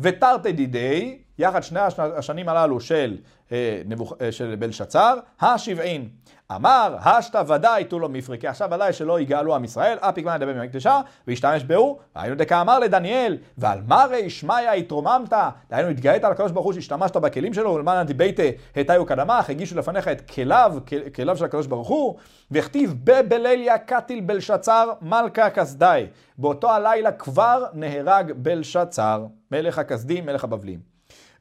ותרתי 0.00 0.52
דידי, 0.52 1.18
יחד 1.38 1.62
שני 1.62 1.80
השנים 1.98 2.48
הללו 2.48 2.80
של, 2.80 3.18
אה. 3.52 3.82
אה, 4.20 4.32
של 4.32 4.54
בלשצר, 4.58 5.18
הא 5.40 5.55
שבעין. 5.55 6.08
אמר, 6.52 6.96
השתא 7.00 7.42
ודאי 7.48 7.84
תו 7.84 7.98
לו 7.98 8.08
מפרקי, 8.08 8.48
עכשיו 8.48 8.70
ודאי 8.72 8.92
שלא 8.92 9.20
יגאלו 9.20 9.54
עם 9.54 9.64
ישראל, 9.64 9.98
אפי 10.00 10.22
גמרא 10.22 10.36
נדבר 10.36 10.52
במקדשה, 10.52 11.00
והשתמש 11.26 11.64
בהו, 11.64 11.98
היינו 12.14 12.36
דקאמר 12.36 12.78
לדניאל, 12.78 13.38
ועל 13.58 13.78
מה 13.86 14.04
רי 14.04 14.30
שמעיה 14.30 14.72
התרוממת, 14.72 15.32
דהיינו 15.70 15.88
התגאית 15.88 16.24
על 16.24 16.32
הקדוש 16.32 16.52
ברוך 16.52 16.64
הוא 16.64 16.72
שהשתמשת 16.72 17.16
בכלים 17.16 17.54
שלו, 17.54 17.70
ולמען 17.70 18.06
דיבייתא 18.06 18.50
היתיו 18.74 19.06
קדמך, 19.06 19.50
הגישו 19.50 19.78
לפניך 19.78 20.08
את 20.08 20.30
כליו, 20.30 20.76
כליו 21.14 21.36
של 21.36 21.44
הקדוש 21.44 21.66
ברוך 21.66 21.88
הוא, 21.88 22.16
והכתיב 22.50 22.94
בבליליה 23.04 23.78
קטיל 23.78 24.20
בלשצר 24.20 24.92
מלכה 25.02 25.50
כסדי, 25.50 26.06
באותו 26.38 26.70
הלילה 26.70 27.12
כבר 27.12 27.64
נהרג 27.72 28.32
בלשצר, 28.36 29.26
מלך 29.50 29.78
הכסדים, 29.78 30.26
מלך 30.26 30.44
הבבלים. 30.44 30.80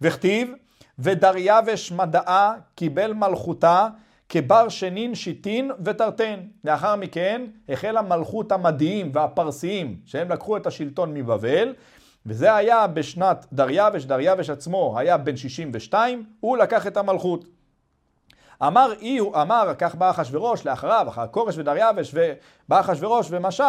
וכתיב, 0.02 0.54
ודריווש 1.00 1.92
מדעה 1.92 2.54
קיבל 2.76 3.14
מלכותה 3.14 3.88
כבר 4.42 4.70
שנין 4.70 5.16
שיטין 5.16 5.72
ותרתן. 5.86 6.40
לאחר 6.64 6.96
מכן 6.96 7.42
החלה 7.70 8.02
מלכות 8.02 8.52
המדיים 8.52 9.12
והפרסיים, 9.14 9.98
שהם 10.06 10.32
לקחו 10.32 10.58
את 10.58 10.68
השלטון 10.68 11.14
מבבל, 11.14 11.74
וזה 12.26 12.56
היה 12.56 12.88
בשנת 12.88 13.46
דריווש, 13.54 14.06
דריווש 14.06 14.50
עצמו 14.50 15.00
היה 15.00 15.18
בן 15.18 15.38
62, 15.38 16.24
הוא 16.40 16.58
לקח 16.58 16.88
את 16.88 16.98
המלכות. 16.98 17.46
אמר 18.68 18.94
אי 19.00 19.20
אמר, 19.20 19.74
כך 19.78 19.96
בא 19.96 20.10
אחשורוש 20.10 20.66
לאחריו, 20.66 21.06
אחר 21.10 21.28
כורש 21.28 21.58
ודריווש 21.58 22.14
ובא 22.14 22.80
אחשורוש 22.80 23.28
ומשל, 23.30 23.64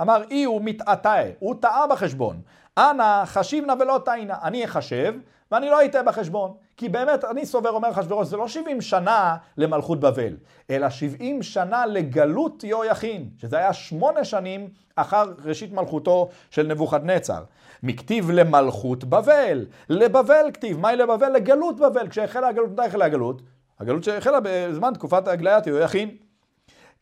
אמר 0.00 0.22
אי 0.30 0.44
הוא 0.44 0.60
מתעתע, 0.64 1.22
הוא 1.38 1.54
טעה 1.60 1.86
בחשבון. 1.86 2.40
אנא 2.78 3.24
חשיב 3.24 3.64
נא 3.64 3.74
ולא 3.80 4.00
טעינה, 4.04 4.34
אני 4.42 4.64
אחשב 4.64 5.14
ואני 5.50 5.70
לא 5.70 5.84
אטעה 5.84 6.02
בחשבון. 6.02 6.52
כי 6.76 6.88
באמת, 6.88 7.24
אני 7.24 7.46
סובר, 7.46 7.70
אומר 7.70 7.90
אחשוורוש, 7.90 8.28
זה 8.28 8.36
לא 8.36 8.48
70 8.48 8.80
שנה 8.80 9.36
למלכות 9.56 10.00
בבל, 10.00 10.36
אלא 10.70 10.90
70 10.90 11.42
שנה 11.42 11.86
לגלות 11.86 12.64
יהויכין, 12.64 13.30
שזה 13.38 13.56
היה 13.58 13.72
שמונה 13.72 14.24
שנים 14.24 14.68
אחר 14.96 15.24
ראשית 15.44 15.72
מלכותו 15.72 16.28
של 16.50 16.66
נבוכדנצר. 16.66 17.42
מכתיב 17.82 18.30
למלכות 18.30 19.04
בבל, 19.04 19.66
לבבל 19.88 20.50
כתיב, 20.54 20.78
מהי 20.78 20.96
לבבל? 20.96 21.32
לגלות 21.32 21.80
בבל. 21.80 22.08
כשהחלה 22.08 22.48
הגלות, 22.48 22.70
מתי 22.70 22.82
החלה 22.82 23.04
הגלות? 23.04 23.42
הגלות 23.80 24.04
שהחלה 24.04 24.38
בזמן 24.42 24.94
תקופת 24.94 25.28
הגליית 25.28 25.66
יהויכין. 25.66 26.16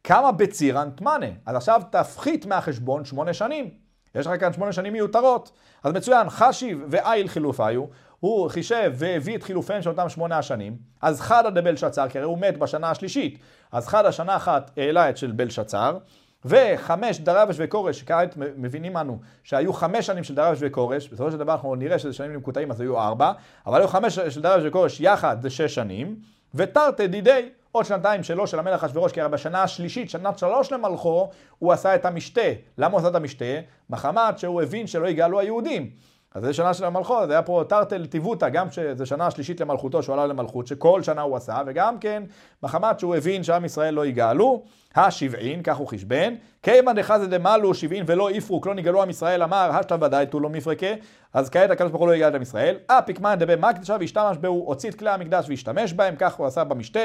כמה 0.05 0.33
בצירן 0.33 0.91
תמנה. 0.91 1.27
אז 1.47 1.57
עכשיו 1.57 1.83
תפחית 1.91 2.47
מהחשבון 2.47 3.05
שמונה 3.05 3.33
שנים. 3.33 3.71
יש 4.15 4.27
לך 4.27 4.41
כאן 4.41 4.53
שמונה 4.53 4.73
שנים 4.73 4.93
מיותרות. 4.93 5.53
אז 5.83 5.93
מצוין, 5.93 6.31
חשיב 6.31 6.85
ואיל 6.89 7.29
חילוף 7.29 7.61
היו. 7.61 7.85
הוא 8.21 8.51
חישב 8.51 8.93
והביא 8.95 9.37
את 9.37 9.43
חילופיהם 9.43 9.83
של 9.83 9.91
אותם 9.91 10.09
שמונה 10.09 10.39
השנים, 10.39 10.77
אז 11.03 11.21
חדא 11.21 11.51
דבלשצר, 11.51 12.09
כי 12.09 12.19
הרי 12.19 12.27
הוא 12.27 12.39
מת 12.39 12.59
בשנה 12.59 12.91
השלישית, 12.91 13.39
אז 13.73 13.89
חדא 13.89 14.11
שנה 14.11 14.37
אחת 14.37 14.71
העלה 14.77 15.11
את 15.11 15.17
של 15.17 15.31
בלשצר, 15.31 15.99
וחמש 16.45 17.21
דרבש 17.21 17.57
וכורש, 17.59 18.01
שכעת 18.01 18.35
מבינים 18.37 18.97
אנו 18.97 19.19
שהיו 19.43 19.73
חמש 19.73 20.07
שנים 20.07 20.25
של 20.25 20.35
דרבש 20.35 20.59
וכורש, 20.61 21.09
בסופו 21.09 21.31
של 21.31 21.37
דבר 21.37 21.53
אנחנו 21.53 21.75
נראה 21.75 21.99
שזה 21.99 22.13
שנים 22.13 22.33
למקוטעים 22.33 22.71
אז 22.71 22.81
היו 22.81 23.01
ארבע, 23.01 23.33
אבל 23.67 23.81
היו 23.81 23.89
חמש 23.89 24.15
של 24.15 24.41
דרבש 24.41 24.63
וכורש 24.67 25.01
יחד 25.01 25.43
זה 25.43 25.51
שש 25.51 25.75
שנים, 25.75 26.17
ותרתי 26.55 27.07
דידי 27.07 27.49
עוד 27.73 27.85
שנתיים 27.85 28.23
שלו 28.23 28.47
של 28.47 28.59
המלך 28.59 28.85
אחשורוש, 28.85 29.13
כי 29.13 29.21
הרי 29.21 29.31
בשנה 29.31 29.63
השלישית, 29.63 30.11
שנת 30.11 30.39
שלוש 30.39 30.73
למלכו, 30.73 31.31
הוא 31.59 31.73
עשה 31.73 31.95
את 31.95 32.05
המשתה. 32.05 32.41
למה 32.79 32.93
הוא 32.93 32.99
עשה 32.99 33.09
את 33.09 33.15
המשתה? 33.15 33.45
מחמת 33.91 34.39
שהוא 34.39 34.63
הבין 34.63 34.87
שלא 34.87 35.09
יגאלו 35.09 35.41
היהודים. 35.41 35.91
אז 36.35 36.45
זה 36.45 36.53
שנה 36.53 36.75
של 36.75 36.85
המלכות, 36.85 37.29
זה 37.29 37.33
היה 37.33 37.43
פה 37.43 37.65
תרתל 37.69 38.07
טיבותא, 38.07 38.49
גם 38.49 38.71
שזו 38.71 39.07
שנה 39.07 39.27
השלישית 39.27 39.61
למלכותו 39.61 40.03
שהוא 40.03 40.15
עלה 40.15 40.27
למלכות, 40.27 40.67
שכל 40.67 41.03
שנה 41.03 41.23
הוא 41.23 41.37
עשה, 41.37 41.61
וגם 41.67 41.99
כן 41.99 42.23
מחמת 42.63 43.01
שהוא 43.01 43.17
הבין 43.17 43.43
שעם 43.43 43.65
ישראל 43.65 43.95
לא 43.95 44.07
יגאלו, 44.07 44.63
השבעין, 44.97 45.63
כך 45.63 45.77
הוא 45.77 45.89
חשבן, 45.89 46.35
כימא 46.63 46.93
דחזה 46.93 47.27
דמלו 47.27 47.75
שבעין 47.75 48.05
ולא 48.07 48.31
יפרוק, 48.31 48.67
לא 48.67 48.75
נגאלו 48.75 49.03
עם 49.03 49.11
ישראל, 49.11 49.43
אמר, 49.43 49.71
השתא 49.73 49.97
ודאי 50.01 50.27
תו 50.27 50.41
לא 50.41 50.49
מפרקה, 50.49 50.87
אז 51.35 51.51
כעת 51.51 51.71
הקדוש 51.71 51.91
ברוך 51.91 52.03
הוא 52.03 52.09
לא 52.09 52.15
יגאל 52.15 52.29
את 52.29 52.35
עם 52.35 52.43
ישראל, 52.43 52.77
אפיקמן 52.87 53.35
דבי 53.39 53.57
מקדשה 53.57 53.97
והשתמש 54.01 54.37
בהו, 54.37 54.65
הוציא 54.67 54.91
את 54.91 54.95
כלי 54.95 55.11
המקדש 55.11 55.49
והשתמש 55.49 55.93
בהם, 55.93 56.15
כך 56.19 56.35
הוא 56.35 56.47
עשה 56.47 56.65
במשתה. 56.65 57.01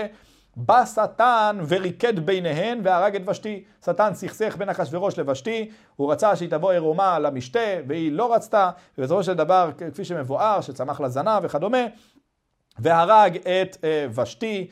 בא 0.56 0.86
שטן 0.86 1.60
וריקד 1.68 2.20
ביניהן 2.20 2.82
והרג 2.84 3.16
את 3.16 3.30
ושתי. 3.30 3.64
שטן 3.86 4.14
סכסך 4.14 4.56
בין 4.58 4.70
אחשורוש 4.70 5.20
לוושתי, 5.20 5.70
הוא 5.96 6.12
רצה 6.12 6.36
שהיא 6.36 6.50
תבוא 6.50 6.72
עירומה 6.72 7.20
למשתה, 7.20 7.60
והיא 7.88 8.12
לא 8.12 8.34
רצתה, 8.34 8.70
ובסופו 8.98 9.24
של 9.24 9.34
דבר, 9.34 9.72
כפי 9.94 10.06
שמבואר, 10.06 10.62
שצמח 10.62 11.02
לה 11.02 11.10
זנב 11.10 11.40
וכדומה, 11.44 11.86
והרג 12.80 13.38
את 13.38 13.78
אה, 13.84 14.08
ושתי. 14.16 14.68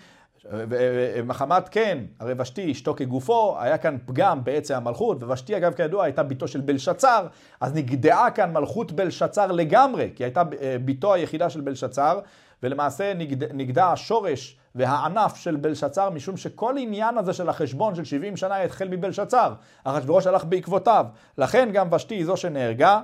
מחמת 1.25 1.69
כן, 1.69 1.97
הרי 2.19 2.33
ושתי 2.37 2.71
אשתו 2.71 2.93
כגופו, 2.93 3.57
היה 3.59 3.77
כאן 3.77 3.97
פגם 4.05 4.43
בעצם 4.43 4.75
המלכות, 4.75 5.23
וושתי 5.23 5.57
אגב 5.57 5.73
כידוע 5.73 6.03
הייתה 6.03 6.23
בתו 6.23 6.47
של 6.47 6.61
בלשצר, 6.61 7.27
אז 7.61 7.73
נגדעה 7.73 8.31
כאן 8.31 8.53
מלכות 8.53 8.91
בלשצר 8.91 9.51
לגמרי, 9.51 10.09
כי 10.15 10.23
הייתה 10.23 10.43
אה, 10.61 10.75
בתו 10.85 11.13
היחידה 11.13 11.49
של 11.49 11.61
בלשצר, 11.61 12.19
ולמעשה 12.63 13.13
נגד, 13.13 13.53
נגדע 13.53 13.87
השורש 13.87 14.57
והענף 14.75 15.35
של 15.35 15.55
בלשצר, 15.55 16.09
משום 16.09 16.37
שכל 16.37 16.75
עניין 16.77 17.17
הזה 17.17 17.33
של 17.33 17.49
החשבון 17.49 17.95
של 17.95 18.03
70 18.03 18.37
שנה 18.37 18.57
התחיל 18.61 18.87
מבלשצר. 18.87 19.53
אחשוורוש 19.83 20.27
הלך 20.27 20.45
בעקבותיו. 20.45 21.05
לכן 21.37 21.69
גם 21.73 21.93
ושתי 21.93 22.15
היא 22.15 22.25
זו 22.25 22.37
שנהרגה, 22.37 23.01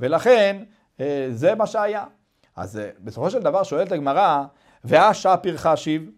ולכן 0.00 0.62
אה, 1.00 1.26
זה 1.30 1.54
מה 1.54 1.66
שהיה. 1.66 2.04
אז 2.56 2.78
אה, 2.78 2.90
בסופו 2.98 3.30
של 3.30 3.42
דבר 3.42 3.62
שואלת 3.62 3.92
הגמרא, 3.92 4.44
והשעה 4.84 5.36
פרחה 5.36 5.76
שיב, 5.76 6.10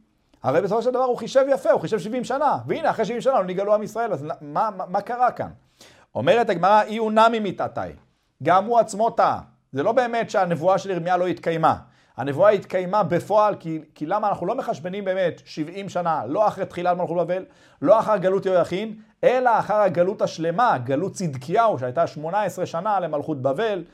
הרי 0.43 0.61
בסופו 0.61 0.83
של 0.83 0.91
דבר 0.91 1.05
הוא 1.05 1.19
חישב 1.19 1.45
יפה, 1.51 1.71
הוא 1.71 1.81
חישב 1.81 1.99
70 1.99 2.25
שנה, 2.25 2.59
והנה 2.67 2.91
אחרי 2.91 3.05
70 3.05 3.21
שנה 3.21 3.33
לא 3.35 3.45
נגאלו 3.45 3.75
עם 3.75 3.83
ישראל, 3.83 4.13
אז 4.13 4.23
מה, 4.23 4.71
מה, 4.71 4.87
מה 4.89 5.01
קרה 5.01 5.31
כאן? 5.31 5.51
אומרת 6.15 6.51
הגמרא, 6.51 6.83
אי 6.83 6.97
הוא 6.97 7.13
נמי 7.13 7.39
מתעתאי, 7.41 7.93
גם 8.43 8.65
הוא 8.65 8.79
עצמו 8.79 9.11
טעה. 9.11 9.41
זה 9.73 9.83
לא 9.83 9.93
באמת 9.93 10.31
שהנבואה 10.31 10.79
של 10.79 10.91
ירמיה 10.91 11.17
לא 11.17 11.27
התקיימה. 11.27 11.77
הנבואה 12.17 12.51
התקיימה 12.51 13.03
בפועל, 13.03 13.55
כי, 13.55 13.79
כי 13.95 14.07
למה 14.07 14.29
אנחנו 14.29 14.47
לא 14.47 14.55
מחשבנים 14.55 15.05
באמת 15.05 15.43
70 15.45 15.89
שנה, 15.89 16.23
לא 16.27 16.49
אחרי 16.49 16.67
תחילת 16.67 16.97
מלכות 16.97 17.17
בבל, 17.17 17.45
לא 17.83 18.01
אחר 18.01 18.17
גלות 18.17 18.47
יהויכין, 18.47 18.95
אלא 19.25 19.59
אחר 19.59 19.75
הגלות 19.75 20.23
השלמה, 20.23 20.79
גלות 20.79 21.13
צדקיהו, 21.13 21.79
שהייתה 21.79 22.07
18 22.07 22.67
שנה 22.67 23.01
למלכות 23.01 23.43
בבל, 23.43 23.85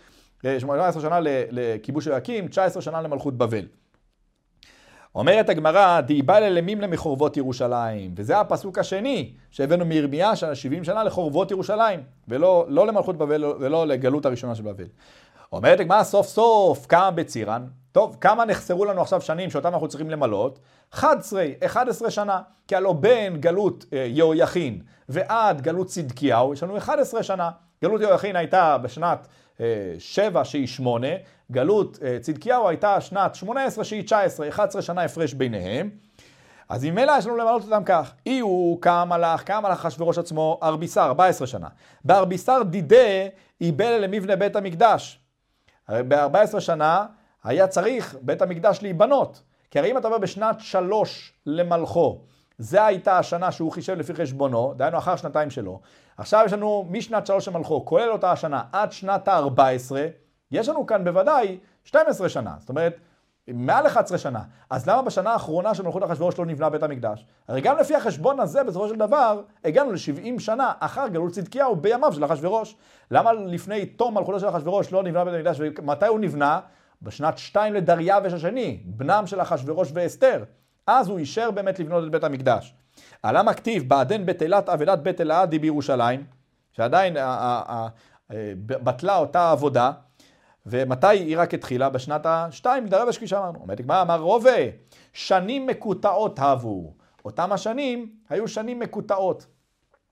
18 0.59 1.03
אה, 1.03 1.09
שנה 1.09 1.19
לכיבוש 1.51 2.07
יהויקים, 2.07 2.49
19 2.49 2.83
שנה 2.83 3.03
למלכות 3.03 3.39
בבל. 3.39 3.65
אומרת 5.15 5.49
הגמרא, 5.49 6.01
דאיבאלה 6.01 6.49
למימלה 6.49 6.87
מחורבות 6.87 7.37
ירושלים, 7.37 8.15
וזה 8.17 8.41
הפסוק 8.41 8.79
השני 8.79 9.33
שהבאנו 9.51 9.85
מירמיה 9.85 10.37
של 10.37 10.55
70 10.55 10.85
שנה 10.85 11.05
לחורבות 11.05 11.51
ירושלים, 11.51 12.01
ולא 12.29 12.67
לא 12.69 12.87
למלכות 12.87 13.17
בבל 13.17 13.45
ולא 13.45 13.87
לגלות 13.87 14.27
הראשונה 14.27 14.55
של 14.55 14.63
בבל. 14.63 14.85
אומרת 15.53 15.81
הגמרא 15.81 16.03
סוף 16.03 16.27
סוף 16.27 16.87
כמה 16.87 17.11
בצירן, 17.11 17.67
טוב, 17.99 18.17
כמה 18.21 18.45
נחסרו 18.45 18.85
לנו 18.85 19.03
עכשיו 19.03 19.21
שנים 19.21 19.51
שאותם 19.51 19.69
אנחנו 19.75 19.89
צריכים 19.89 20.11
למלות? 20.11 20.59
11, 20.91 21.47
11 21.67 22.11
שנה, 22.11 22.41
כי 22.69 22.77
הלוא 22.77 22.95
בין 22.95 23.37
גלות 23.37 23.85
אה, 23.93 24.05
יהויכין 24.09 24.83
ועד 25.09 25.61
גלות 25.61 25.87
צדקיהו 25.87 26.53
יש 26.53 26.63
לנו 26.63 26.77
11 26.77 27.23
שנה. 27.23 27.51
גלות 27.83 28.01
יהויכין 28.01 28.37
הייתה 28.37 28.79
בשנת 28.79 29.29
אה, 29.61 29.67
7 29.99 30.45
שהיא 30.45 30.67
8, 30.67 31.07
גלות 31.53 31.99
אה, 32.03 32.17
צדקיהו 32.21 32.69
הייתה 32.69 33.01
שנת 33.01 33.35
18 33.35 33.85
שהיא 33.85 34.03
19, 34.03 34.49
11 34.49 34.83
שנה 34.83 35.03
הפרש 35.03 35.35
ביניהם. 35.35 35.91
אז 36.69 36.85
ממילא 36.85 37.13
יש 37.19 37.27
לנו 37.27 37.37
למלות 37.37 37.63
אותם 37.63 37.83
כך, 37.85 38.13
אי 38.27 38.39
הוא 38.39 38.83
קם 38.83 39.09
מלאך, 39.11 39.43
קם 39.43 39.63
מלאך 39.63 39.87
אחשוורוש 39.87 40.19
עצמו, 40.19 40.61
ארביסר, 40.63 41.07
14 41.07 41.47
שנה. 41.47 41.69
בארביסר 42.05 42.63
דידה 42.63 43.27
איבל 43.61 43.99
למבנה 43.99 44.37
בית 44.37 44.57
המקדש. 44.57 45.21
הרי 45.89 46.03
ב-14 46.03 46.61
שנה 46.61 47.07
היה 47.49 47.67
צריך 47.67 48.17
בית 48.23 48.43
המקדש 48.43 48.79
להיבנות. 48.83 49.43
כי 49.71 49.79
הרי 49.79 49.91
אם 49.91 49.99
אתה 49.99 50.07
אומר 50.09 50.19
בשנת 50.19 50.61
שלוש 50.61 51.33
למלכו, 51.47 52.21
זה 52.59 52.85
הייתה 52.85 53.19
השנה 53.19 53.53
שהוא 53.53 53.73
חישב 53.73 53.93
לפי 53.99 54.15
חשבונו, 54.15 54.75
דהיינו 54.77 54.99
אחר 54.99 55.17
שנתיים 55.17 55.51
שלו. 55.51 55.81
עכשיו 56.17 56.43
יש 56.47 56.53
לנו 56.53 56.87
משנת 56.91 57.27
שלוש 57.27 57.49
למלכו, 57.49 57.85
כולל 57.85 58.11
אותה 58.11 58.33
השנה, 58.33 58.63
עד 58.73 58.93
שנת 58.93 59.29
ה-14, 59.29 59.93
יש 60.51 60.69
לנו 60.69 60.87
כאן 60.87 61.05
בוודאי 61.05 61.59
12 61.85 62.29
שנה. 62.29 62.55
זאת 62.59 62.69
אומרת, 62.69 62.97
מעל 63.49 63.87
11 63.87 64.19
שנה. 64.19 64.41
אז 64.71 64.89
למה 64.89 65.03
בשנה 65.03 65.33
האחרונה 65.33 65.75
של 65.75 65.83
מלכות 65.83 66.05
אחשוורוש 66.05 66.39
לא 66.39 66.47
נבנה 66.47 66.71
בית 66.71 66.83
המקדש? 66.83 67.27
הרי 67.49 67.61
גם 67.61 67.77
לפי 67.79 67.95
החשבון 67.95 68.41
הזה, 68.41 68.65
בסופו 68.65 68.89
של 68.89 68.97
דבר, 68.97 69.43
הגענו 69.65 69.93
ל-70 69.93 70.41
שנה 70.41 70.73
אחר 70.81 71.09
גלות 71.09 71.33
צדקיהו 71.33 71.77
בימיו 71.77 72.13
של 72.13 72.25
אחשוורוש. 72.25 72.77
למה 73.11 73.33
לפני 73.33 73.87
תום 73.87 74.19
מלכותו 74.19 74.41
של 74.41 74.49
אחשוורוש 74.49 74.93
לא 74.93 75.03
נבנה 75.03 75.25
בית 75.25 75.35
המקדש? 75.35 75.61
ומתי 75.61 76.07
הוא 76.07 76.21
נבנה? 76.21 76.61
בשנת 77.03 77.39
2 77.39 77.75
לדריווש 77.75 78.33
השני, 78.33 78.81
בנם 78.85 79.27
של 79.27 79.41
אחשוורוש 79.41 79.91
ואסתר. 79.95 80.45
אז 80.87 81.09
הוא 81.09 81.19
אישר 81.19 81.51
באמת 81.51 81.79
לבנות 81.79 82.05
את 82.05 82.11
בית 82.11 82.25
המקדש. 82.25 82.75
למה 83.25 83.55
כתיב, 83.55 83.89
בעדן 83.89 84.27
בית 84.27 84.43
אילת 84.43 84.69
אבלת 84.69 85.03
בית 85.03 85.21
אלעדי 85.21 85.59
בירושלים, 85.59 86.25
שעדיין 86.73 87.17
בטלה 88.59 89.17
אותה 89.17 89.51
עבודה, 89.51 89.93
ומתי 90.67 91.07
היא 91.07 91.39
רק 91.39 91.55
התחילה? 91.55 91.89
בשנת 91.89 92.27
השתיים, 92.27 92.87
דרבש 92.87 93.17
כפי 93.17 93.27
שאמרנו. 93.27 93.59
אומרת 93.59 93.81
הגמרא, 93.81 94.03
אמר 94.03 94.21
רובה, 94.21 94.57
שנים 95.13 95.67
מקוטעות 95.67 96.39
הבו. 96.39 96.95
אותם 97.25 97.53
השנים 97.53 98.13
היו 98.29 98.49
שנים 98.49 98.79
מקוטעות. 98.79 99.47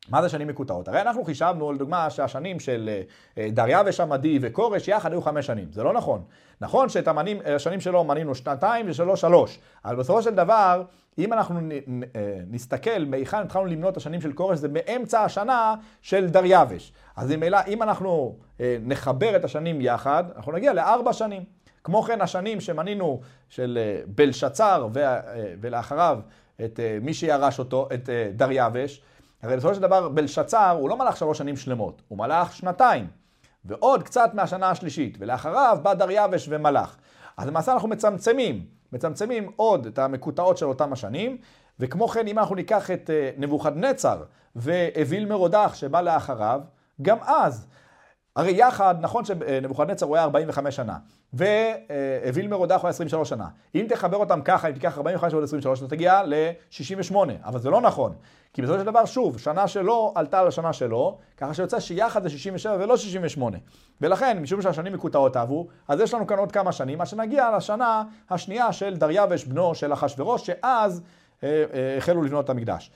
מה 0.08 0.22
זה 0.22 0.28
שנים 0.28 0.48
מקוטעות? 0.48 0.88
הרי 0.88 1.00
אנחנו 1.00 1.24
חישבנו, 1.24 1.72
לדוגמה, 1.72 2.10
שהשנים 2.10 2.60
של 2.60 2.90
אה, 3.38 3.48
דריווש 3.52 4.00
המדי 4.00 4.38
וכורש 4.42 4.88
יחד 4.88 5.12
היו 5.12 5.22
חמש 5.22 5.46
שנים. 5.46 5.68
זה 5.72 5.82
לא 5.82 5.92
נכון. 5.92 6.22
נכון 6.60 6.88
שאת 6.88 7.08
המנים, 7.08 7.38
השנים 7.56 7.80
שלו 7.80 8.04
מנינו 8.04 8.34
שנתיים 8.34 8.86
ושלוש 8.88 9.20
שלוש. 9.20 9.58
אבל 9.84 9.96
בסופו 9.96 10.22
של 10.22 10.34
דבר, 10.34 10.82
אם 11.18 11.32
אנחנו 11.32 11.60
אה, 12.16 12.38
נסתכל 12.50 13.04
מהיכן 13.06 13.38
התחלנו 13.38 13.66
למנות 13.66 13.92
את 13.92 13.96
השנים 13.96 14.20
של 14.20 14.32
כורש, 14.32 14.58
זה 14.58 14.68
באמצע 14.68 15.24
השנה 15.24 15.74
של 16.02 16.26
דריווש. 16.26 16.92
אז 17.16 17.30
ממילא, 17.30 17.58
אם 17.68 17.82
אנחנו 17.82 18.36
אה, 18.60 18.76
נחבר 18.80 19.36
את 19.36 19.44
השנים 19.44 19.80
יחד, 19.80 20.24
אנחנו 20.36 20.52
נגיע 20.52 20.72
לארבע 20.72 21.12
שנים. 21.12 21.44
כמו 21.84 22.02
כן, 22.02 22.20
השנים 22.20 22.60
שמנינו 22.60 23.20
של 23.48 23.78
בלשצר 24.06 24.88
ולאחריו 25.60 26.18
את 26.64 26.80
מי 27.02 27.14
שירש 27.14 27.58
אותו, 27.58 27.88
את 27.94 28.08
דריווש, 28.36 29.02
הרי 29.42 29.56
בסופו 29.56 29.74
של 29.74 29.80
דבר 29.80 30.08
בלשצר 30.08 30.76
הוא 30.80 30.88
לא 30.88 30.96
מלך 30.96 31.16
שלוש 31.16 31.38
שנים 31.38 31.56
שלמות, 31.56 32.02
הוא 32.08 32.18
מלך 32.18 32.52
שנתיים, 32.52 33.06
ועוד 33.64 34.02
קצת 34.02 34.30
מהשנה 34.34 34.70
השלישית, 34.70 35.16
ולאחריו 35.20 35.78
בא 35.82 35.94
דריווש 35.94 36.46
ומלך. 36.50 36.96
אז 37.36 37.48
למעשה 37.48 37.72
אנחנו 37.72 37.88
מצמצמים, 37.88 38.66
מצמצמים 38.92 39.50
עוד 39.56 39.86
את 39.86 39.98
המקוטעות 39.98 40.58
של 40.58 40.66
אותם 40.66 40.92
השנים, 40.92 41.38
וכמו 41.80 42.08
כן 42.08 42.26
אם 42.26 42.38
אנחנו 42.38 42.54
ניקח 42.54 42.90
את 42.90 43.10
אה, 43.10 43.30
נבוכדנצר 43.36 44.22
ואוויל 44.56 45.26
מרודח 45.26 45.74
שבא 45.74 46.00
לאחריו, 46.00 46.60
גם 47.02 47.18
אז 47.22 47.66
הרי 48.36 48.52
יחד, 48.56 48.94
נכון 49.00 49.24
שנבוכדנצר 49.24 50.06
הוא 50.06 50.16
היה 50.16 50.24
45 50.24 50.76
שנה, 50.76 50.96
ואוויל 51.32 52.48
מרודח 52.48 52.74
הוא 52.74 52.82
היה 52.82 52.90
23 52.90 53.28
שנה. 53.28 53.48
אם 53.74 53.86
תחבר 53.88 54.16
אותם 54.16 54.40
ככה, 54.44 54.68
אם 54.68 54.72
תיקח 54.72 54.98
45 54.98 55.32
ועוד 55.32 55.44
23, 55.44 55.78
אתה 55.78 55.88
תגיע 55.88 56.22
ל-68, 56.22 57.14
אבל 57.44 57.58
זה 57.58 57.70
לא 57.70 57.80
נכון. 57.80 58.12
כי 58.52 58.62
בסופו 58.62 58.78
של 58.78 58.84
דבר, 58.84 59.04
שוב, 59.04 59.38
שנה 59.38 59.68
שלו 59.68 60.12
עלתה 60.14 60.40
על 60.40 60.48
השנה 60.48 60.72
שלו, 60.72 61.18
ככה 61.36 61.54
שיוצא 61.54 61.80
שיחד 61.80 62.22
זה 62.22 62.30
67 62.30 62.76
ולא 62.80 62.96
68. 62.96 63.56
ולכן, 64.00 64.38
משום 64.38 64.62
שהשנים 64.62 64.92
מקוטעות 64.92 65.36
אהבו, 65.36 65.66
אז 65.88 66.00
יש 66.00 66.14
לנו 66.14 66.26
כאן 66.26 66.38
עוד 66.38 66.52
כמה 66.52 66.72
שנים, 66.72 67.00
עד 67.00 67.06
שנגיע 67.06 67.56
לשנה 67.56 68.02
השנייה 68.30 68.72
של 68.72 68.96
דריווש 68.96 69.44
בנו 69.44 69.74
של 69.74 69.92
אחשורוש, 69.92 70.46
שאז 70.46 71.02
אה, 71.42 71.64
אה, 71.74 71.96
החלו 71.98 72.22
לבנות 72.22 72.44
את 72.44 72.50
המקדש. 72.50 72.90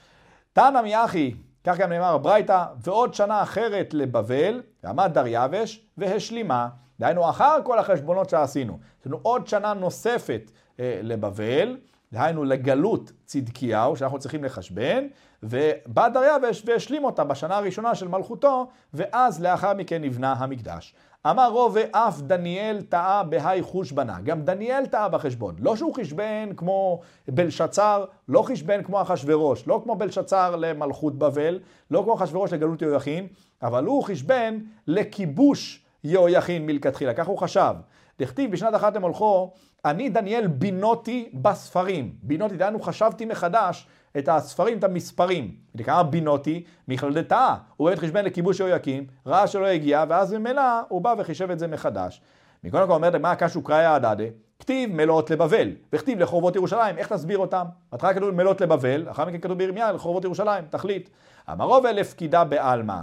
תנא 0.53 0.81
מיחי 0.81 1.33
כך 1.63 1.77
גם 1.77 1.89
נאמר 1.89 2.17
ברייתא, 2.17 2.65
ועוד 2.83 3.13
שנה 3.13 3.43
אחרת 3.43 3.93
לבבל, 3.93 4.61
ועמד 4.83 5.11
דריווש, 5.13 5.85
והשלימה. 5.97 6.69
דהיינו, 6.99 7.29
אחר 7.29 7.57
כל 7.63 7.79
החשבונות 7.79 8.29
שעשינו. 8.29 8.79
יש 9.01 9.07
לנו 9.07 9.19
עוד 9.21 9.47
שנה 9.47 9.73
נוספת 9.73 10.51
אה, 10.79 10.99
לבבל, 11.03 11.77
דהיינו 12.13 12.43
לגלות 12.43 13.11
צדקיהו, 13.25 13.95
שאנחנו 13.95 14.19
צריכים 14.19 14.43
לחשבן, 14.43 15.07
ובא 15.43 16.09
דריווש 16.09 16.63
והשלים 16.65 17.03
אותה 17.03 17.23
בשנה 17.23 17.57
הראשונה 17.57 17.95
של 17.95 18.07
מלכותו, 18.07 18.67
ואז 18.93 19.41
לאחר 19.41 19.73
מכן 19.73 20.01
נבנה 20.01 20.33
המקדש. 20.33 20.95
אמר 21.29 21.49
רובה 21.51 21.81
אף 21.91 22.21
דניאל 22.21 22.81
טעה 22.81 23.23
בהי 23.23 23.61
חושבנה. 23.61 24.21
גם 24.23 24.41
דניאל 24.41 24.85
טעה 24.85 25.09
בחשבון. 25.09 25.55
לא 25.59 25.75
שהוא 25.75 25.95
חשבן 25.95 26.49
כמו 26.57 27.01
בלשצר, 27.27 28.05
לא 28.27 28.41
חשבן 28.41 28.83
כמו 28.83 29.01
אחשורוש, 29.01 29.67
לא 29.67 29.81
כמו 29.83 29.95
בלשצר 29.95 30.55
למלכות 30.55 31.19
בבל, 31.19 31.59
לא 31.91 32.01
כמו 32.03 32.13
אחשורוש 32.13 32.53
לגלות 32.53 32.81
יהויכין, 32.81 33.27
אבל 33.61 33.85
הוא 33.85 34.03
חשבן 34.03 34.59
לכיבוש 34.87 35.83
יהויכין 36.03 36.65
מלכתחילה, 36.65 37.13
כך 37.13 37.27
הוא 37.27 37.37
חשב. 37.37 37.73
דכתיב 38.19 38.51
בשנת 38.51 38.75
אחת 38.75 38.95
למולכו, 38.95 39.51
אני 39.85 40.09
דניאל 40.09 40.47
בינותי 40.47 41.29
בספרים. 41.33 42.15
בינותי, 42.23 42.57
דהיינו 42.57 42.79
חשבתי 42.79 43.25
מחדש 43.25 43.87
את 44.17 44.29
הספרים, 44.29 44.77
את 44.77 44.83
המספרים. 44.83 45.55
כמה 45.83 46.03
בינותי, 46.03 46.63
מכלל 46.87 47.13
דתאה. 47.13 47.55
הוא 47.77 47.89
באמת 47.89 47.99
חשבן 47.99 48.25
לכיבוש 48.25 48.59
יהויקים, 48.59 49.07
ראה 49.25 49.47
שלא 49.47 49.65
הגיע, 49.65 50.03
ואז 50.09 50.33
ממילא 50.33 50.61
הוא 50.89 51.01
בא 51.01 51.15
וחישב 51.17 51.51
את 51.51 51.59
זה 51.59 51.67
מחדש. 51.67 52.21
מכל 52.63 52.83
מקום 52.83 52.91
אומרת, 52.91 53.15
מה 53.15 53.31
הקשו 53.31 53.63
קראי 53.63 53.85
הדדה? 53.85 54.23
כתיב 54.59 54.95
מלאות 54.95 55.29
לבבל, 55.29 55.69
וכתיב 55.93 56.19
לחורבות 56.19 56.55
ירושלים, 56.55 56.97
איך 56.97 57.13
תסביר 57.13 57.37
אותם? 57.37 57.65
בהתחלה 57.91 58.13
כתוב 58.13 58.31
מלאות 58.31 58.61
לבבל, 58.61 59.05
אחר 59.09 59.25
מכן 59.25 59.37
כתוב 59.37 59.57
בירמיה 59.57 59.91
לחורבות 59.91 60.23
ירושלים, 60.23 60.65
תחליט. 60.69 61.09
אמרוב 61.51 61.85
אלף 61.85 62.13
פקידה 62.13 62.43
בעלמא. 62.43 62.99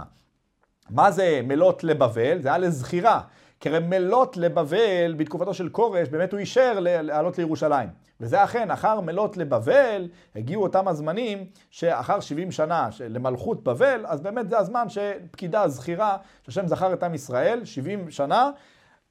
מה 0.89 1.11
זה 1.11 1.41
מלאות 1.43 1.83
לבבל? 1.83 2.41
זה 2.41 2.49
היה 2.49 2.57
לזכירה. 2.57 3.21
כי 3.59 3.69
הרי 3.69 3.79
מלות 3.79 4.37
לבבל 4.37 5.15
בתקופתו 5.17 5.53
של 5.53 5.69
כורש, 5.69 6.09
באמת 6.09 6.31
הוא 6.31 6.39
אישר 6.39 6.79
לעלות 6.79 7.37
לירושלים. 7.37 7.89
וזה 8.21 8.43
אכן, 8.43 8.71
אחר 8.71 8.99
מלות 9.01 9.37
לבבל, 9.37 10.07
הגיעו 10.35 10.63
אותם 10.63 10.87
הזמנים 10.87 11.45
שאחר 11.71 12.19
70 12.19 12.51
שנה 12.51 12.89
למלכות 12.99 13.63
בבל, 13.63 14.05
אז 14.05 14.21
באמת 14.21 14.49
זה 14.49 14.57
הזמן 14.57 14.85
שפקידה 14.89 15.67
זכירה, 15.67 16.17
שהשם 16.43 16.67
זכר 16.67 16.93
את 16.93 17.03
עם 17.03 17.13
ישראל, 17.13 17.65
70 17.65 18.11
שנה, 18.11 18.49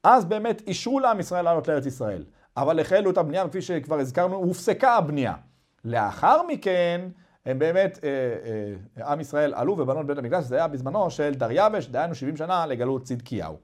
אז 0.03 0.25
באמת 0.25 0.61
אישרו 0.67 0.99
לעם 0.99 1.19
ישראל 1.19 1.45
לעלות 1.45 1.67
לארץ 1.67 1.85
ישראל. 1.85 2.23
אבל 2.57 2.79
החלו 2.79 3.11
את 3.11 3.17
הבנייה, 3.17 3.45
וכפי 3.45 3.61
שכבר 3.61 3.99
הזכרנו, 3.99 4.35
הופסקה 4.35 4.95
הבנייה. 4.95 5.33
לאחר 5.85 6.41
מכן, 6.47 7.01
הם 7.49 7.59
באמת, 7.59 7.99
אה, 8.03 8.09
אה, 9.03 9.11
עם 9.11 9.19
ישראל 9.19 9.53
עלו 9.55 9.77
ובנו 9.77 10.01
את 10.01 10.05
בית 10.05 10.17
המקדש, 10.17 10.43
זה 10.43 10.55
היה 10.55 10.67
בזמנו 10.67 11.09
של 11.09 11.33
דריווש, 11.33 11.87
דהיינו 11.87 12.15
70 12.15 12.37
שנה 12.37 12.65
לגלות 12.65 13.03
צדקיהו. 13.03 13.57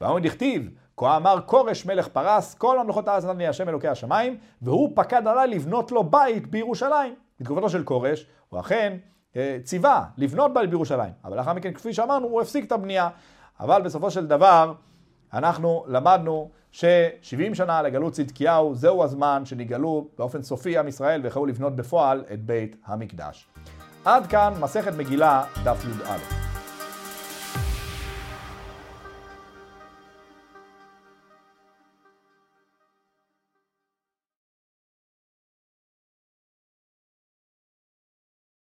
ואמרו 0.00 0.18
דכתיב, 0.20 0.70
כה 0.96 1.16
אמר 1.16 1.38
כורש 1.46 1.86
מלך 1.86 2.08
פרס, 2.08 2.54
כל 2.54 2.82
ממלכות 2.82 3.08
הארץ 3.08 3.24
נתן 3.24 3.36
לי 3.36 3.46
השם 3.46 3.68
אלוקי 3.68 3.88
השמיים, 3.88 4.36
והוא 4.62 4.92
פקד 4.94 5.26
עליי 5.26 5.48
לבנות 5.48 5.92
לו 5.92 6.04
בית 6.04 6.46
בירושלים. 6.46 7.14
בתקופתו 7.40 7.68
של 7.68 7.84
כורש, 7.84 8.26
הוא 8.48 8.60
אכן 8.60 8.96
אה, 9.36 9.58
ציווה 9.64 10.04
לבנות 10.16 10.54
בית 10.54 10.70
בירושלים. 10.70 11.12
אבל 11.24 11.36
לאחר 11.36 11.52
מכן, 11.52 11.72
כפי 11.72 11.92
שאמרנו, 11.92 12.26
הוא 12.26 12.40
הפסיק 12.40 12.64
את 12.64 12.72
הבנייה. 12.72 13.08
אבל 13.60 13.82
בסופו 13.82 14.10
של 14.10 14.26
דבר, 14.26 14.72
אנחנו 15.34 15.84
למדנו 15.88 16.50
ש-70 16.72 17.54
שנה 17.54 17.82
לגלות 17.82 18.12
צדקיהו, 18.12 18.74
זהו 18.74 19.04
הזמן 19.04 19.42
שנגאלו 19.44 20.08
באופן 20.18 20.42
סופי 20.42 20.78
עם 20.78 20.88
ישראל 20.88 21.20
והחלו 21.24 21.46
לבנות 21.46 21.76
בפועל 21.76 22.24
את 22.32 22.42
בית 22.44 22.76
המקדש. 22.86 23.46
עד 24.04 24.26
כאן 24.26 24.54
מסכת 24.60 24.92
מגילה 24.92 25.44
דף 25.64 25.84
י"א. 25.84 26.51